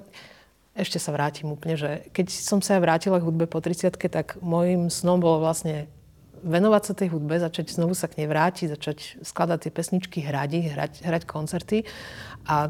ešte 0.74 0.98
sa 0.98 1.12
vrátim 1.12 1.52
úplne, 1.52 1.76
že 1.76 2.08
keď 2.16 2.32
som 2.32 2.64
sa 2.64 2.80
vrátila 2.80 3.20
k 3.20 3.28
hudbe 3.28 3.46
po 3.46 3.62
30 3.62 3.94
tak 4.10 4.40
môjim 4.40 4.88
snom 4.88 5.20
bolo 5.20 5.44
vlastne 5.44 5.92
venovať 6.44 6.82
sa 6.84 6.94
tej 6.94 7.10
hudbe, 7.16 7.40
začať 7.40 7.74
znovu 7.74 7.96
sa 7.96 8.12
k 8.12 8.22
nej 8.22 8.28
vrátiť, 8.28 8.76
začať 8.76 8.98
skladať 9.24 9.60
tie 9.68 9.72
pesničky, 9.72 10.20
hrať 10.22 10.52
hrať, 10.76 10.94
hrať 11.08 11.24
koncerty 11.24 11.88
a, 12.46 12.70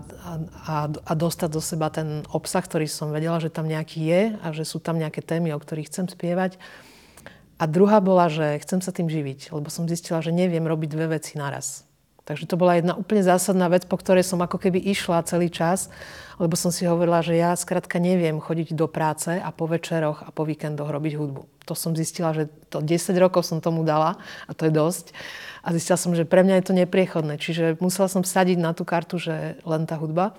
a, 0.69 0.75
a 0.87 1.11
dostať 1.17 1.49
do 1.49 1.61
seba 1.61 1.89
ten 1.89 2.21
obsah, 2.29 2.61
ktorý 2.61 2.85
som 2.85 3.09
vedela, 3.09 3.41
že 3.41 3.49
tam 3.49 3.65
nejaký 3.65 3.99
je 4.05 4.21
a 4.37 4.47
že 4.53 4.63
sú 4.63 4.77
tam 4.77 5.01
nejaké 5.01 5.25
témy, 5.25 5.51
o 5.51 5.59
ktorých 5.59 5.89
chcem 5.89 6.05
spievať. 6.05 6.61
A 7.57 7.65
druhá 7.65 8.01
bola, 8.01 8.29
že 8.29 8.61
chcem 8.61 8.81
sa 8.81 8.93
tým 8.93 9.09
živiť, 9.09 9.53
lebo 9.53 9.69
som 9.73 9.89
zistila, 9.89 10.21
že 10.21 10.33
neviem 10.33 10.65
robiť 10.65 10.89
dve 10.93 11.17
veci 11.17 11.37
naraz. 11.37 11.85
Takže 12.23 12.47
to 12.47 12.55
bola 12.55 12.79
jedna 12.79 12.95
úplne 12.95 13.19
zásadná 13.19 13.67
vec, 13.67 13.83
po 13.83 13.99
ktorej 13.99 14.23
som 14.23 14.39
ako 14.39 14.55
keby 14.55 14.79
išla 14.79 15.27
celý 15.27 15.51
čas, 15.51 15.91
lebo 16.39 16.55
som 16.55 16.71
si 16.71 16.87
hovorila, 16.87 17.19
že 17.19 17.35
ja 17.35 17.51
skrátka 17.51 17.99
neviem 17.99 18.39
chodiť 18.39 18.79
do 18.79 18.87
práce 18.87 19.35
a 19.35 19.49
po 19.51 19.67
večeroch 19.67 20.23
a 20.23 20.31
po 20.31 20.47
víkendoch 20.47 20.87
robiť 20.87 21.19
hudbu. 21.19 21.67
To 21.67 21.75
som 21.75 21.91
zistila, 21.91 22.31
že 22.31 22.47
to 22.71 22.79
10 22.79 23.11
rokov 23.19 23.43
som 23.43 23.59
tomu 23.59 23.83
dala 23.83 24.15
a 24.47 24.51
to 24.55 24.71
je 24.71 24.71
dosť. 24.71 25.11
A 25.67 25.75
zistila 25.75 25.99
som, 25.99 26.15
že 26.15 26.23
pre 26.23 26.47
mňa 26.47 26.63
je 26.63 26.65
to 26.71 26.73
nepriechodné. 26.79 27.35
Čiže 27.39 27.75
musela 27.83 28.07
som 28.07 28.23
sadiť 28.23 28.55
na 28.55 28.71
tú 28.71 28.87
kartu, 28.87 29.19
že 29.19 29.59
len 29.67 29.83
tá 29.83 29.99
hudba. 29.99 30.31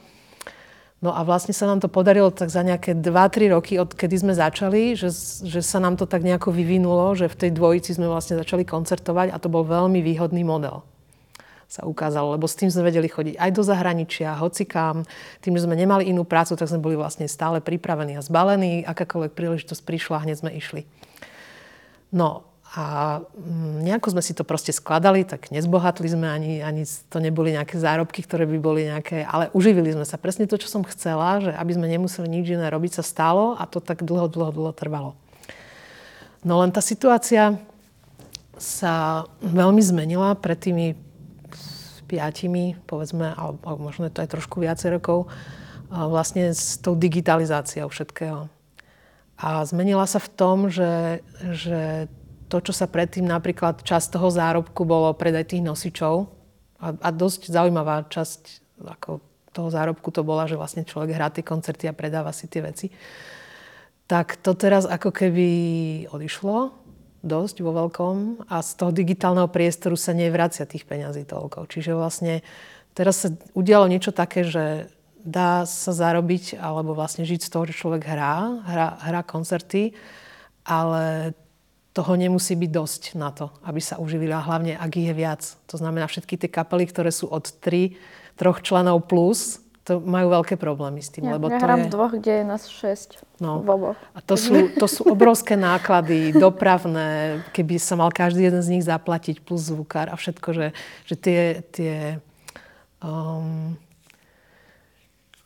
No 1.05 1.13
a 1.13 1.21
vlastne 1.21 1.53
sa 1.53 1.69
nám 1.69 1.85
to 1.85 1.93
podarilo 1.93 2.33
tak 2.33 2.49
za 2.49 2.65
nejaké 2.65 2.97
2-3 2.97 3.53
roky, 3.53 3.77
od 3.77 3.93
kedy 3.93 4.25
sme 4.25 4.33
začali, 4.33 4.97
že, 4.97 5.13
že 5.45 5.61
sa 5.61 5.85
nám 5.85 6.01
to 6.01 6.09
tak 6.09 6.25
nejako 6.25 6.49
vyvinulo, 6.49 7.13
že 7.13 7.29
v 7.29 7.37
tej 7.45 7.51
dvojici 7.53 7.93
sme 7.93 8.09
vlastne 8.09 8.41
začali 8.41 8.65
koncertovať 8.65 9.29
a 9.29 9.37
to 9.37 9.53
bol 9.53 9.69
veľmi 9.69 10.01
výhodný 10.01 10.49
model 10.49 10.81
sa 11.75 11.83
ukázalo, 11.83 12.39
lebo 12.39 12.47
s 12.47 12.55
tým 12.55 12.71
sme 12.71 12.87
vedeli 12.87 13.11
chodiť 13.11 13.35
aj 13.35 13.51
do 13.51 13.63
zahraničia, 13.67 14.39
hocikám. 14.39 15.03
Tým, 15.43 15.59
že 15.59 15.67
sme 15.67 15.75
nemali 15.75 16.07
inú 16.07 16.23
prácu, 16.23 16.55
tak 16.55 16.71
sme 16.71 16.79
boli 16.79 16.95
vlastne 16.95 17.27
stále 17.27 17.59
pripravení 17.59 18.15
a 18.15 18.23
zbalení. 18.23 18.87
Akákoľvek 18.87 19.35
príležitosť 19.35 19.83
prišla, 19.83 20.23
hneď 20.23 20.37
sme 20.39 20.55
išli. 20.55 20.87
No 22.15 22.47
a 22.79 23.19
mm, 23.27 23.83
nejako 23.91 24.15
sme 24.15 24.23
si 24.23 24.39
to 24.39 24.47
proste 24.47 24.71
skladali, 24.71 25.27
tak 25.27 25.51
nezbohatli 25.51 26.07
sme, 26.07 26.31
ani, 26.31 26.63
ani 26.63 26.87
to 27.11 27.19
neboli 27.19 27.51
nejaké 27.51 27.75
zárobky, 27.75 28.23
ktoré 28.23 28.47
by 28.47 28.59
boli 28.63 28.87
nejaké, 28.87 29.27
ale 29.27 29.51
uživili 29.51 29.91
sme 29.91 30.07
sa. 30.07 30.15
Presne 30.15 30.47
to, 30.47 30.55
čo 30.55 30.71
som 30.71 30.87
chcela, 30.87 31.43
že 31.43 31.51
aby 31.59 31.75
sme 31.75 31.91
nemuseli 31.91 32.31
nič 32.31 32.55
iné 32.55 32.71
robiť, 32.71 33.03
sa 33.03 33.05
stalo 33.07 33.59
a 33.59 33.67
to 33.67 33.83
tak 33.83 34.07
dlho, 34.07 34.31
dlho, 34.31 34.55
dlho 34.55 34.73
trvalo. 34.75 35.19
No 36.47 36.63
len 36.63 36.71
tá 36.71 36.79
situácia 36.79 37.59
sa 38.59 39.27
veľmi 39.43 39.83
zmenila 39.83 40.39
pred 40.39 40.59
tými 40.59 40.95
piatimi, 42.15 42.79
povedzme, 42.87 43.35
alebo, 43.35 43.83
možno 43.83 44.07
to 44.15 44.23
aj 44.23 44.31
trošku 44.31 44.63
viacej 44.63 45.03
rokov, 45.03 45.27
vlastne 45.91 46.55
s 46.55 46.79
tou 46.79 46.95
digitalizáciou 46.95 47.91
všetkého. 47.91 48.47
A 49.35 49.67
zmenila 49.67 50.07
sa 50.07 50.23
v 50.23 50.31
tom, 50.31 50.71
že, 50.71 51.27
že 51.43 52.07
to, 52.47 52.63
čo 52.63 52.73
sa 52.73 52.87
predtým 52.87 53.27
napríklad 53.27 53.83
časť 53.83 54.15
toho 54.15 54.31
zárobku 54.31 54.87
bolo 54.87 55.11
predaj 55.11 55.51
tých 55.51 55.67
nosičov 55.67 56.31
a, 56.79 56.95
a 56.95 57.09
dosť 57.11 57.51
zaujímavá 57.51 58.07
časť 58.07 58.63
ako 58.79 59.19
toho 59.55 59.71
zárobku 59.71 60.11
to 60.11 60.27
bola, 60.27 60.51
že 60.51 60.59
vlastne 60.59 60.83
človek 60.83 61.15
hrá 61.15 61.31
tie 61.31 61.47
koncerty 61.47 61.87
a 61.87 61.95
predáva 61.95 62.35
si 62.35 62.51
tie 62.51 62.63
veci. 62.63 62.91
Tak 64.11 64.43
to 64.43 64.53
teraz 64.53 64.85
ako 64.85 65.15
keby 65.15 65.49
odišlo 66.11 66.84
dosť 67.25 67.65
vo 67.65 67.73
veľkom 67.73 68.47
a 68.53 68.61
z 68.61 68.71
toho 68.77 68.93
digitálneho 68.93 69.49
priestoru 69.49 69.97
sa 69.97 70.13
nevracia 70.13 70.69
tých 70.69 70.85
peňazí 70.85 71.25
toľko. 71.25 71.67
Čiže 71.67 71.97
vlastne 71.97 72.45
teraz 72.93 73.25
sa 73.25 73.29
udialo 73.57 73.89
niečo 73.89 74.13
také, 74.13 74.45
že 74.45 74.93
dá 75.25 75.65
sa 75.65 75.97
zarobiť 75.97 76.61
alebo 76.61 76.93
vlastne 76.93 77.25
žiť 77.25 77.41
z 77.41 77.51
toho, 77.51 77.65
že 77.65 77.81
človek 77.81 78.05
hrá, 78.05 78.61
hrá, 78.69 78.89
hrá 79.01 79.21
koncerty, 79.25 79.97
ale 80.69 81.33
toho 81.97 82.13
nemusí 82.19 82.53
byť 82.59 82.71
dosť 82.71 83.03
na 83.17 83.33
to, 83.33 83.49
aby 83.65 83.81
sa 83.81 83.97
uživila, 83.97 84.45
hlavne 84.45 84.77
ak 84.77 84.93
ich 85.01 85.09
je 85.09 85.17
viac. 85.17 85.43
To 85.73 85.81
znamená 85.81 86.05
všetky 86.11 86.37
tie 86.37 86.51
kapely, 86.53 86.85
ktoré 86.91 87.09
sú 87.09 87.31
od 87.33 87.49
3, 87.49 87.97
troch 88.37 88.61
členov 88.61 89.09
plus, 89.09 89.64
to 89.85 90.01
majú 90.01 90.33
veľké 90.33 90.57
problémy 90.57 91.05
s 91.05 91.13
tým. 91.13 91.29
Ja, 91.29 91.37
lebo 91.37 91.53
ja 91.53 91.61
to 91.61 91.69
hrám 91.69 91.85
je... 91.85 91.87
v 91.87 91.93
dvoch, 91.93 92.13
kde 92.17 92.33
je 92.41 92.45
nás 92.49 92.65
šesť. 92.65 93.21
No. 93.37 93.61
A 94.17 94.21
to 94.25 94.41
sú, 94.41 94.73
to 94.81 94.89
sú 94.89 95.05
obrovské 95.05 95.61
náklady 95.61 96.33
dopravné, 96.45 97.41
keby 97.53 97.77
sa 97.77 97.93
mal 97.93 98.09
každý 98.09 98.49
jeden 98.49 98.65
z 98.65 98.73
nich 98.73 98.85
zaplatiť 98.89 99.45
plus 99.45 99.69
zvukár 99.69 100.09
a 100.09 100.17
všetko, 100.17 100.49
že, 100.57 100.67
že 101.05 101.15
tie, 101.21 101.41
tie, 101.69 101.97
um, 103.05 103.77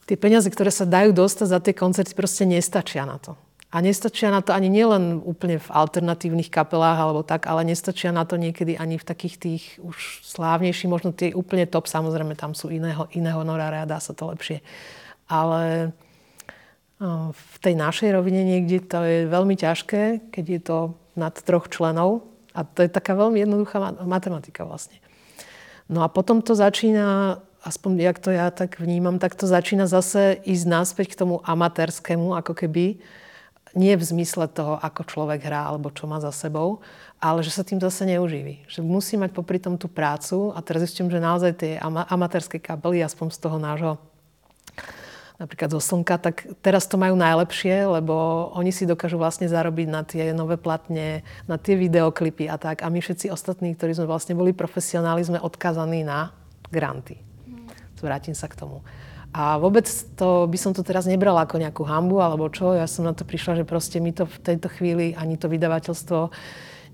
tie 0.07 0.15
peniaze, 0.15 0.47
ktoré 0.47 0.71
sa 0.71 0.87
dajú 0.87 1.11
dostať 1.11 1.47
za 1.51 1.59
tie 1.59 1.75
koncerty, 1.75 2.15
proste 2.15 2.47
nestačia 2.47 3.03
na 3.03 3.19
to. 3.19 3.35
A 3.69 3.85
nestačia 3.85 4.33
na 4.33 4.41
to 4.41 4.57
ani 4.57 4.73
nielen 4.73 5.21
úplne 5.21 5.61
v 5.61 5.69
alternatívnych 5.69 6.49
kapelách 6.49 6.99
alebo 7.05 7.21
tak, 7.21 7.45
ale 7.45 7.69
nestačia 7.69 8.09
na 8.17 8.25
to 8.25 8.41
niekedy 8.41 8.81
ani 8.81 8.97
v 8.97 9.05
takých 9.05 9.37
tých 9.37 9.65
už 9.85 10.25
slávnejších, 10.25 10.89
možno 10.89 11.13
tie 11.13 11.37
úplne 11.37 11.69
top, 11.69 11.85
samozrejme 11.85 12.33
tam 12.33 12.57
sú 12.57 12.73
iného, 12.73 13.05
iného 13.13 13.45
honoráre 13.45 13.85
a 13.85 13.91
dá 13.91 14.01
sa 14.01 14.17
to 14.17 14.33
lepšie. 14.33 14.65
Ale 15.29 15.93
v 17.31 17.57
tej 17.61 17.77
našej 17.77 18.11
rovine 18.17 18.43
niekde 18.43 18.83
to 18.83 19.05
je 19.05 19.19
veľmi 19.29 19.55
ťažké, 19.55 20.33
keď 20.33 20.45
je 20.49 20.61
to 20.65 20.79
nad 21.15 21.37
troch 21.37 21.69
členov. 21.69 22.25
A 22.57 22.67
to 22.67 22.83
je 22.83 22.91
taká 22.91 23.15
veľmi 23.15 23.39
jednoduchá 23.39 23.79
matematika 24.03 24.67
vlastne. 24.67 24.99
No 25.87 26.03
a 26.03 26.11
potom 26.11 26.43
to 26.43 26.59
začína, 26.59 27.39
aspoň 27.63 27.91
jak 28.03 28.19
to 28.19 28.31
ja 28.35 28.51
tak 28.51 28.83
vnímam, 28.83 29.23
tak 29.23 29.39
to 29.39 29.47
začína 29.47 29.87
zase 29.87 30.41
ísť 30.43 30.65
naspäť 30.67 31.07
k 31.15 31.19
tomu 31.23 31.39
amatérskému, 31.47 32.35
ako 32.35 32.59
keby. 32.59 32.99
Nie 33.77 34.01
v 34.01 34.05
zmysle 34.05 34.49
toho, 34.49 34.81
ako 34.81 35.05
človek 35.05 35.45
hrá 35.45 35.69
alebo 35.69 35.93
čo 35.93 36.09
má 36.09 36.21
za 36.21 36.33
sebou, 36.33 36.81
ale 37.21 37.45
že 37.45 37.53
sa 37.53 37.67
tým 37.67 37.83
zase 37.83 38.09
neuživí. 38.09 38.65
Že 38.71 38.81
musí 38.87 39.21
mať 39.21 39.35
popri 39.37 39.61
tom 39.61 39.77
tú 39.77 39.91
prácu 39.91 40.57
a 40.57 40.63
teraz 40.65 40.89
zistím, 40.89 41.13
že 41.13 41.21
naozaj 41.21 41.53
tie 41.59 41.73
amatérske 41.83 42.63
kapely, 42.63 43.05
aspoň 43.05 43.27
z 43.35 43.39
toho 43.43 43.59
nášho 43.61 44.01
napríklad 45.39 45.71
zo 45.71 45.79
Slnka, 45.79 46.19
tak 46.19 46.51
teraz 46.61 46.91
to 46.91 46.99
majú 46.99 47.15
najlepšie, 47.15 47.87
lebo 47.87 48.51
oni 48.59 48.75
si 48.75 48.91
dokážu 48.91 49.23
vlastne 49.23 49.47
zarobiť 49.47 49.87
na 49.87 50.03
tie 50.03 50.35
nové 50.35 50.59
platne, 50.59 51.23
na 51.47 51.57
tie 51.57 51.79
videoklipy 51.79 52.51
a 52.51 52.59
tak. 52.59 52.83
A 52.83 52.91
my 52.91 52.99
všetci 52.99 53.31
ostatní, 53.31 53.79
ktorí 53.79 53.95
sme 53.95 54.11
vlastne 54.11 54.35
boli 54.35 54.51
profesionáli, 54.51 55.23
sme 55.23 55.39
odkazaní 55.39 56.03
na 56.03 56.35
granty. 56.75 57.23
Vrátim 57.99 58.35
sa 58.35 58.51
k 58.51 58.59
tomu. 58.59 58.83
A 59.33 59.61
vôbec 59.61 59.85
to, 60.17 60.49
by 60.49 60.57
som 60.57 60.73
to 60.73 60.81
teraz 60.81 61.05
nebrala 61.05 61.45
ako 61.45 61.61
nejakú 61.61 61.83
hambu 61.85 62.25
alebo 62.25 62.49
čo. 62.49 62.73
Ja 62.73 62.89
som 62.89 63.05
na 63.05 63.13
to 63.13 63.29
prišla, 63.29 63.63
že 63.63 63.69
proste 63.69 64.01
my 64.01 64.11
to 64.17 64.25
v 64.25 64.39
tejto 64.41 64.73
chvíli 64.73 65.13
ani 65.13 65.37
to 65.37 65.53
vydavateľstvo 65.53 66.33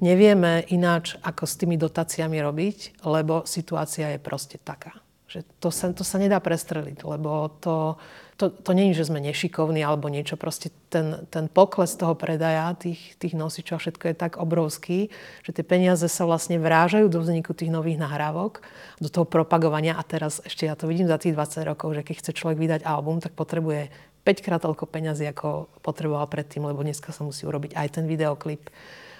nevieme 0.03 0.65
ináč, 0.73 1.15
ako 1.23 1.45
s 1.47 1.55
tými 1.61 1.79
dotáciami 1.79 2.37
robiť, 2.43 3.07
lebo 3.07 3.47
situácia 3.47 4.11
je 4.15 4.19
proste 4.19 4.59
taká. 4.59 4.93
Že 5.31 5.41
to 5.59 5.69
sa, 5.71 5.87
to 5.95 6.05
sa 6.07 6.17
nedá 6.19 6.39
prestreliť, 6.39 7.01
lebo 7.07 7.49
to, 7.63 7.97
to, 8.35 8.51
to 8.51 8.75
nie 8.75 8.91
je, 8.91 9.03
že 9.03 9.15
sme 9.15 9.23
nešikovní 9.23 9.79
alebo 9.87 10.11
niečo. 10.11 10.35
Proste 10.35 10.75
ten, 10.91 11.23
ten 11.31 11.47
pokles 11.47 11.95
toho 11.95 12.19
predaja, 12.19 12.75
tých, 12.75 13.15
tých 13.23 13.39
nosičov, 13.39 13.79
všetko 13.79 14.11
je 14.11 14.17
tak 14.19 14.43
obrovský, 14.43 15.15
že 15.47 15.51
tie 15.55 15.63
peniaze 15.63 16.07
sa 16.11 16.27
vlastne 16.27 16.59
vrážajú 16.59 17.07
do 17.07 17.23
vzniku 17.23 17.55
tých 17.55 17.71
nových 17.71 18.03
nahrávok, 18.03 18.63
do 18.99 19.07
toho 19.07 19.23
propagovania. 19.23 19.95
A 19.95 20.03
teraz 20.03 20.43
ešte 20.43 20.67
ja 20.67 20.75
to 20.75 20.91
vidím 20.91 21.07
za 21.07 21.19
tých 21.19 21.39
20 21.39 21.71
rokov, 21.71 21.95
že 21.95 22.03
keď 22.03 22.15
chce 22.21 22.31
človek 22.35 22.59
vydať 22.59 22.81
album, 22.83 23.23
tak 23.23 23.39
potrebuje 23.39 23.95
5 24.27 24.45
krát 24.45 24.61
toľko 24.65 24.91
peňazí, 24.91 25.29
ako 25.31 25.71
potreboval 25.85 26.27
predtým, 26.27 26.67
lebo 26.67 26.83
dneska 26.83 27.15
sa 27.15 27.23
musí 27.23 27.47
urobiť 27.47 27.77
aj 27.79 27.89
ten 28.01 28.05
videoklip 28.11 28.67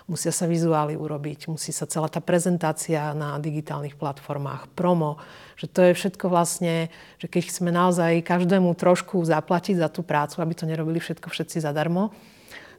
musia 0.05 0.29
sa 0.29 0.45
vizuály 0.45 1.01
urobiť, 1.01 1.49
musí 1.49 1.73
sa 1.73 1.89
celá 1.89 2.13
tá 2.13 2.21
prezentácia 2.21 3.17
na 3.17 3.41
digitálnych 3.41 3.97
platformách, 3.97 4.69
promo, 4.77 5.17
že 5.57 5.65
to 5.65 5.81
je 5.81 5.97
všetko 5.97 6.29
vlastne, 6.29 6.93
že 7.17 7.27
keď 7.27 7.43
chceme 7.49 7.73
naozaj 7.73 8.21
každému 8.21 8.77
trošku 8.77 9.25
zaplatiť 9.25 9.81
za 9.81 9.89
tú 9.89 10.05
prácu, 10.05 10.45
aby 10.45 10.53
to 10.53 10.69
nerobili 10.69 11.01
všetko 11.01 11.33
všetci 11.33 11.65
zadarmo, 11.65 12.13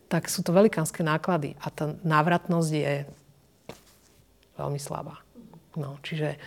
tak 0.05 0.29
sú 0.29 0.45
to 0.45 0.53
velikánske 0.53 1.01
náklady 1.01 1.57
a 1.57 1.73
tá 1.73 1.97
návratnosť 2.05 2.69
je 2.69 2.93
veľmi 4.61 4.77
slabá. 4.77 5.17
No, 5.73 5.97
čiže, 6.05 6.37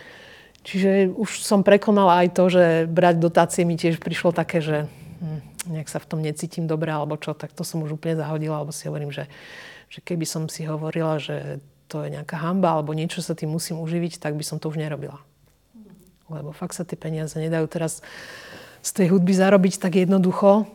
čiže 0.63 1.11
už 1.11 1.43
som 1.43 1.61
prekonala 1.61 2.23
aj 2.23 2.27
to, 2.33 2.43
že 2.47 2.65
brať 2.87 3.15
dotácie 3.19 3.67
mi 3.67 3.75
tiež 3.75 3.99
prišlo 3.99 4.31
také, 4.31 4.63
že 4.63 4.87
hm, 5.19 5.75
nejak 5.75 5.91
sa 5.91 5.99
v 5.99 6.07
tom 6.07 6.19
necítim 6.23 6.65
dobre 6.71 6.89
alebo 6.89 7.19
čo, 7.19 7.35
tak 7.35 7.51
to 7.51 7.67
som 7.67 7.83
už 7.83 7.99
úplne 7.99 8.15
zahodila, 8.15 8.63
alebo 8.63 8.71
si 8.71 8.87
hovorím, 8.87 9.11
že 9.11 9.27
že 9.89 9.99
keby 10.05 10.25
som 10.25 10.45
si 10.45 10.69
hovorila, 10.69 11.17
že 11.17 11.59
to 11.89 12.05
je 12.05 12.13
nejaká 12.13 12.37
hamba 12.37 12.77
alebo 12.77 12.93
niečo 12.93 13.25
sa 13.25 13.33
tým 13.33 13.49
musím 13.49 13.81
uživiť, 13.81 14.21
tak 14.21 14.37
by 14.37 14.45
som 14.45 14.61
to 14.61 14.69
už 14.69 14.77
nerobila. 14.77 15.17
Lebo 16.29 16.53
fakt 16.53 16.77
sa 16.77 16.85
tie 16.85 16.93
peniaze 16.93 17.33
nedajú 17.33 17.65
teraz 17.65 18.05
z 18.85 18.89
tej 18.93 19.11
hudby 19.11 19.33
zarobiť 19.33 19.81
tak 19.81 19.97
jednoducho. 19.97 20.69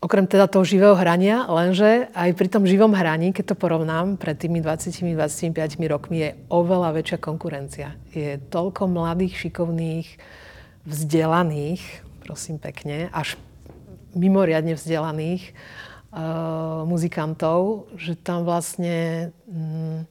Okrem 0.00 0.24
teda 0.24 0.48
toho 0.48 0.64
živého 0.64 0.96
hrania, 0.96 1.44
lenže 1.44 2.08
aj 2.16 2.32
pri 2.32 2.48
tom 2.48 2.64
živom 2.64 2.92
hraní, 2.96 3.36
keď 3.36 3.52
to 3.52 3.56
porovnám, 3.56 4.16
pred 4.16 4.32
tými 4.36 4.64
20-25 4.64 5.52
rokmi 5.92 6.16
je 6.24 6.30
oveľa 6.48 6.96
väčšia 6.96 7.18
konkurencia. 7.20 7.96
Je 8.12 8.40
toľko 8.48 8.88
mladých, 8.88 9.36
šikovných, 9.48 10.08
vzdelaných, 10.88 11.84
prosím 12.24 12.56
pekne, 12.56 13.12
až 13.12 13.36
mimoriadne 14.16 14.72
vzdelaných 14.72 15.52
uh, 16.12 16.82
muzikantov, 16.86 17.90
že 17.96 18.18
tam 18.18 18.46
vlastne 18.46 19.30
mm, 19.46 20.06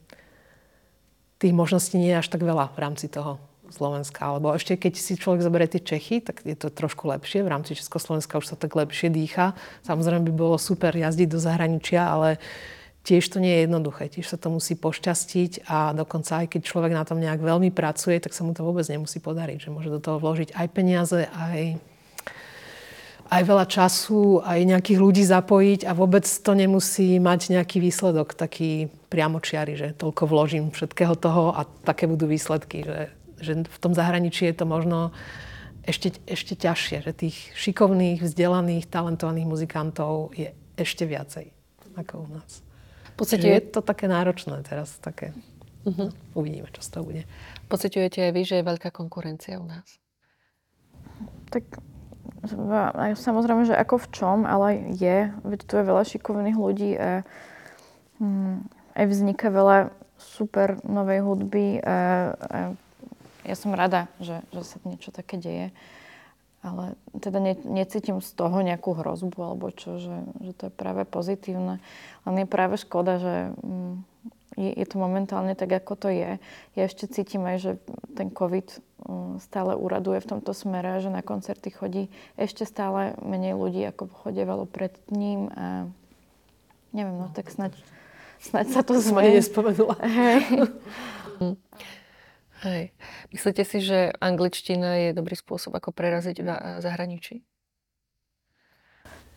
tých 1.39 1.53
možností 1.55 1.95
nie 1.95 2.11
je 2.11 2.19
až 2.19 2.27
tak 2.27 2.43
veľa 2.43 2.71
v 2.75 2.79
rámci 2.79 3.07
toho 3.07 3.39
Slovenska. 3.69 4.25
Alebo 4.25 4.51
ešte 4.51 4.75
keď 4.75 4.93
si 4.97 5.13
človek 5.15 5.45
zoberie 5.45 5.69
tie 5.69 5.79
Čechy, 5.79 6.19
tak 6.19 6.41
je 6.43 6.57
to 6.57 6.73
trošku 6.73 7.05
lepšie. 7.07 7.45
V 7.45 7.53
rámci 7.53 7.77
Československa 7.77 8.41
už 8.41 8.53
sa 8.53 8.55
tak 8.57 8.73
lepšie 8.73 9.13
dýcha. 9.13 9.53
Samozrejme 9.85 10.25
by 10.29 10.33
bolo 10.33 10.57
super 10.57 10.91
jazdiť 10.91 11.27
do 11.29 11.39
zahraničia, 11.39 12.01
ale 12.01 12.41
tiež 13.05 13.29
to 13.29 13.37
nie 13.39 13.53
je 13.55 13.61
jednoduché. 13.69 14.09
Tiež 14.11 14.27
sa 14.27 14.37
to 14.41 14.51
musí 14.51 14.75
pošťastiť 14.75 15.69
a 15.69 15.93
dokonca 15.95 16.43
aj 16.45 16.47
keď 16.57 16.61
človek 16.65 16.91
na 16.91 17.05
tom 17.05 17.21
nejak 17.21 17.39
veľmi 17.39 17.71
pracuje, 17.71 18.19
tak 18.19 18.35
sa 18.35 18.43
mu 18.43 18.51
to 18.51 18.65
vôbec 18.65 18.83
nemusí 18.89 19.21
podariť. 19.21 19.69
Že 19.69 19.73
môže 19.73 19.89
do 19.93 20.01
toho 20.01 20.17
vložiť 20.19 20.57
aj 20.57 20.67
peniaze, 20.73 21.29
aj 21.29 21.79
aj 23.29 23.43
veľa 23.45 23.65
času, 23.69 24.41
aj 24.41 24.59
nejakých 24.65 24.99
ľudí 24.99 25.23
zapojiť 25.23 25.85
a 25.85 25.93
vôbec 25.93 26.25
to 26.25 26.51
nemusí 26.57 27.21
mať 27.21 27.53
nejaký 27.53 27.77
výsledok 27.77 28.33
taký 28.33 28.89
priamočiary, 29.13 29.77
že 29.77 29.87
toľko 29.93 30.25
vložím 30.25 30.73
všetkého 30.73 31.13
toho 31.13 31.53
a 31.53 31.69
také 31.85 32.09
budú 32.09 32.25
výsledky. 32.25 32.81
Že, 32.81 32.99
že 33.37 33.51
v 33.69 33.77
tom 33.77 33.93
zahraničí 33.93 34.49
je 34.49 34.55
to 34.57 34.65
možno 34.65 35.13
ešte, 35.85 36.17
ešte 36.25 36.57
ťažšie, 36.57 37.05
že 37.05 37.11
tých 37.13 37.37
šikovných, 37.53 38.25
vzdelaných, 38.25 38.89
talentovaných 38.89 39.47
muzikantov 39.47 40.33
je 40.33 40.49
ešte 40.77 41.05
viacej 41.05 41.53
ako 41.97 42.25
u 42.25 42.27
nás. 42.33 42.63
podstate 43.19 43.47
je 43.51 43.61
to 43.67 43.83
také 43.83 44.07
náročné 44.07 44.63
teraz, 44.63 44.95
také. 45.03 45.35
Uh-huh. 45.83 46.11
Uvidíme, 46.35 46.71
čo 46.71 46.79
z 46.79 46.89
toho 46.91 47.03
bude. 47.03 47.23
Pociťujete 47.67 48.23
aj 48.23 48.31
vy, 48.31 48.41
že 48.47 48.55
je 48.59 48.69
veľká 48.69 48.89
konkurencia 48.95 49.59
u 49.59 49.67
nás? 49.67 49.99
Tak 51.51 51.67
Samozrejme, 53.19 53.67
že 53.67 53.75
ako 53.75 53.99
v 53.99 54.07
čom, 54.15 54.37
ale 54.47 54.95
je. 54.95 55.33
Veď 55.43 55.59
tu 55.67 55.73
je 55.75 55.83
veľa 55.83 56.03
šikovných 56.07 56.57
ľudí 56.57 56.95
hm, 58.19 58.63
aj 58.95 59.05
vzniká 59.07 59.51
veľa 59.51 59.91
super 60.19 60.79
novej 60.83 61.23
hudby 61.23 61.79
a, 61.83 61.97
a 62.35 62.57
ja 63.47 63.55
som 63.55 63.71
rada, 63.71 64.11
že, 64.19 64.43
že 64.51 64.61
sa 64.63 64.77
niečo 64.83 65.11
také 65.15 65.39
deje. 65.39 65.71
Ale 66.59 66.99
teda 67.15 67.39
ne, 67.39 67.55
necítim 67.55 68.19
z 68.19 68.35
toho 68.35 68.59
nejakú 68.59 68.91
hrozbu 68.91 69.39
alebo 69.39 69.71
čo, 69.71 69.95
že, 69.95 70.27
že 70.43 70.51
to 70.51 70.67
je 70.67 70.73
práve 70.75 71.07
pozitívne. 71.07 71.79
Len 72.27 72.35
je 72.35 72.47
práve 72.47 72.75
škoda, 72.75 73.15
že 73.19 73.35
hm, 73.63 74.03
je, 74.57 74.71
je 74.73 74.85
to 74.87 74.97
momentálne 74.97 75.53
tak, 75.53 75.69
ako 75.69 75.93
to 75.97 76.09
je. 76.09 76.41
Ja 76.73 76.83
ešte 76.85 77.05
cítim 77.05 77.45
aj, 77.45 77.57
že 77.61 77.71
ten 78.17 78.33
COVID 78.33 78.67
mm, 79.05 79.33
stále 79.43 79.77
úraduje 79.77 80.23
v 80.23 80.29
tomto 80.37 80.55
smere, 80.57 81.01
že 81.03 81.13
na 81.13 81.21
koncerty 81.21 81.69
chodí 81.69 82.03
ešte 82.39 82.65
stále 82.65 83.13
menej 83.21 83.53
ľudí, 83.53 83.85
ako 83.85 84.09
chodievalo 84.25 84.65
pred 84.65 84.95
ním 85.13 85.53
a 85.53 85.85
neviem, 86.93 87.17
no 87.17 87.29
tak 87.29 87.53
snaď, 87.53 87.77
snaď 88.41 88.65
sa 88.73 88.81
to 88.81 88.97
zmení. 88.97 89.37
nespomenula. 89.37 89.97
Hej. 90.01 90.41
Hej. 92.59 92.83
Myslíte 93.31 93.63
si, 93.63 93.79
že 93.79 94.11
angličtina 94.19 95.07
je 95.07 95.09
dobrý 95.15 95.39
spôsob, 95.39 95.71
ako 95.79 95.95
preraziť 95.95 96.43
v 96.43 96.47
zahraničí? 96.83 97.48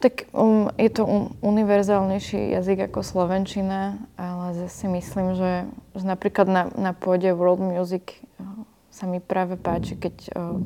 Tak 0.02 0.34
um, 0.34 0.66
je 0.74 0.90
to 0.90 1.06
um, 1.06 1.30
univerzálnejší 1.46 2.58
jazyk 2.58 2.90
ako 2.90 3.06
slovenčina, 3.06 4.02
ale 4.18 4.50
zase 4.66 4.90
myslím, 4.90 5.38
že, 5.38 5.70
že 5.94 6.02
napríklad 6.02 6.50
na, 6.50 6.62
na 6.74 6.90
pôde 6.90 7.30
World 7.30 7.62
Music 7.62 8.18
uh, 8.42 8.66
sa 8.90 9.06
mi 9.06 9.22
práve 9.22 9.54
páči, 9.54 9.94
keď 9.94 10.34
uh, 10.34 10.58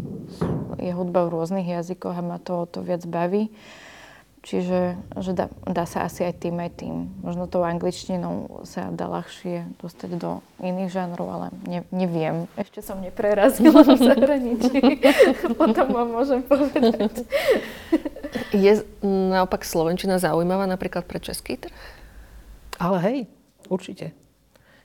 je 0.80 0.88
hudba 0.88 1.28
v 1.28 1.36
rôznych 1.36 1.68
jazykoch 1.68 2.16
a 2.16 2.24
ma 2.24 2.40
to, 2.40 2.64
to 2.72 2.80
viac 2.80 3.04
baví. 3.04 3.52
Čiže 4.46 4.94
že 5.18 5.32
dá, 5.34 5.50
dá 5.66 5.90
sa 5.90 6.06
asi 6.06 6.22
aj 6.22 6.38
tým 6.38 6.62
aj 6.62 6.78
tým. 6.78 7.10
Možno 7.18 7.50
tou 7.50 7.66
angličtinou 7.66 8.62
sa 8.62 8.94
dá 8.94 9.10
ľahšie 9.10 9.66
dostať 9.82 10.10
do 10.22 10.38
iných 10.62 10.86
žánrov, 10.86 11.26
ale 11.26 11.46
ne, 11.66 11.82
neviem. 11.90 12.46
Ešte 12.54 12.78
som 12.78 13.02
neprerazila 13.02 13.82
v 13.82 13.98
zahraničí. 13.98 15.02
Potom 15.58 15.90
vám 15.90 16.08
môžem 16.14 16.46
povedať. 16.46 17.26
Je 18.54 18.86
naopak 19.02 19.66
Slovenčina 19.66 20.22
zaujímavá 20.22 20.70
napríklad 20.70 21.10
pre 21.10 21.18
český 21.18 21.58
trh? 21.58 21.74
Ale 22.78 23.02
hej, 23.02 23.18
určite. 23.66 24.14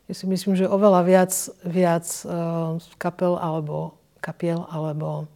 Ja 0.09 0.13
si 0.17 0.25
myslím, 0.25 0.57
že 0.57 0.65
oveľa 0.65 1.05
viac, 1.05 1.33
viac 1.61 2.09
uh, 2.25 2.81
kapel 2.97 3.37
alebo 3.37 3.93
kapiel 4.25 4.65
alebo 4.73 5.29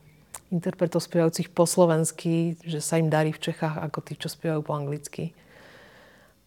interpretov 0.54 1.02
spievajúcich 1.02 1.50
po 1.50 1.66
slovensky, 1.66 2.60
že 2.62 2.82
sa 2.84 3.02
im 3.02 3.10
darí 3.10 3.34
v 3.34 3.42
Čechách 3.42 3.82
ako 3.82 4.00
tí, 4.06 4.14
čo 4.18 4.30
spievajú 4.30 4.62
po 4.62 4.78
anglicky. 4.78 5.34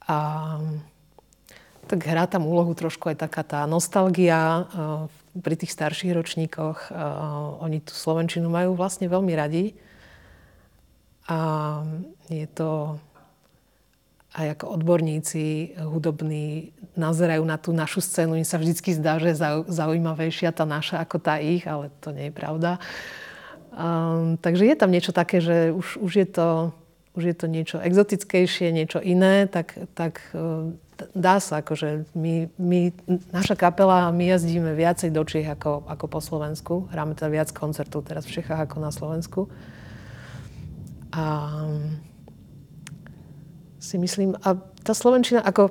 A 0.06 0.58
tak 1.88 2.04
hrá 2.04 2.28
tam 2.28 2.44
úlohu 2.44 2.76
trošku 2.76 3.08
aj 3.08 3.24
taká 3.24 3.40
tá 3.40 3.60
nostalgia 3.64 4.68
pri 5.32 5.54
tých 5.56 5.72
starších 5.72 6.12
ročníkoch. 6.12 6.92
Oni 7.64 7.80
tú 7.80 7.96
Slovenčinu 7.96 8.52
majú 8.52 8.76
vlastne 8.76 9.08
veľmi 9.08 9.32
radi. 9.32 9.72
A 11.28 11.38
je 12.28 12.48
to 12.48 13.00
aj 14.36 14.60
ako 14.60 14.64
odborníci 14.80 15.76
hudobní 15.80 16.76
nazerajú 16.96 17.42
na 17.48 17.56
tú 17.56 17.72
našu 17.72 18.04
scénu. 18.04 18.36
Im 18.36 18.44
sa 18.44 18.60
vždy 18.60 19.00
zdá, 19.00 19.16
že 19.16 19.32
je 19.32 19.40
zaujímavejšia 19.72 20.52
tá 20.52 20.68
naša 20.68 21.00
ako 21.00 21.16
tá 21.20 21.40
ich, 21.40 21.64
ale 21.64 21.88
to 22.04 22.12
nie 22.12 22.28
je 22.28 22.36
pravda. 22.36 22.76
Um, 23.72 24.40
takže 24.40 24.64
je 24.64 24.76
tam 24.76 24.90
niečo 24.90 25.12
také, 25.12 25.38
že 25.44 25.70
už, 25.70 26.00
už, 26.00 26.12
je, 26.16 26.26
to, 26.26 26.48
už 27.14 27.22
je 27.30 27.36
to 27.36 27.46
niečo 27.46 27.76
exotickejšie, 27.78 28.72
niečo 28.72 28.98
iné, 28.98 29.46
tak, 29.46 29.76
tak 29.94 30.24
uh, 30.32 30.72
dá 31.14 31.38
sa, 31.38 31.62
akože 31.62 32.10
my, 32.16 32.50
my, 32.58 32.90
naša 33.30 33.54
kapela, 33.54 34.10
my 34.10 34.34
jazdíme 34.34 34.74
viacej 34.74 35.14
do 35.14 35.22
Čiech 35.22 35.46
ako, 35.46 35.86
ako 35.86 36.04
po 36.10 36.20
Slovensku. 36.24 36.74
Hráme 36.90 37.14
teda 37.14 37.30
viac 37.30 37.48
koncertov 37.54 38.08
teraz 38.08 38.26
v 38.26 38.40
Čechách 38.40 38.66
ako 38.66 38.76
na 38.82 38.90
Slovensku. 38.90 39.46
A 41.14 41.24
si 43.78 43.96
myslím, 43.96 44.34
a 44.42 44.58
tá 44.82 44.92
Slovenčina 44.92 45.40
ako 45.40 45.70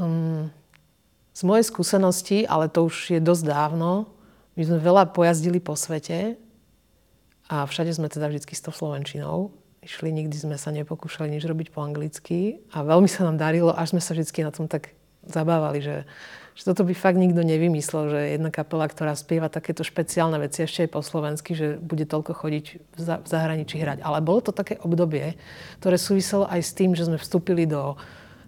um, 0.00 0.48
z 1.34 1.42
mojej 1.44 1.64
skúsenosti, 1.66 2.38
ale 2.48 2.72
to 2.72 2.88
už 2.88 3.18
je 3.18 3.20
dosť 3.20 3.44
dávno, 3.44 4.08
my 4.54 4.62
sme 4.62 4.78
veľa 4.78 5.10
pojazdili 5.10 5.58
po 5.58 5.74
svete 5.74 6.38
a 7.50 7.66
všade 7.66 7.90
sme 7.90 8.06
teda 8.06 8.30
vždy 8.30 8.54
s 8.54 8.64
tou 8.64 8.72
Slovenčinou. 8.72 9.50
Išli, 9.84 10.08
nikdy 10.14 10.32
sme 10.32 10.56
sa 10.56 10.72
nepokúšali 10.72 11.28
nič 11.28 11.44
robiť 11.44 11.68
po 11.74 11.84
anglicky 11.84 12.64
a 12.72 12.80
veľmi 12.80 13.10
sa 13.10 13.28
nám 13.28 13.36
darilo, 13.36 13.74
až 13.74 13.92
sme 13.92 14.00
sa 14.00 14.16
vždy 14.16 14.46
na 14.46 14.54
tom 14.54 14.64
tak 14.64 14.96
zabávali, 15.28 15.84
že, 15.84 16.08
že 16.56 16.62
toto 16.64 16.88
by 16.88 16.96
fakt 16.96 17.20
nikto 17.20 17.44
nevymyslel, 17.44 18.12
že 18.12 18.20
jedna 18.36 18.48
kapela, 18.48 18.88
ktorá 18.88 19.12
spieva 19.12 19.52
takéto 19.52 19.84
špeciálne 19.84 20.40
veci 20.40 20.64
ešte 20.64 20.88
aj 20.88 20.90
po 20.92 21.00
slovensky, 21.04 21.52
že 21.52 21.76
bude 21.80 22.08
toľko 22.08 22.32
chodiť 22.32 22.66
v, 22.96 22.98
za, 23.00 23.20
v 23.20 23.26
zahraničí 23.28 23.76
hrať. 23.76 24.00
Ale 24.04 24.24
bolo 24.24 24.40
to 24.40 24.52
také 24.56 24.80
obdobie, 24.80 25.36
ktoré 25.80 25.96
súviselo 26.00 26.48
aj 26.48 26.60
s 26.64 26.72
tým, 26.76 26.96
že 26.96 27.08
sme 27.08 27.20
vstúpili 27.20 27.68
do 27.68 27.96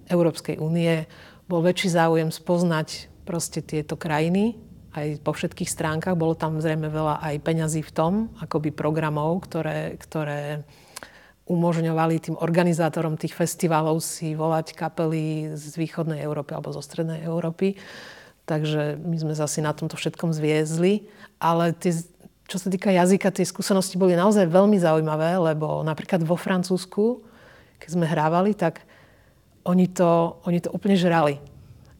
Európskej 0.08 0.56
únie, 0.56 1.04
bol 1.46 1.60
väčší 1.62 1.92
záujem 1.92 2.30
spoznať 2.30 3.12
proste 3.26 3.60
tieto 3.60 3.98
krajiny, 3.98 4.54
aj 4.96 5.20
po 5.20 5.36
všetkých 5.36 5.68
stránkach. 5.68 6.16
Bolo 6.16 6.32
tam 6.32 6.56
zrejme 6.56 6.88
veľa 6.88 7.20
aj 7.20 7.34
peňazí 7.44 7.84
v 7.84 7.92
tom, 7.92 8.12
akoby 8.40 8.72
programov, 8.72 9.44
ktoré, 9.44 10.00
ktoré 10.00 10.64
umožňovali 11.46 12.16
tým 12.18 12.36
organizátorom 12.40 13.14
tých 13.14 13.36
festivalov 13.36 14.02
si 14.02 14.34
volať 14.34 14.74
kapely 14.74 15.54
z 15.54 15.78
východnej 15.78 16.24
Európy 16.24 16.56
alebo 16.56 16.74
zo 16.74 16.82
strednej 16.82 17.22
Európy. 17.22 17.78
Takže 18.48 18.98
my 18.98 19.16
sme 19.20 19.34
zase 19.36 19.62
na 19.62 19.70
tomto 19.76 19.94
všetkom 19.94 20.34
zviezli. 20.34 21.06
Ale 21.38 21.76
tie, 21.76 21.94
čo 22.50 22.56
sa 22.58 22.72
týka 22.72 22.90
jazyka, 22.90 23.30
tie 23.30 23.46
skúsenosti 23.46 24.00
boli 24.00 24.16
naozaj 24.18 24.48
veľmi 24.48 24.80
zaujímavé, 24.80 25.38
lebo 25.38 25.84
napríklad 25.86 26.24
vo 26.24 26.34
Francúzsku, 26.34 27.22
keď 27.78 27.88
sme 27.92 28.06
hrávali, 28.08 28.56
tak 28.56 28.82
oni 29.66 29.92
to, 29.92 30.40
oni 30.46 30.58
to 30.62 30.70
úplne 30.72 30.96
žrali 30.96 31.38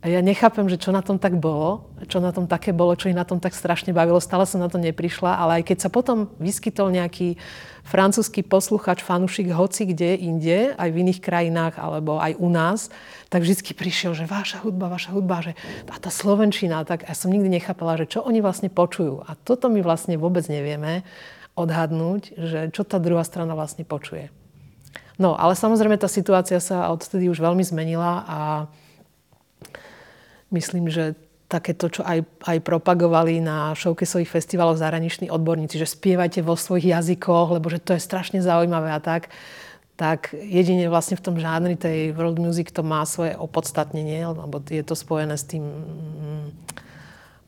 a 0.04 0.12
ja 0.12 0.20
nechápem, 0.20 0.68
že 0.68 0.76
čo 0.76 0.92
na 0.92 1.00
tom 1.00 1.16
tak 1.16 1.40
bolo, 1.40 1.88
čo 2.06 2.20
na 2.20 2.28
tom 2.28 2.44
také 2.44 2.70
bolo, 2.76 2.94
čo 2.94 3.08
ich 3.08 3.16
na 3.16 3.24
tom 3.24 3.40
tak 3.40 3.56
strašne 3.56 3.96
bavilo. 3.96 4.20
Stále 4.20 4.44
som 4.44 4.60
na 4.60 4.68
to 4.68 4.76
neprišla, 4.76 5.40
ale 5.40 5.60
aj 5.60 5.72
keď 5.72 5.78
sa 5.82 5.90
potom 5.90 6.28
vyskytol 6.36 6.92
nejaký 6.92 7.40
francúzsky 7.80 8.44
posluchač, 8.44 9.00
fanušik 9.00 9.50
hoci 9.56 9.88
kde 9.88 10.20
inde, 10.20 10.76
aj 10.76 10.88
v 10.92 11.00
iných 11.00 11.20
krajinách 11.24 11.80
alebo 11.80 12.20
aj 12.20 12.36
u 12.36 12.48
nás, 12.52 12.92
tak 13.32 13.42
vždy 13.42 13.72
prišiel, 13.72 14.12
že 14.12 14.28
vaša 14.28 14.62
hudba, 14.62 14.92
vaša 14.92 15.16
hudba, 15.16 15.40
že 15.40 15.52
a 15.88 15.96
tá 15.96 16.12
slovenčina, 16.12 16.84
tak 16.84 17.08
ja 17.08 17.14
som 17.16 17.32
nikdy 17.32 17.48
nechápala, 17.48 17.96
že 17.96 18.06
čo 18.06 18.20
oni 18.20 18.44
vlastne 18.44 18.68
počujú. 18.68 19.24
A 19.24 19.32
toto 19.32 19.72
my 19.72 19.80
vlastne 19.80 20.20
vôbec 20.20 20.44
nevieme 20.46 21.08
odhadnúť, 21.56 22.36
že 22.36 22.58
čo 22.68 22.84
tá 22.84 23.00
druhá 23.00 23.24
strana 23.24 23.56
vlastne 23.56 23.82
počuje. 23.82 24.28
No, 25.16 25.32
ale 25.32 25.56
samozrejme 25.56 25.96
tá 25.96 26.06
situácia 26.06 26.60
sa 26.60 26.92
odtedy 26.92 27.32
už 27.32 27.40
veľmi 27.40 27.64
zmenila 27.64 28.22
a 28.28 28.38
myslím, 30.50 30.90
že 30.90 31.14
takéto, 31.46 31.86
čo 31.86 32.02
aj, 32.02 32.26
aj 32.42 32.58
propagovali 32.66 33.38
na 33.38 33.70
showcaseových 33.78 34.30
festivaloch 34.30 34.82
zahraniční 34.82 35.30
odborníci, 35.30 35.78
že 35.78 35.86
spievajte 35.86 36.42
vo 36.42 36.58
svojich 36.58 36.90
jazykoch, 36.90 37.54
lebo 37.54 37.70
že 37.70 37.78
to 37.78 37.94
je 37.94 38.02
strašne 38.02 38.42
zaujímavé 38.42 38.90
a 38.90 38.98
tak, 38.98 39.30
tak 39.96 40.34
jedine 40.36 40.90
vlastne 40.92 41.16
v 41.16 41.24
tom 41.24 41.36
žánri 41.40 41.78
tej 41.78 42.12
world 42.12 42.36
music 42.36 42.68
to 42.74 42.84
má 42.84 43.06
svoje 43.08 43.32
opodstatnenie, 43.38 44.26
lebo 44.26 44.60
je 44.60 44.84
to 44.84 44.92
spojené 44.92 45.38
s 45.38 45.46
tým, 45.48 45.64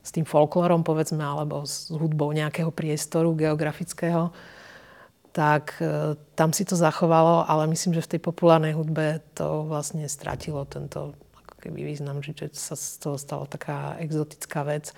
s 0.01 0.09
tým 0.09 0.25
folklórom, 0.25 0.81
povedzme, 0.81 1.21
alebo 1.21 1.61
s 1.67 1.93
hudbou 1.93 2.33
nejakého 2.33 2.73
priestoru 2.73 3.37
geografického. 3.37 4.33
Tak 5.29 5.77
e, 5.77 6.17
tam 6.33 6.49
si 6.49 6.65
to 6.65 6.73
zachovalo, 6.73 7.45
ale 7.45 7.69
myslím, 7.69 7.93
že 7.93 8.01
v 8.01 8.17
tej 8.17 8.21
populárnej 8.25 8.73
hudbe 8.73 9.21
to 9.37 9.69
vlastne 9.69 10.09
stratilo 10.09 10.65
tento 10.65 11.13
keby 11.59 11.83
význam, 11.83 12.23
že 12.23 12.47
sa 12.55 12.79
z 12.79 13.03
toho 13.03 13.19
stala 13.19 13.45
taká 13.45 13.99
exotická 13.99 14.63
vec. 14.63 14.95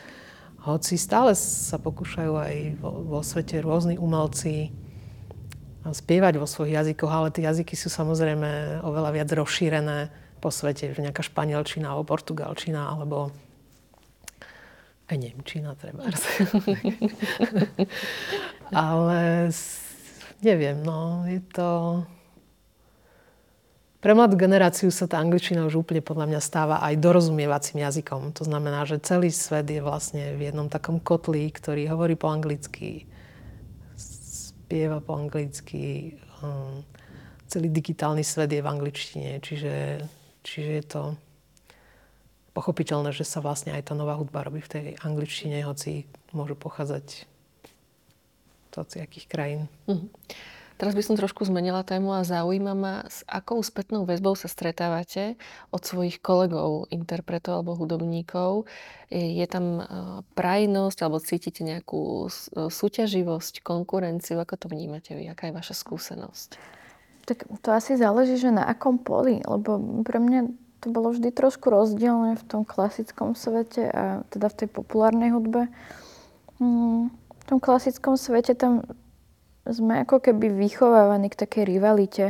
Hoci 0.61 0.95
stále 0.95 1.33
sa 1.33 1.81
pokúšajú 1.81 2.33
aj 2.37 2.55
vo, 2.77 3.17
vo 3.17 3.19
svete 3.25 3.65
rôzni 3.65 3.97
umelci 3.97 4.69
spievať 5.81 6.37
vo 6.37 6.45
svojich 6.45 6.77
jazykoch, 6.77 7.09
ale 7.09 7.33
tie 7.33 7.49
jazyky 7.49 7.73
sú 7.73 7.89
samozrejme 7.89 8.85
oveľa 8.85 9.09
viac 9.17 9.29
rozšírené 9.33 10.13
po 10.37 10.53
svete, 10.53 10.93
že 10.93 11.01
nejaká 11.01 11.25
španielčina 11.25 11.89
alebo 11.89 12.13
portugalčina 12.13 12.93
alebo 12.93 13.33
aj 15.09 15.17
nemčina 15.17 15.73
treba. 15.73 16.05
ale 18.85 19.49
neviem, 20.45 20.77
no, 20.85 21.25
je 21.25 21.41
to... 21.49 21.69
Pre 24.01 24.17
mladú 24.17 24.33
generáciu 24.33 24.89
sa 24.89 25.05
tá 25.05 25.21
angličtina 25.21 25.61
už 25.69 25.85
úplne 25.85 26.01
podľa 26.01 26.25
mňa 26.25 26.41
stáva 26.41 26.81
aj 26.81 26.97
dorozumievacím 26.97 27.85
jazykom. 27.85 28.33
To 28.33 28.43
znamená, 28.49 28.81
že 28.89 28.97
celý 28.97 29.29
svet 29.29 29.69
je 29.69 29.77
vlastne 29.77 30.33
v 30.33 30.49
jednom 30.49 30.65
takom 30.73 30.97
kotli, 30.97 31.45
ktorý 31.53 31.85
hovorí 31.85 32.17
po 32.17 32.33
anglicky, 32.33 33.05
spieva 33.93 35.05
po 35.05 35.21
anglicky, 35.21 36.17
um, 36.41 36.81
celý 37.45 37.69
digitálny 37.69 38.25
svet 38.25 38.49
je 38.49 38.65
v 38.65 38.71
angličtine, 38.73 39.37
čiže, 39.37 40.01
čiže 40.41 40.71
je 40.81 40.85
to 40.89 41.01
pochopiteľné, 42.57 43.13
že 43.13 43.21
sa 43.21 43.37
vlastne 43.37 43.69
aj 43.77 43.85
tá 43.85 43.93
nová 43.93 44.17
hudba 44.17 44.41
robí 44.41 44.65
v 44.65 44.71
tej 44.71 44.85
angličtine, 45.05 45.61
hoci 45.61 46.09
môžu 46.33 46.57
pochádzať 46.57 47.29
z 48.71 48.95
akých 49.03 49.27
krajín. 49.29 49.61
Mm-hmm. 49.85 50.09
Teraz 50.81 50.97
by 50.97 51.05
som 51.05 51.13
trošku 51.13 51.45
zmenila 51.45 51.85
tému 51.85 52.09
a 52.09 52.25
zaujíma 52.25 52.73
ma, 52.73 53.05
s 53.05 53.21
akou 53.29 53.61
spätnou 53.61 54.01
väzbou 54.01 54.33
sa 54.33 54.49
stretávate 54.49 55.37
od 55.69 55.85
svojich 55.85 56.17
kolegov, 56.25 56.89
interpretov 56.89 57.61
alebo 57.61 57.77
hudobníkov. 57.77 58.65
Je 59.13 59.45
tam 59.45 59.77
e, 59.77 59.83
prajnosť 60.33 60.97
alebo 61.05 61.21
cítite 61.21 61.61
nejakú 61.61 62.25
e, 62.25 62.29
súťaživosť, 62.73 63.61
konkurenciu? 63.61 64.41
Ako 64.41 64.57
to 64.57 64.73
vnímate 64.73 65.13
vy? 65.13 65.29
Aká 65.29 65.53
je 65.53 65.57
vaša 65.61 65.77
skúsenosť? 65.77 66.57
Tak 67.29 67.45
to 67.61 67.69
asi 67.77 67.93
záleží, 67.93 68.41
že 68.41 68.49
na 68.49 68.65
akom 68.65 68.97
poli, 68.97 69.37
lebo 69.45 69.77
pre 70.01 70.17
mňa 70.17 70.49
to 70.81 70.89
bolo 70.89 71.13
vždy 71.13 71.29
trošku 71.29 71.69
rozdielne 71.69 72.41
v 72.41 72.43
tom 72.49 72.65
klasickom 72.65 73.37
svete 73.37 73.85
a 73.85 74.25
teda 74.33 74.49
v 74.49 74.57
tej 74.65 74.67
populárnej 74.73 75.29
hudbe. 75.29 75.69
Mm, 76.57 77.13
v 77.13 77.43
tom 77.45 77.61
klasickom 77.61 78.17
svete 78.17 78.57
tam 78.57 78.81
sme 79.65 80.01
ako 80.01 80.17
keby 80.19 80.49
vychovávaní 80.49 81.29
k 81.29 81.39
takej 81.39 81.63
rivalite, 81.69 82.25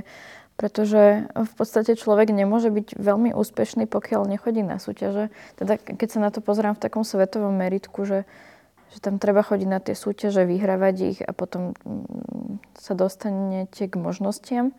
pretože 0.62 1.26
v 1.34 1.54
podstate 1.58 1.98
človek 1.98 2.30
nemôže 2.30 2.70
byť 2.70 2.94
veľmi 3.00 3.34
úspešný, 3.34 3.90
pokiaľ 3.90 4.30
nechodí 4.30 4.62
na 4.62 4.78
súťaže. 4.78 5.34
Teda 5.58 5.82
keď 5.82 6.08
sa 6.12 6.20
na 6.22 6.30
to 6.30 6.44
pozerám 6.44 6.78
v 6.78 6.84
takom 6.86 7.02
svetovom 7.02 7.56
meritku, 7.56 8.06
že, 8.06 8.30
že 8.94 8.98
tam 9.02 9.18
treba 9.18 9.42
chodiť 9.42 9.66
na 9.66 9.82
tie 9.82 9.98
súťaže, 9.98 10.46
vyhrávať 10.46 10.96
ich 11.02 11.20
a 11.26 11.34
potom 11.34 11.74
mm, 11.82 12.78
sa 12.78 12.94
dostanete 12.94 13.90
k 13.90 13.96
možnostiam. 13.98 14.76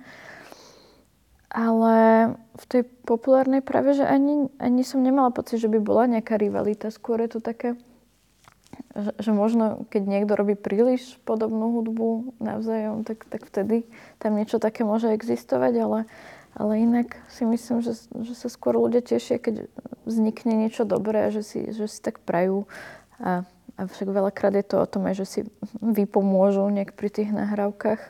Ale 1.52 1.96
v 2.56 2.64
tej 2.64 2.82
populárnej 3.04 3.60
práve, 3.60 3.92
že 3.92 4.08
ani, 4.08 4.48
ani 4.56 4.86
som 4.86 5.04
nemala 5.04 5.34
pocit, 5.34 5.60
že 5.60 5.68
by 5.68 5.82
bola 5.84 6.08
nejaká 6.08 6.40
rivalita. 6.40 6.88
Skôr 6.88 7.20
je 7.26 7.36
to 7.36 7.40
také, 7.44 7.76
že, 8.96 9.32
možno 9.32 9.88
keď 9.88 10.02
niekto 10.04 10.32
robí 10.36 10.54
príliš 10.56 11.16
podobnú 11.24 11.80
hudbu 11.80 12.36
navzájom, 12.40 13.04
tak, 13.04 13.24
tak 13.28 13.48
vtedy 13.48 13.88
tam 14.20 14.36
niečo 14.36 14.60
také 14.60 14.84
môže 14.84 15.08
existovať, 15.12 15.74
ale, 15.80 16.00
ale 16.52 16.72
inak 16.84 17.16
si 17.32 17.48
myslím, 17.48 17.80
že, 17.80 17.96
že 17.96 18.34
sa 18.36 18.48
skôr 18.52 18.76
ľudia 18.76 19.00
tešia, 19.00 19.40
keď 19.40 19.68
vznikne 20.04 20.68
niečo 20.68 20.84
dobré 20.84 21.28
a 21.28 21.32
že 21.32 21.40
si, 21.40 21.60
že 21.72 21.88
si 21.88 21.98
tak 22.04 22.20
prajú. 22.20 22.68
A, 23.16 23.48
a 23.76 23.80
však 23.88 24.08
veľakrát 24.12 24.52
je 24.60 24.66
to 24.66 24.76
o 24.84 24.86
tom 24.88 25.08
aj, 25.08 25.24
že 25.24 25.26
si 25.26 25.40
vypomôžu 25.80 26.68
nejak 26.68 26.92
pri 26.92 27.08
tých 27.08 27.32
nahrávkach. 27.32 28.00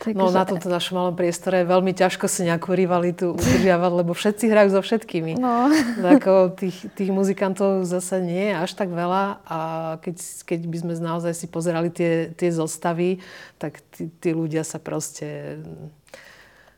Takže... 0.00 0.16
No 0.16 0.32
na 0.32 0.48
tomto 0.48 0.72
našom 0.72 0.96
malom 0.96 1.12
priestore 1.12 1.60
je 1.60 1.68
veľmi 1.68 1.92
ťažko 1.92 2.24
si 2.24 2.48
nejakú 2.48 2.72
rivalitu 2.72 3.36
udržiavať, 3.36 3.92
lebo 4.00 4.16
všetci 4.16 4.44
hrajú 4.48 4.68
so 4.72 4.80
všetkými. 4.80 5.36
No. 5.36 5.68
Ako 6.16 6.56
tých, 6.56 6.88
tých 6.96 7.12
muzikantov 7.12 7.84
zase 7.84 8.24
nie 8.24 8.48
je 8.48 8.54
až 8.56 8.72
tak 8.72 8.88
veľa 8.88 9.44
a 9.44 9.58
keď, 10.00 10.16
keď 10.48 10.60
by 10.64 10.76
sme 10.80 10.92
naozaj 10.96 11.36
si 11.36 11.46
pozerali 11.52 11.92
tie, 11.92 12.32
tie 12.32 12.48
zostavy, 12.48 13.20
tak 13.60 13.84
tí, 13.92 14.08
tí 14.08 14.32
ľudia 14.32 14.64
sa 14.64 14.80
proste 14.80 15.60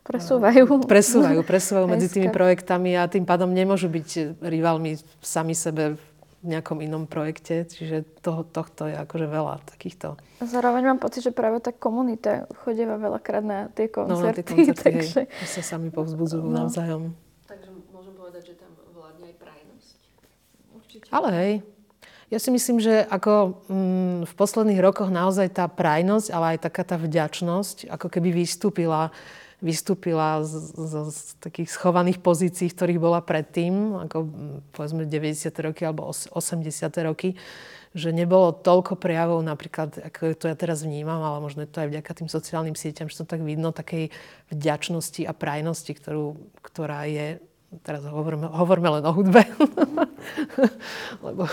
presúvajú. 0.03 0.83
Presúvajú, 0.91 1.47
presúvajú 1.47 1.87
medzi 1.87 2.11
tými 2.11 2.27
projektami 2.35 2.99
a 2.99 3.07
tým 3.07 3.23
pádom 3.23 3.55
nemôžu 3.55 3.87
byť 3.87 4.43
rivalmi 4.43 4.99
sami 5.23 5.55
sebe 5.55 5.95
v 6.43 6.47
nejakom 6.51 6.83
inom 6.83 7.07
projekte, 7.07 7.63
čiže 7.63 8.03
toho, 8.19 8.43
tohto 8.43 8.91
je 8.91 8.99
akože 8.99 9.27
veľa 9.31 9.63
takýchto. 9.63 10.19
Zároveň 10.43 10.91
mám 10.91 10.99
pocit, 10.99 11.23
že 11.23 11.31
práve 11.31 11.63
tá 11.63 11.71
komunita 11.71 12.51
chodieva 12.67 12.99
veľakrát 12.99 13.47
na 13.47 13.71
tie 13.71 13.87
koncerty. 13.87 14.19
No, 14.19 14.27
na 14.27 14.35
tie 14.35 14.45
koncerty, 14.45 14.83
takže... 14.83 15.21
hej, 15.31 15.47
sa 15.47 15.63
sami 15.63 15.95
povzbudzujú 15.95 16.51
no. 16.51 16.67
navzájom. 16.67 17.15
Takže 17.47 17.71
môžem 17.95 18.15
povedať, 18.19 18.43
že 18.51 18.55
tam 18.59 18.75
vládne 18.91 19.31
aj 19.31 19.37
prajnosť. 19.39 19.97
Určite. 20.75 21.07
Ale 21.15 21.29
hej, 21.31 21.53
ja 22.33 22.39
si 22.41 22.49
myslím, 22.49 22.81
že 22.81 23.05
ako 23.13 23.61
mm, 23.69 24.19
v 24.25 24.33
posledných 24.33 24.81
rokoch 24.81 25.13
naozaj 25.13 25.53
tá 25.53 25.69
prajnosť, 25.69 26.33
ale 26.33 26.57
aj 26.57 26.65
taká 26.65 26.83
tá 26.83 26.97
vďačnosť, 26.97 27.93
ako 27.93 28.09
keby 28.09 28.33
vystúpila 28.33 29.13
vystúpila 29.63 30.43
z, 30.43 30.75
z, 30.75 30.95
z 31.15 31.19
takých 31.39 31.71
schovaných 31.71 32.19
pozícií, 32.19 32.67
v 32.69 32.77
ktorých 32.77 33.01
bola 33.01 33.23
predtým, 33.23 33.95
ako 34.11 34.27
povedzme 34.75 35.07
90. 35.07 35.49
roky 35.63 35.87
alebo 35.87 36.11
80. 36.11 36.67
roky, 37.07 37.39
že 37.95 38.11
nebolo 38.11 38.51
toľko 38.51 38.99
prejavov 38.99 39.39
napríklad, 39.47 40.03
ako 40.03 40.35
to 40.35 40.51
ja 40.51 40.57
teraz 40.59 40.83
vnímam, 40.83 41.23
ale 41.23 41.39
možno 41.39 41.63
je 41.63 41.71
to 41.71 41.87
aj 41.87 41.89
vďaka 41.95 42.11
tým 42.11 42.29
sociálnym 42.29 42.77
sieťam, 42.77 43.07
že 43.07 43.23
to 43.23 43.27
tak 43.29 43.41
vidno, 43.47 43.71
takej 43.71 44.11
vďačnosti 44.51 45.23
a 45.25 45.33
prajnosti, 45.33 45.93
ktorú, 45.95 46.37
ktorá 46.61 47.07
je 47.07 47.39
teraz 47.81 48.05
hovoríme, 48.05 48.53
hovoríme 48.53 49.01
len 49.01 49.05
o 49.09 49.13
hudbe, 49.17 49.49
lebo 51.27 51.49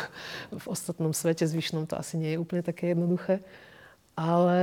v 0.51 0.65
ostatnom 0.67 1.15
svete 1.15 1.47
zvyšnom 1.47 1.87
to 1.87 1.95
asi 1.95 2.19
nie 2.19 2.35
je 2.35 2.41
úplne 2.41 2.59
také 2.59 2.91
jednoduché. 2.91 3.39
Ale 4.19 4.59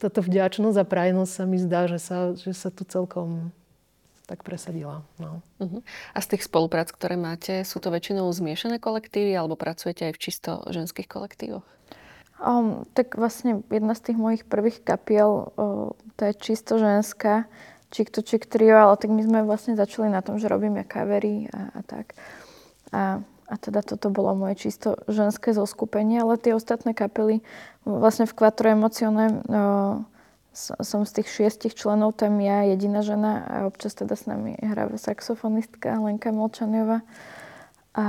táto 0.00 0.24
vďačnosť 0.24 0.80
a 0.80 0.88
prajnosť 0.88 1.32
sa 1.32 1.44
mi 1.44 1.60
zdá, 1.60 1.84
že 1.84 2.00
sa, 2.00 2.32
že 2.32 2.56
sa 2.56 2.72
tu 2.72 2.88
celkom 2.88 3.52
tak 4.24 4.44
presadila. 4.44 5.04
No. 5.16 5.40
Uh-huh. 5.60 5.80
A 6.12 6.18
z 6.20 6.36
tých 6.36 6.48
spoluprác, 6.48 6.92
ktoré 6.92 7.16
máte, 7.16 7.64
sú 7.64 7.80
to 7.80 7.88
väčšinou 7.88 8.28
zmiešané 8.28 8.80
kolektívy 8.80 9.32
alebo 9.32 9.56
pracujete 9.56 10.08
aj 10.08 10.12
v 10.16 10.20
čisto 10.20 10.50
ženských 10.68 11.08
kolektívoch? 11.08 11.64
Um, 12.40 12.84
tak 12.92 13.16
vlastne 13.16 13.64
jedna 13.72 13.96
z 13.96 14.12
tých 14.12 14.18
mojich 14.20 14.44
prvých 14.44 14.84
kapiel, 14.84 15.52
uh, 15.56 15.92
to 16.16 16.22
je 16.28 16.32
čisto 16.36 16.76
ženská, 16.76 17.48
Chick 17.88 18.12
to 18.12 18.20
Chick 18.20 18.44
trio, 18.44 18.76
ale 18.76 19.00
tak 19.00 19.08
my 19.08 19.24
sme 19.24 19.40
vlastne 19.48 19.72
začali 19.80 20.12
na 20.12 20.20
tom, 20.20 20.36
že 20.36 20.52
robíme 20.52 20.84
kavery 20.84 21.48
a, 21.48 21.72
a 21.72 21.80
tak. 21.88 22.12
A 22.92 23.24
a 23.48 23.54
teda 23.56 23.80
toto 23.80 24.12
bolo 24.12 24.36
moje 24.36 24.68
čisto 24.68 25.00
ženské 25.08 25.56
zoskupenie, 25.56 26.20
ale 26.20 26.36
tie 26.36 26.52
ostatné 26.52 26.92
kapely, 26.92 27.40
vlastne 27.88 28.28
v 28.28 28.36
Quattro 28.36 28.68
Emocione 28.68 29.40
som 30.58 31.06
z 31.06 31.10
tých 31.22 31.28
šiestich 31.30 31.74
členov 31.78 32.18
tam 32.18 32.42
ja 32.42 32.66
jediná 32.66 33.00
žena 33.00 33.46
a 33.46 33.54
občas 33.70 33.94
teda 33.94 34.18
s 34.18 34.26
nami 34.26 34.58
hrá 34.58 34.90
saxofonistka 34.90 36.02
Lenka 36.02 36.34
Molčaniova. 36.34 37.06
A, 37.94 38.06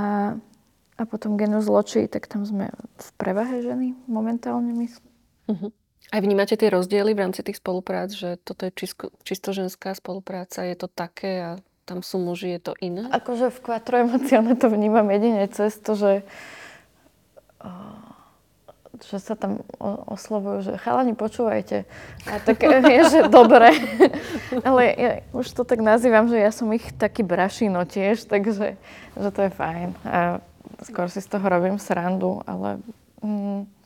a 0.98 1.02
potom 1.06 1.38
Genus 1.38 1.70
Loči, 1.70 2.10
tak 2.10 2.26
tam 2.26 2.42
sme 2.42 2.74
v 2.74 3.10
prevahe 3.16 3.62
ženy 3.62 3.94
momentálne 4.10 4.74
myslím. 4.76 5.10
Uh-huh. 5.46 5.70
Aj 6.10 6.20
vnímate 6.20 6.58
tie 6.58 6.74
rozdiely 6.74 7.14
v 7.14 7.22
rámci 7.22 7.46
tých 7.46 7.62
spoluprác, 7.62 8.10
že 8.10 8.34
toto 8.42 8.66
je 8.66 8.72
čisto, 8.74 9.14
čisto 9.22 9.54
ženská 9.54 9.94
spolupráca, 9.94 10.66
je 10.66 10.74
to 10.74 10.90
také 10.90 11.32
a 11.38 11.50
tam 11.90 12.06
sú 12.06 12.22
muži, 12.22 12.54
je 12.54 12.70
to 12.70 12.72
iné? 12.78 13.10
Akože 13.10 13.50
v 13.50 13.58
Quattro 13.58 13.98
Emocione 13.98 14.54
to 14.54 14.70
vnímam 14.70 15.10
jedine 15.10 15.50
cez 15.50 15.74
to, 15.82 15.98
že 15.98 16.22
že 19.00 19.16
sa 19.16 19.32
tam 19.32 19.64
oslovujú, 19.80 20.60
že 20.60 20.72
chalani, 20.76 21.16
počúvajte. 21.16 21.88
A 22.28 22.36
tak 22.44 22.60
je, 22.60 23.00
že 23.08 23.20
dobre. 23.32 23.72
Ale 24.68 24.82
ja 24.92 25.12
už 25.32 25.46
to 25.56 25.62
tak 25.64 25.80
nazývam, 25.80 26.28
že 26.28 26.36
ja 26.36 26.52
som 26.52 26.68
ich 26.68 26.84
taký 27.00 27.24
brašino 27.24 27.80
tiež, 27.88 28.28
takže 28.28 28.76
že 29.16 29.28
to 29.32 29.40
je 29.48 29.50
fajn. 29.56 29.88
A 30.04 30.44
skôr 30.84 31.08
si 31.08 31.24
z 31.24 31.28
toho 31.32 31.44
robím 31.48 31.80
srandu, 31.80 32.44
ale 32.44 32.80
mm, 33.24 33.79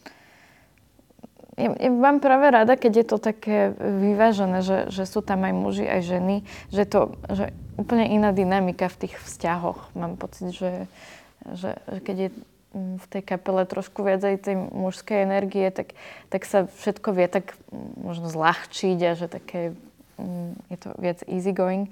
ja, 1.54 1.70
ja 1.70 1.90
mám 1.90 2.18
práve 2.18 2.50
rada, 2.50 2.74
keď 2.74 2.92
je 3.02 3.06
to 3.06 3.18
také 3.22 3.70
vyvážené, 3.78 4.58
že, 4.66 4.78
že 4.90 5.04
sú 5.06 5.22
tam 5.22 5.46
aj 5.46 5.54
muži, 5.54 5.86
aj 5.86 6.02
ženy, 6.02 6.36
že 6.74 6.82
to, 6.82 7.14
že 7.30 7.54
úplne 7.78 8.10
iná 8.10 8.34
dynamika 8.34 8.90
v 8.90 9.06
tých 9.06 9.14
vzťahoch. 9.22 9.94
Mám 9.94 10.18
pocit, 10.18 10.50
že, 10.50 10.90
že, 11.54 11.78
že 11.78 11.98
keď 12.02 12.16
je 12.18 12.28
mm, 12.74 12.94
v 12.98 13.06
tej 13.06 13.22
kapele 13.22 13.62
trošku 13.70 14.02
viac 14.02 14.26
aj 14.26 14.50
tej 14.50 14.56
mužskej 14.58 15.22
energie, 15.22 15.70
tak, 15.70 15.94
tak 16.26 16.42
sa 16.42 16.66
všetko 16.66 17.08
vie 17.14 17.26
tak 17.30 17.54
mm, 17.70 18.02
možno 18.02 18.26
zľahčiť 18.30 18.98
a 19.06 19.10
že 19.14 19.26
také, 19.30 19.78
mm, 20.18 20.74
je 20.74 20.78
to 20.82 20.88
viac 20.98 21.22
easy 21.30 21.54
going. 21.54 21.86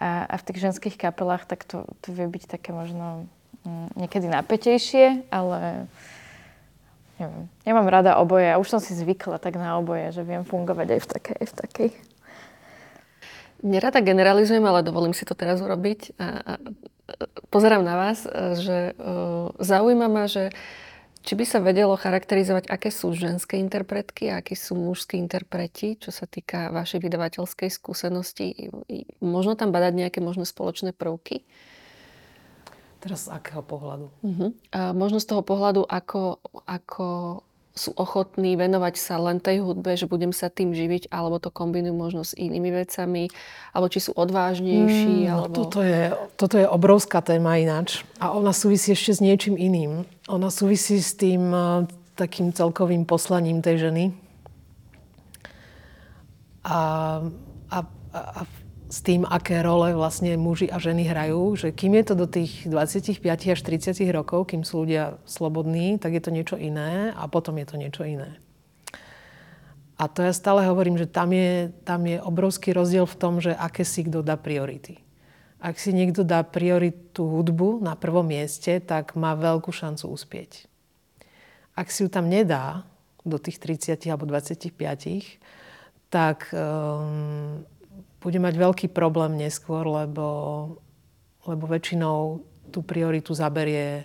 A, 0.00 0.24
a 0.24 0.34
v 0.40 0.44
tých 0.50 0.72
ženských 0.72 0.96
kapelách 0.96 1.44
tak 1.44 1.68
to, 1.68 1.84
to 2.00 2.16
vie 2.16 2.26
byť 2.26 2.48
také 2.48 2.72
možno 2.72 3.28
niekedy 3.94 4.26
napätejšie, 4.26 5.30
ale 5.30 5.86
neviem. 7.22 7.46
Ja 7.62 7.72
mám 7.78 7.86
rada 7.86 8.18
oboje 8.18 8.50
a 8.50 8.58
už 8.58 8.66
som 8.66 8.80
si 8.82 8.92
zvykla 8.98 9.38
tak 9.38 9.54
na 9.54 9.78
oboje, 9.78 10.10
že 10.10 10.26
viem 10.26 10.42
fungovať 10.42 10.98
aj 10.98 11.00
v 11.00 11.08
takej, 11.08 11.36
aj 11.38 11.46
v 11.46 11.54
takej. 11.62 11.90
Nerada 13.62 14.02
generalizujem, 14.02 14.66
ale 14.66 14.82
dovolím 14.82 15.14
si 15.14 15.22
to 15.22 15.38
teraz 15.38 15.62
urobiť. 15.62 16.18
A, 16.18 16.26
a, 16.26 16.52
pozerám 17.54 17.86
na 17.86 17.94
vás, 17.94 18.26
že 18.58 18.98
uh, 18.98 19.54
zaujíma 19.62 20.10
ma, 20.10 20.26
že 20.26 20.50
či 21.22 21.38
by 21.38 21.44
sa 21.46 21.62
vedelo 21.62 21.94
charakterizovať, 21.94 22.66
aké 22.66 22.90
sú 22.90 23.14
ženské 23.14 23.54
interpretky 23.62 24.34
a 24.34 24.42
akí 24.42 24.58
sú 24.58 24.74
mužskí 24.74 25.14
interpreti, 25.14 25.94
čo 25.94 26.10
sa 26.10 26.26
týka 26.26 26.74
vašej 26.74 26.98
vydavateľskej 26.98 27.70
skúsenosti. 27.70 28.74
Možno 29.22 29.54
tam 29.54 29.70
badať 29.70 29.94
nejaké 29.94 30.18
možno 30.18 30.42
spoločné 30.42 30.90
prvky? 30.90 31.46
Teraz 33.02 33.26
z 33.26 33.34
akého 33.34 33.66
pohľadu? 33.66 34.06
Uh-huh. 34.22 34.54
A 34.70 34.94
možno 34.94 35.18
z 35.18 35.26
toho 35.26 35.42
pohľadu, 35.42 35.82
ako, 35.82 36.38
ako 36.70 37.06
sú 37.72 37.90
ochotní 37.96 38.54
venovať 38.54 38.94
sa 39.00 39.16
len 39.16 39.40
tej 39.40 39.64
hudbe, 39.64 39.96
že 39.96 40.04
budem 40.04 40.30
sa 40.30 40.52
tým 40.52 40.76
živiť, 40.76 41.08
alebo 41.08 41.40
to 41.40 41.48
kombinujú 41.48 41.96
možno 41.96 42.22
s 42.22 42.36
inými 42.36 42.68
vecami, 42.68 43.32
alebo 43.72 43.88
či 43.88 44.06
sú 44.06 44.12
odvážnejší. 44.12 45.26
Mm, 45.26 45.32
alebo... 45.32 45.54
toto, 45.56 45.80
je, 45.80 46.12
toto 46.36 46.60
je 46.60 46.68
obrovská 46.68 47.24
téma 47.24 47.56
ináč. 47.56 48.04
A 48.20 48.30
ona 48.36 48.54
súvisí 48.54 48.92
ešte 48.92 49.16
s 49.16 49.20
niečím 49.24 49.56
iným. 49.56 50.06
Ona 50.28 50.52
súvisí 50.52 51.00
s 51.00 51.16
tým 51.16 51.48
uh, 51.50 51.88
takým 52.14 52.52
celkovým 52.52 53.08
poslaním 53.08 53.64
tej 53.64 53.88
ženy. 53.88 54.04
A, 56.62 56.78
a, 57.72 57.78
a 58.14 58.40
s 58.92 59.00
tým, 59.00 59.24
aké 59.24 59.64
role 59.64 59.96
vlastne 59.96 60.36
muži 60.36 60.68
a 60.68 60.76
ženy 60.76 61.08
hrajú, 61.08 61.56
že 61.56 61.72
kým 61.72 61.96
je 61.96 62.04
to 62.04 62.14
do 62.14 62.26
tých 62.28 62.68
25 62.68 63.24
až 63.24 63.60
30 63.64 63.96
rokov, 64.12 64.52
kým 64.52 64.68
sú 64.68 64.84
ľudia 64.84 65.16
slobodní, 65.24 65.96
tak 65.96 66.12
je 66.12 66.20
to 66.20 66.28
niečo 66.28 66.60
iné 66.60 67.08
a 67.16 67.24
potom 67.24 67.56
je 67.56 67.64
to 67.64 67.80
niečo 67.80 68.04
iné. 68.04 68.36
A 69.96 70.12
to 70.12 70.20
ja 70.20 70.36
stále 70.36 70.68
hovorím, 70.68 71.00
že 71.00 71.08
tam 71.08 71.32
je, 71.32 71.72
tam 71.88 72.04
je 72.04 72.20
obrovský 72.20 72.76
rozdiel 72.76 73.08
v 73.08 73.16
tom, 73.16 73.40
že 73.40 73.56
aké 73.56 73.80
si 73.80 74.04
kto 74.04 74.20
dá 74.20 74.36
priority. 74.36 75.00
Ak 75.62 75.80
si 75.80 75.96
niekto 75.96 76.20
dá 76.20 76.44
prioritu 76.44 77.24
hudbu 77.24 77.80
na 77.80 77.96
prvom 77.96 78.28
mieste, 78.28 78.76
tak 78.82 79.16
má 79.16 79.32
veľkú 79.32 79.72
šancu 79.72 80.10
uspieť. 80.10 80.68
Ak 81.72 81.88
si 81.88 82.04
ju 82.04 82.12
tam 82.12 82.28
nedá 82.28 82.84
do 83.24 83.40
tých 83.40 83.56
30 83.56 83.96
alebo 84.12 84.28
25, 84.28 84.68
tak 86.12 86.52
um, 86.52 87.64
bude 88.22 88.38
mať 88.38 88.54
veľký 88.54 88.86
problém 88.94 89.34
neskôr, 89.34 89.82
lebo, 89.82 90.26
lebo 91.44 91.64
väčšinou 91.66 92.46
tú 92.70 92.80
prioritu 92.86 93.34
zaberie 93.34 94.02
e, 94.02 94.04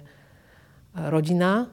rodina, 1.13 1.70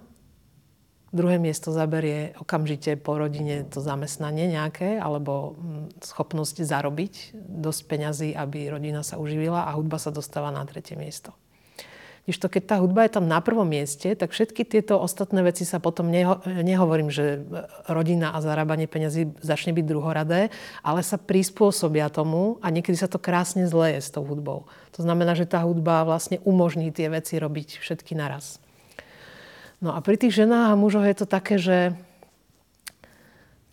druhé 1.15 1.39
miesto 1.39 1.71
zaberie 1.71 2.35
okamžite 2.37 2.99
po 2.99 3.15
rodine 3.15 3.63
to 3.71 3.79
zamestnanie 3.79 4.51
nejaké 4.51 4.99
alebo 4.99 5.55
mm, 5.55 6.03
schopnosť 6.03 6.67
zarobiť 6.67 7.15
dosť 7.39 7.81
peňazí, 7.87 8.31
aby 8.35 8.69
rodina 8.69 9.07
sa 9.07 9.17
uživila 9.17 9.71
a 9.71 9.75
hudba 9.79 9.97
sa 10.03 10.11
dostáva 10.11 10.51
na 10.51 10.67
tretie 10.67 10.99
miesto. 10.99 11.33
Když 12.25 12.41
to, 12.41 12.49
keď 12.49 12.63
tá 12.65 12.77
hudba 12.81 13.05
je 13.05 13.21
tam 13.21 13.29
na 13.29 13.37
prvom 13.45 13.69
mieste, 13.69 14.17
tak 14.17 14.33
všetky 14.33 14.65
tieto 14.65 14.97
ostatné 14.97 15.45
veci 15.45 15.69
sa 15.69 15.77
potom, 15.77 16.09
neho, 16.09 16.41
nehovorím, 16.49 17.13
že 17.13 17.45
rodina 17.85 18.33
a 18.33 18.41
zarábanie 18.41 18.89
peniazy 18.89 19.29
začne 19.45 19.77
byť 19.77 19.85
druhoradé, 19.85 20.49
ale 20.81 21.05
sa 21.05 21.21
prispôsobia 21.21 22.09
tomu 22.09 22.57
a 22.65 22.73
niekedy 22.73 22.97
sa 22.97 23.13
to 23.13 23.21
krásne 23.21 23.69
zleje 23.69 24.01
s 24.01 24.09
tou 24.09 24.25
hudbou. 24.25 24.65
To 24.97 25.01
znamená, 25.05 25.37
že 25.37 25.45
tá 25.45 25.61
hudba 25.61 26.01
vlastne 26.09 26.41
umožní 26.49 26.89
tie 26.97 27.13
veci 27.13 27.37
robiť 27.37 27.85
všetky 27.85 28.17
naraz. 28.17 28.57
No 29.85 29.93
a 29.93 30.01
pri 30.01 30.17
tých 30.17 30.33
ženách 30.33 30.73
a 30.73 30.81
mužoch 30.81 31.05
je 31.05 31.17
to 31.21 31.27
také, 31.29 31.61
že 31.61 31.93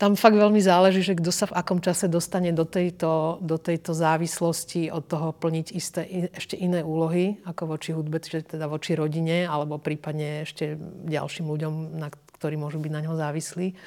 tam 0.02 0.18
fakt 0.18 0.34
veľmi 0.34 0.58
záleží, 0.58 0.98
že 1.06 1.14
kto 1.14 1.30
sa 1.30 1.46
v 1.46 1.54
akom 1.62 1.78
čase 1.78 2.10
dostane 2.10 2.50
do 2.50 2.66
tejto, 2.66 3.38
do 3.38 3.54
tejto 3.54 3.94
závislosti 3.94 4.90
od 4.90 5.06
toho 5.06 5.30
plniť 5.30 5.66
isté, 5.70 6.26
ešte 6.34 6.58
iné 6.58 6.82
úlohy, 6.82 7.38
ako 7.46 7.78
voči 7.78 7.94
hudbe, 7.94 8.18
čiže 8.18 8.58
teda 8.58 8.66
voči 8.66 8.98
rodine, 8.98 9.46
alebo 9.46 9.78
prípadne 9.78 10.42
ešte 10.42 10.74
ďalším 11.06 11.46
ľuďom, 11.46 12.02
na, 12.02 12.10
ktorí 12.10 12.58
môžu 12.58 12.82
byť 12.82 12.90
na 12.90 13.00
ňo 13.06 13.14
závislí, 13.14 13.78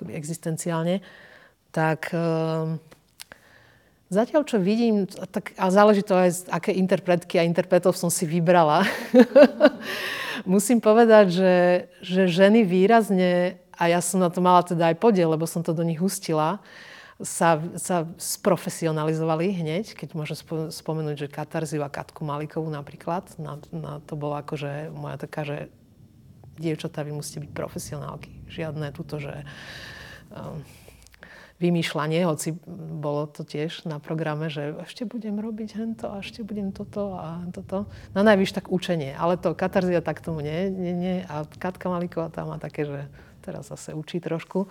akoby 0.00 0.16
existenciálne. 0.16 1.04
Tak, 1.76 2.08
ehm, 2.16 2.80
Zatiaľ, 4.10 4.42
čo 4.42 4.58
vidím, 4.58 5.06
tak, 5.06 5.54
a 5.54 5.70
záleží 5.70 6.02
to 6.02 6.18
aj, 6.18 6.50
aké 6.50 6.74
interpretky 6.74 7.38
a 7.38 7.46
interpretov 7.46 7.94
som 7.94 8.10
si 8.10 8.26
vybrala. 8.26 8.82
Musím 10.50 10.82
povedať, 10.82 11.30
že, 11.30 11.54
že 12.02 12.26
ženy 12.26 12.66
výrazne, 12.66 13.62
a 13.80 13.88
ja 13.88 14.04
som 14.04 14.20
na 14.20 14.28
to 14.28 14.44
mala 14.44 14.60
teda 14.60 14.92
aj 14.92 15.00
podiel, 15.00 15.32
lebo 15.32 15.48
som 15.48 15.64
to 15.64 15.72
do 15.72 15.80
nich 15.80 15.96
hustila, 15.96 16.60
sa, 17.20 17.60
sa 17.76 18.08
sprofesionalizovali 18.16 19.52
hneď, 19.60 19.92
keď 19.92 20.16
môžem 20.16 20.36
spomenúť, 20.72 21.16
že 21.28 21.32
Katarziu 21.32 21.84
a 21.84 21.92
Katku 21.92 22.24
Malikovú 22.24 22.68
napríklad. 22.72 23.28
Na, 23.36 23.60
na 23.72 24.00
to 24.04 24.16
bola 24.16 24.40
akože 24.40 24.88
moja 24.92 25.20
taká, 25.20 25.44
že 25.44 25.56
dievčatá, 26.56 27.04
vy 27.04 27.12
musíte 27.12 27.44
byť 27.44 27.52
profesionálky. 27.52 28.32
Žiadne 28.48 28.92
túto, 28.96 29.20
že 29.20 29.44
um, 30.32 30.64
vymýšľanie, 31.60 32.24
hoci 32.24 32.56
bolo 33.00 33.28
to 33.28 33.44
tiež 33.44 33.84
na 33.84 34.00
programe, 34.00 34.48
že 34.48 34.80
ešte 34.80 35.04
budem 35.04 35.36
robiť 35.36 35.76
hento 35.76 36.08
a 36.08 36.24
ešte 36.24 36.40
budem 36.40 36.72
toto 36.72 37.20
a 37.20 37.44
toto. 37.52 37.84
Na 38.16 38.24
najvyš 38.24 38.56
tak 38.56 38.72
učenie, 38.72 39.12
ale 39.12 39.36
to 39.36 39.52
Katarzia 39.52 40.00
tak 40.00 40.24
tomu 40.24 40.40
nie, 40.40 40.72
nie, 40.72 40.96
nie. 40.96 41.16
A 41.28 41.44
Katka 41.44 41.92
Maliková 41.92 42.32
tam 42.32 42.48
má 42.48 42.56
také, 42.56 42.88
že 42.88 43.00
teraz 43.40 43.72
zase 43.72 43.96
učí 43.96 44.20
trošku. 44.20 44.68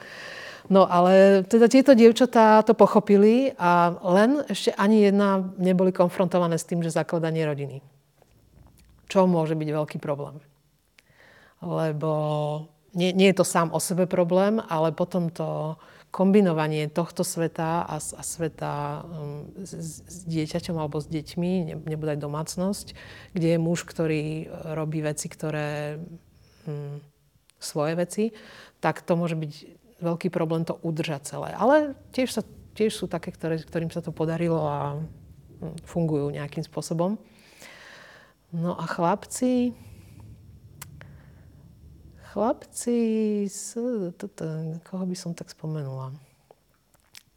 No 0.70 0.86
ale 0.86 1.44
teda 1.44 1.66
tieto 1.66 1.98
dievčatá 1.98 2.62
to 2.62 2.78
pochopili 2.78 3.58
a 3.58 3.98
len 4.06 4.46
ešte 4.46 4.76
ani 4.78 5.10
jedna 5.10 5.42
neboli 5.58 5.90
konfrontované 5.90 6.62
s 6.62 6.68
tým, 6.70 6.86
že 6.86 6.94
zakladanie 6.94 7.42
rodiny. 7.44 7.82
Čo 9.10 9.26
môže 9.26 9.58
byť 9.58 9.70
veľký 9.74 9.98
problém. 9.98 10.38
Lebo 11.66 12.12
nie, 12.94 13.14
nie 13.14 13.34
je 13.34 13.42
to 13.42 13.46
sám 13.46 13.74
o 13.74 13.80
sebe 13.82 14.06
problém, 14.06 14.62
ale 14.70 14.94
potom 14.94 15.34
to 15.34 15.78
kombinovanie 16.10 16.90
tohto 16.90 17.22
sveta 17.22 17.86
a, 17.86 17.98
a 18.02 18.22
sveta 18.26 19.06
um, 19.06 19.46
s, 19.62 20.02
s 20.02 20.18
dieťaťom 20.26 20.74
alebo 20.74 20.98
s 20.98 21.06
deťmi, 21.06 21.52
ne, 21.70 21.76
nebude 21.86 22.18
aj 22.18 22.22
domácnosť, 22.26 22.88
kde 23.38 23.48
je 23.56 23.60
muž, 23.62 23.86
ktorý 23.86 24.50
robí 24.74 25.06
veci, 25.06 25.30
ktoré 25.30 26.02
um, 26.66 26.98
svoje 27.60 27.94
veci, 28.00 28.24
tak 28.80 29.04
to 29.04 29.20
môže 29.20 29.36
byť 29.36 29.54
veľký 30.00 30.32
problém 30.32 30.64
to 30.64 30.80
udržať 30.80 31.36
celé. 31.36 31.52
Ale 31.54 31.94
tiež, 32.16 32.40
sa, 32.40 32.42
tiež 32.74 32.96
sú 32.96 33.06
také, 33.12 33.36
ktoré, 33.36 33.60
ktorým 33.60 33.92
sa 33.92 34.00
to 34.00 34.16
podarilo 34.16 34.64
a 34.64 34.96
hm, 34.96 35.84
fungujú 35.84 36.32
nejakým 36.32 36.64
spôsobom. 36.64 37.20
No 38.50 38.74
a 38.80 38.86
chlapci... 38.88 39.76
Chlapci... 42.34 42.98
Koho 44.88 45.04
by 45.06 45.16
som 45.18 45.36
tak 45.36 45.52
spomenula? 45.52 46.16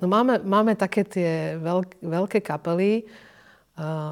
No 0.03 0.11
máme, 0.11 0.43
máme 0.43 0.75
také 0.75 1.07
tie 1.07 1.55
veľk, 1.62 2.03
veľké 2.03 2.39
kapely, 2.43 3.07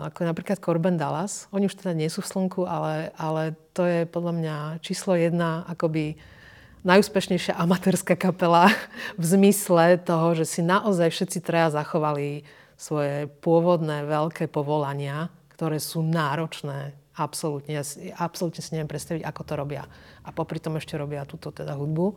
ako 0.09 0.25
napríklad 0.25 0.57
Corben 0.57 0.97
Dallas. 0.97 1.45
Oni 1.53 1.69
už 1.69 1.77
teda 1.77 1.93
nie 1.93 2.09
sú 2.09 2.25
v 2.25 2.31
slnku, 2.33 2.65
ale, 2.65 3.13
ale 3.21 3.53
to 3.77 3.85
je 3.85 4.09
podľa 4.09 4.33
mňa 4.33 4.57
číslo 4.81 5.13
jedna 5.13 5.69
akoby 5.69 6.17
najúspešnejšia 6.81 7.61
amatérska 7.61 8.17
kapela 8.17 8.73
v 9.21 9.25
zmysle 9.25 10.01
toho, 10.01 10.33
že 10.33 10.49
si 10.49 10.61
naozaj 10.65 11.13
všetci 11.13 11.39
traja 11.45 11.77
zachovali 11.77 12.49
svoje 12.81 13.29
pôvodné 13.45 14.09
veľké 14.09 14.49
povolania, 14.49 15.29
ktoré 15.53 15.77
sú 15.77 16.01
náročné. 16.01 16.97
Absolútne. 17.13 17.77
Ja 17.77 17.85
si, 17.85 18.09
absolútne 18.17 18.65
si 18.65 18.73
neviem 18.73 18.89
predstaviť, 18.89 19.29
ako 19.29 19.43
to 19.45 19.53
robia. 19.61 19.85
A 20.25 20.33
popri 20.33 20.57
tom 20.57 20.81
ešte 20.81 20.97
robia 20.97 21.29
túto 21.29 21.53
teda 21.53 21.77
hudbu. 21.77 22.17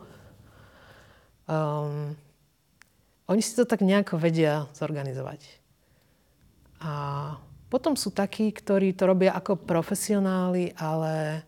Um, 1.44 2.16
oni 3.28 3.40
si 3.44 3.52
to 3.52 3.68
tak 3.68 3.84
nejako 3.84 4.16
vedia 4.16 4.64
zorganizovať. 4.72 5.63
A 6.84 6.92
potom 7.72 7.96
sú 7.96 8.12
takí, 8.12 8.52
ktorí 8.52 8.92
to 8.92 9.08
robia 9.08 9.32
ako 9.32 9.56
profesionáli, 9.56 10.76
ale 10.76 11.40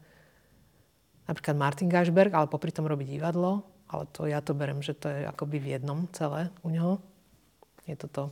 napríklad 1.28 1.54
Martin 1.60 1.92
Gašberg, 1.92 2.32
ale 2.32 2.48
popri 2.48 2.72
tom 2.72 2.88
robí 2.88 3.04
divadlo, 3.04 3.60
ale 3.86 4.08
to 4.16 4.24
ja 4.24 4.40
to 4.40 4.56
berem, 4.56 4.80
že 4.80 4.96
to 4.96 5.12
je 5.12 5.28
akoby 5.28 5.60
v 5.60 5.76
jednom 5.76 6.08
celé 6.16 6.48
u 6.64 6.72
neho. 6.72 6.98
Je 7.84 7.94
to 7.94 8.08
to 8.08 8.22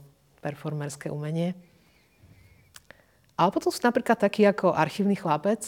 performerské 0.41 1.13
umenie. 1.13 1.53
Ale 3.37 3.53
potom 3.53 3.69
sú 3.69 3.85
napríklad 3.85 4.17
takí 4.17 4.47
ako 4.49 4.73
archívny 4.73 5.15
chlapec, 5.15 5.63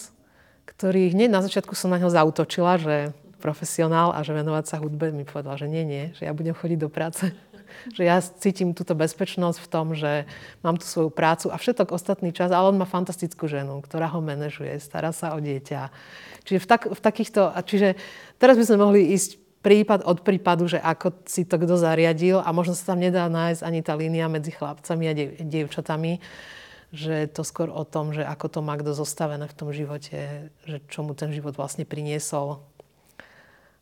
ktorý 0.67 1.13
hneď 1.15 1.31
na 1.31 1.45
začiatku 1.45 1.77
som 1.77 1.93
na 1.93 2.01
neho 2.01 2.11
zautočila, 2.11 2.81
že 2.81 3.15
profesionál 3.39 4.11
a 4.17 4.25
že 4.25 4.35
venovať 4.35 4.65
sa 4.67 4.81
hudbe 4.81 5.13
mi 5.13 5.23
povedal, 5.23 5.55
že 5.61 5.71
nie, 5.71 5.85
nie, 5.87 6.11
že 6.17 6.27
ja 6.27 6.33
budem 6.33 6.57
chodiť 6.57 6.79
do 6.81 6.91
práce. 6.91 7.31
Že 7.93 8.03
ja 8.07 8.19
cítim 8.23 8.73
túto 8.73 8.97
bezpečnosť 8.97 9.59
v 9.63 9.69
tom, 9.69 9.87
že 9.93 10.25
mám 10.65 10.79
tu 10.79 10.87
svoju 10.87 11.11
prácu 11.13 11.51
a 11.53 11.57
všetok 11.61 11.93
ostatný 11.93 12.31
čas, 12.31 12.51
ale 12.51 12.71
on 12.71 12.81
má 12.81 12.89
fantastickú 12.89 13.47
ženu, 13.47 13.83
ktorá 13.85 14.11
ho 14.11 14.21
manažuje, 14.25 14.79
stará 14.81 15.11
sa 15.11 15.35
o 15.35 15.43
dieťa, 15.43 15.93
Čiže 16.47 16.63
v, 16.63 16.67
tak, 16.71 16.83
v 16.87 17.01
takýchto... 17.03 17.51
Čiže 17.67 17.99
teraz 18.39 18.55
by 18.55 18.65
sme 18.65 18.79
mohli 18.79 19.11
ísť 19.11 19.43
prípad 19.67 20.07
od 20.07 20.23
prípadu, 20.23 20.71
že 20.71 20.79
ako 20.79 21.27
si 21.27 21.43
to 21.43 21.59
kto 21.59 21.75
zariadil 21.75 22.39
a 22.39 22.55
možno 22.55 22.79
sa 22.79 22.95
tam 22.95 23.03
nedá 23.03 23.27
nájsť 23.27 23.67
ani 23.67 23.81
tá 23.83 23.99
línia 23.99 24.31
medzi 24.31 24.55
chlapcami 24.55 25.05
a 25.11 25.13
diev, 25.13 25.31
dievčatami, 25.43 26.23
že 26.95 27.27
je 27.27 27.29
to 27.35 27.43
skôr 27.43 27.67
o 27.67 27.83
tom, 27.83 28.15
že 28.15 28.23
ako 28.23 28.47
to 28.47 28.61
má 28.63 28.79
kto 28.79 28.95
zostavené 28.95 29.51
v 29.51 29.57
tom 29.59 29.75
živote, 29.75 30.55
že 30.71 30.79
čo 30.87 31.03
mu 31.03 31.19
ten 31.19 31.35
život 31.35 31.59
vlastne 31.59 31.83
priniesol. 31.83 32.63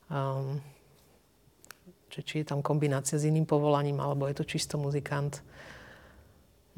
Um, 0.08 0.64
či, 2.14 2.22
či 2.22 2.34
je 2.42 2.54
tam 2.54 2.62
kombinácia 2.62 3.18
s 3.18 3.26
iným 3.26 3.42
povolaním, 3.42 3.98
alebo 3.98 4.30
je 4.30 4.38
to 4.38 4.46
čisto 4.46 4.78
muzikant. 4.78 5.42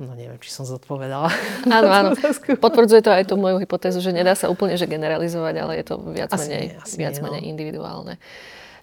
No 0.01 0.17
neviem, 0.17 0.41
či 0.41 0.49
som 0.49 0.65
zodpovedala. 0.65 1.29
Áno, 1.77 1.89
áno. 1.89 2.11
Potvrdzuje 2.65 3.01
to 3.01 3.13
aj 3.13 3.33
tú 3.33 3.41
moju 3.41 3.61
hypotézu, 3.61 4.05
že 4.05 4.13
nedá 4.13 4.37
sa 4.37 4.53
úplne 4.53 4.77
že 4.77 4.85
generalizovať, 4.85 5.55
ale 5.57 5.73
je 5.81 5.85
to 5.89 5.95
viac 6.13 6.29
asi 6.33 6.53
menej, 6.53 6.67
nie, 6.69 6.77
asi 6.77 6.95
viac 7.01 7.17
nie, 7.17 7.25
menej 7.25 7.43
no. 7.45 7.49
individuálne. 7.57 8.15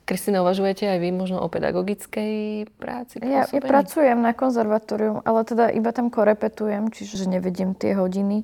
Kristina, 0.04 0.44
uvažujete 0.44 0.84
aj 0.90 1.00
vy 1.00 1.10
možno 1.16 1.40
o 1.40 1.48
pedagogickej 1.48 2.66
práci? 2.76 3.24
Ja, 3.24 3.46
ja 3.48 3.62
pracujem 3.62 4.20
na 4.20 4.36
konzervatórium, 4.36 5.24
ale 5.24 5.48
teda 5.48 5.72
iba 5.72 5.96
tam 5.96 6.12
korepetujem, 6.12 6.92
čiže 6.92 7.30
nevedím 7.30 7.72
tie 7.72 7.96
hodiny. 7.96 8.44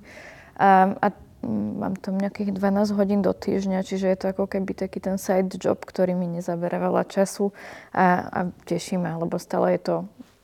A, 0.56 0.94
a 0.94 1.08
mám 1.48 1.96
tam 1.96 2.20
nejakých 2.20 2.52
12 2.56 3.00
hodín 3.00 3.20
do 3.24 3.32
týždňa, 3.32 3.88
čiže 3.88 4.12
je 4.12 4.18
to 4.20 4.26
ako 4.36 4.46
keby 4.52 4.76
taký 4.76 5.00
ten 5.00 5.16
side 5.16 5.56
job, 5.56 5.80
ktorý 5.80 6.12
mi 6.12 6.28
nezabera 6.28 6.80
veľa 6.80 7.08
času 7.08 7.56
a, 7.96 8.28
a 8.28 8.40
teší 8.68 9.00
ma, 9.00 9.16
lebo 9.16 9.40
stále 9.40 9.80
je 9.80 9.82
to 9.82 9.96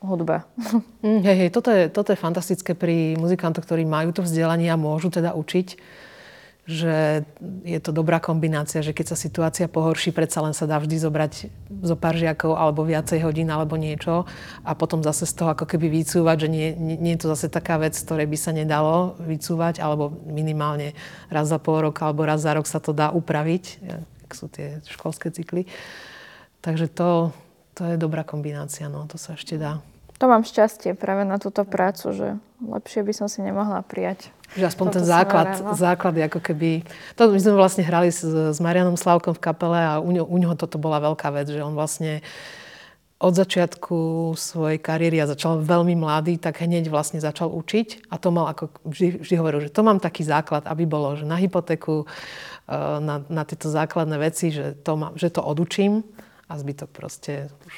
hudba. 0.04 0.48
Mm, 1.06 1.22
hej, 1.22 1.38
hej, 1.38 1.50
toto 1.54 1.70
je, 1.70 1.86
toto 1.86 2.10
je 2.10 2.18
fantastické 2.18 2.74
pri 2.74 3.14
muzikantoch, 3.22 3.62
ktorí 3.62 3.86
majú 3.86 4.10
to 4.10 4.26
vzdelanie 4.26 4.74
a 4.74 4.80
môžu 4.80 5.14
teda 5.14 5.38
učiť, 5.38 5.78
že 6.66 7.22
je 7.62 7.78
to 7.78 7.94
dobrá 7.94 8.18
kombinácia, 8.18 8.82
že 8.82 8.90
keď 8.90 9.14
sa 9.14 9.18
situácia 9.18 9.70
pohorší, 9.70 10.10
predsa 10.10 10.42
len 10.42 10.58
sa 10.58 10.66
dá 10.66 10.82
vždy 10.82 10.98
zobrať 10.98 11.34
zo 11.86 11.94
pár 11.94 12.18
žiakov 12.18 12.58
alebo 12.58 12.82
viacej 12.82 13.22
hodín 13.22 13.54
alebo 13.54 13.78
niečo 13.78 14.26
a 14.66 14.74
potom 14.74 15.06
zase 15.06 15.30
z 15.30 15.34
toho 15.38 15.54
ako 15.54 15.70
keby 15.70 16.02
vycúvať, 16.02 16.38
že 16.42 16.50
nie, 16.50 16.74
nie, 16.74 16.98
nie 16.98 17.14
je 17.14 17.22
to 17.22 17.32
zase 17.38 17.54
taká 17.54 17.78
vec, 17.78 17.94
ktorej 17.94 18.26
by 18.26 18.38
sa 18.42 18.50
nedalo 18.50 19.14
vycúvať 19.22 19.78
alebo 19.78 20.10
minimálne 20.26 20.98
raz 21.30 21.54
za 21.54 21.62
pol 21.62 21.86
roka 21.86 22.10
alebo 22.10 22.26
raz 22.26 22.42
za 22.42 22.58
rok 22.58 22.66
sa 22.66 22.82
to 22.82 22.98
dá 22.98 23.14
upraviť, 23.14 23.86
ak 24.26 24.32
sú 24.34 24.50
tie 24.50 24.82
školské 24.90 25.30
cykly. 25.30 25.70
Takže 26.66 26.90
to, 26.90 27.30
to 27.78 27.94
je 27.94 27.96
dobrá 28.02 28.26
kombinácia, 28.26 28.90
no, 28.90 29.06
to 29.06 29.22
sa 29.22 29.38
ešte 29.38 29.62
dá. 29.62 29.86
To 30.16 30.32
mám 30.32 30.48
šťastie 30.48 30.96
práve 30.96 31.28
na 31.28 31.36
túto 31.36 31.68
prácu, 31.68 32.16
že 32.16 32.28
lepšie 32.64 33.04
by 33.04 33.14
som 33.14 33.28
si 33.28 33.44
nemohla 33.44 33.84
prijať. 33.84 34.32
Že 34.56 34.72
aspoň 34.72 34.88
ten 34.96 35.06
základ, 35.06 35.50
no. 35.60 35.76
základ 35.76 36.16
ako 36.16 36.40
keby... 36.40 36.88
To 37.20 37.28
my 37.36 37.40
sme 37.42 37.60
vlastne 37.60 37.84
hrali 37.84 38.08
s, 38.14 38.24
s 38.24 38.60
Marianom 38.64 38.96
Slavkom 38.96 39.36
v 39.36 39.44
kapele 39.44 39.76
a 39.76 40.00
u, 40.00 40.08
ňo, 40.16 40.24
u 40.24 40.38
ňoho 40.40 40.56
toto 40.56 40.80
bola 40.80 41.04
veľká 41.04 41.28
vec, 41.36 41.52
že 41.52 41.60
on 41.60 41.76
vlastne 41.76 42.24
od 43.16 43.32
začiatku 43.32 43.96
svojej 44.36 44.80
kariéry 44.80 45.24
a 45.24 45.32
začal 45.32 45.64
veľmi 45.64 45.96
mladý, 45.96 46.36
tak 46.36 46.60
hneď 46.60 46.92
vlastne 46.92 47.24
začal 47.24 47.48
učiť 47.48 48.12
a 48.12 48.20
to 48.20 48.28
mal 48.28 48.52
ako 48.52 48.76
vždy, 48.84 49.24
vždy 49.24 49.36
hovoril, 49.40 49.60
že 49.64 49.72
to 49.72 49.88
mám 49.88 50.04
taký 50.04 50.28
základ, 50.28 50.68
aby 50.68 50.84
bolo, 50.84 51.16
že 51.16 51.24
na 51.24 51.40
hypotéku, 51.40 52.04
eh, 52.04 52.76
na, 53.00 53.24
na 53.32 53.44
tieto 53.48 53.72
základné 53.72 54.20
veci, 54.20 54.52
že 54.52 54.76
to, 54.84 55.00
má, 55.00 55.08
že 55.16 55.32
to 55.32 55.40
odučím 55.40 56.04
a 56.52 56.60
zbytok 56.60 56.92
proste 56.92 57.50
už 57.66 57.76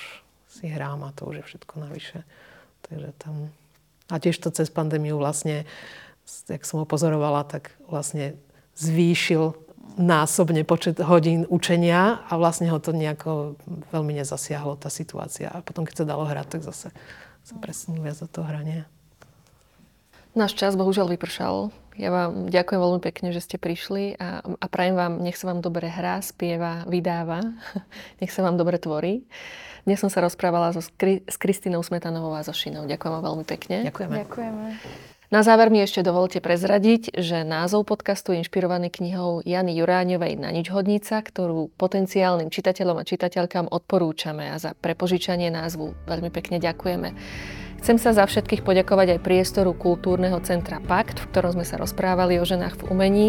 si 0.57 0.65
hrám 0.65 1.05
a 1.05 1.13
to 1.13 1.29
už 1.29 1.41
je 1.41 1.47
všetko 1.53 1.73
navyše. 1.77 2.19
Takže 2.89 3.09
tam... 3.21 3.53
A 4.09 4.17
tiež 4.17 4.39
to 4.41 4.49
cez 4.49 4.71
pandémiu 4.73 5.19
vlastne, 5.19 5.67
jak 6.47 6.63
som 6.65 6.81
ho 6.81 6.85
pozorovala, 6.87 7.45
tak 7.45 7.75
vlastne 7.85 8.39
zvýšil 8.79 9.53
násobne 9.97 10.61
počet 10.61 11.01
hodín 11.01 11.43
učenia 11.49 12.21
a 12.29 12.37
vlastne 12.37 12.69
ho 12.69 12.77
to 12.77 12.93
nejako 12.93 13.57
veľmi 13.89 14.13
nezasiahlo, 14.19 14.77
tá 14.77 14.93
situácia. 14.93 15.49
A 15.49 15.65
potom, 15.65 15.83
keď 15.83 16.05
sa 16.05 16.09
dalo 16.09 16.23
hrať, 16.27 16.47
tak 16.57 16.61
zase 16.61 16.93
sa 17.41 17.55
presunul 17.57 18.05
viac 18.05 18.19
do 18.21 18.29
toho 18.29 18.45
hrania. 18.45 18.85
Náš 20.37 20.53
čas 20.53 20.77
bohužiaľ 20.77 21.17
vypršal. 21.17 21.73
Ja 21.97 22.13
vám 22.13 22.53
ďakujem 22.53 22.77
veľmi 22.77 23.01
pekne, 23.01 23.33
že 23.33 23.41
ste 23.41 23.57
prišli 23.57 24.21
a, 24.21 24.45
a 24.45 24.65
prajem 24.69 24.93
vám, 24.93 25.17
nech 25.17 25.33
sa 25.33 25.49
vám 25.49 25.65
dobre 25.65 25.89
hrá, 25.89 26.21
spieva, 26.21 26.85
vydáva, 26.85 27.41
nech 28.21 28.29
sa 28.29 28.45
vám 28.45 28.53
dobre 28.53 28.77
tvorí. 28.77 29.25
Dnes 29.87 30.03
som 30.03 30.11
sa 30.11 30.19
rozprávala 30.19 30.75
so, 30.75 30.83
s 30.83 31.37
Kristinou 31.39 31.79
Smetanovou 31.79 32.35
a 32.35 32.43
so 32.43 32.51
Šinou. 32.51 32.83
Ďakujem 32.91 33.07
vám 33.07 33.23
veľmi 33.23 33.45
pekne. 33.47 33.87
Ďakujeme. 33.87 34.15
Ďakujeme. 34.27 34.65
Na 35.31 35.47
záver 35.47 35.71
mi 35.71 35.79
ešte 35.79 36.03
dovolte 36.03 36.43
prezradiť, 36.43 37.15
že 37.15 37.47
názov 37.47 37.87
podcastu 37.87 38.35
je 38.35 38.43
inšpirovaný 38.43 38.91
knihou 38.91 39.47
Jany 39.47 39.79
Juráňovej 39.79 40.43
Na 40.43 40.51
nič 40.51 40.67
hodnica, 40.75 41.23
ktorú 41.23 41.71
potenciálnym 41.79 42.51
čitateľom 42.51 42.99
a 42.99 43.07
čitateľkám 43.07 43.71
odporúčame 43.71 44.51
a 44.51 44.59
za 44.59 44.75
prepožičanie 44.75 45.47
názvu 45.47 45.95
veľmi 46.03 46.35
pekne 46.35 46.59
ďakujeme. 46.59 47.09
Chcem 47.77 48.01
sa 48.01 48.11
za 48.11 48.25
všetkých 48.25 48.65
poďakovať 48.65 49.15
aj 49.15 49.23
priestoru 49.23 49.71
Kultúrneho 49.71 50.41
centra 50.43 50.81
Pakt, 50.83 51.21
v 51.21 51.29
ktorom 51.31 51.55
sme 51.55 51.65
sa 51.65 51.79
rozprávali 51.79 52.41
o 52.41 52.45
ženách 52.45 52.81
v 52.81 52.85
umení, 52.91 53.27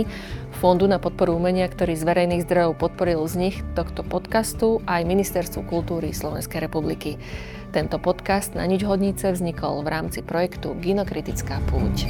Fondu 0.59 0.90
na 0.90 0.99
podporu 0.99 1.36
umenia, 1.38 1.68
ktorý 1.70 1.94
z 1.94 2.03
verejných 2.03 2.42
zdrojov 2.49 2.80
podporil 2.80 3.22
z 3.28 3.34
nich 3.38 3.57
tohto 3.78 4.03
podcastu 4.03 4.82
aj 4.88 5.07
Ministerstvu 5.07 5.68
kultúry 5.68 6.11
Slovenskej 6.11 6.64
republiky. 6.64 7.20
Tento 7.70 8.01
podcast 8.01 8.57
na 8.57 8.64
nič 8.64 8.82
hodnice 8.82 9.30
vznikol 9.30 9.84
v 9.84 9.88
rámci 9.92 10.24
projektu 10.24 10.72
Ginokritická 10.80 11.61
púť. 11.68 12.09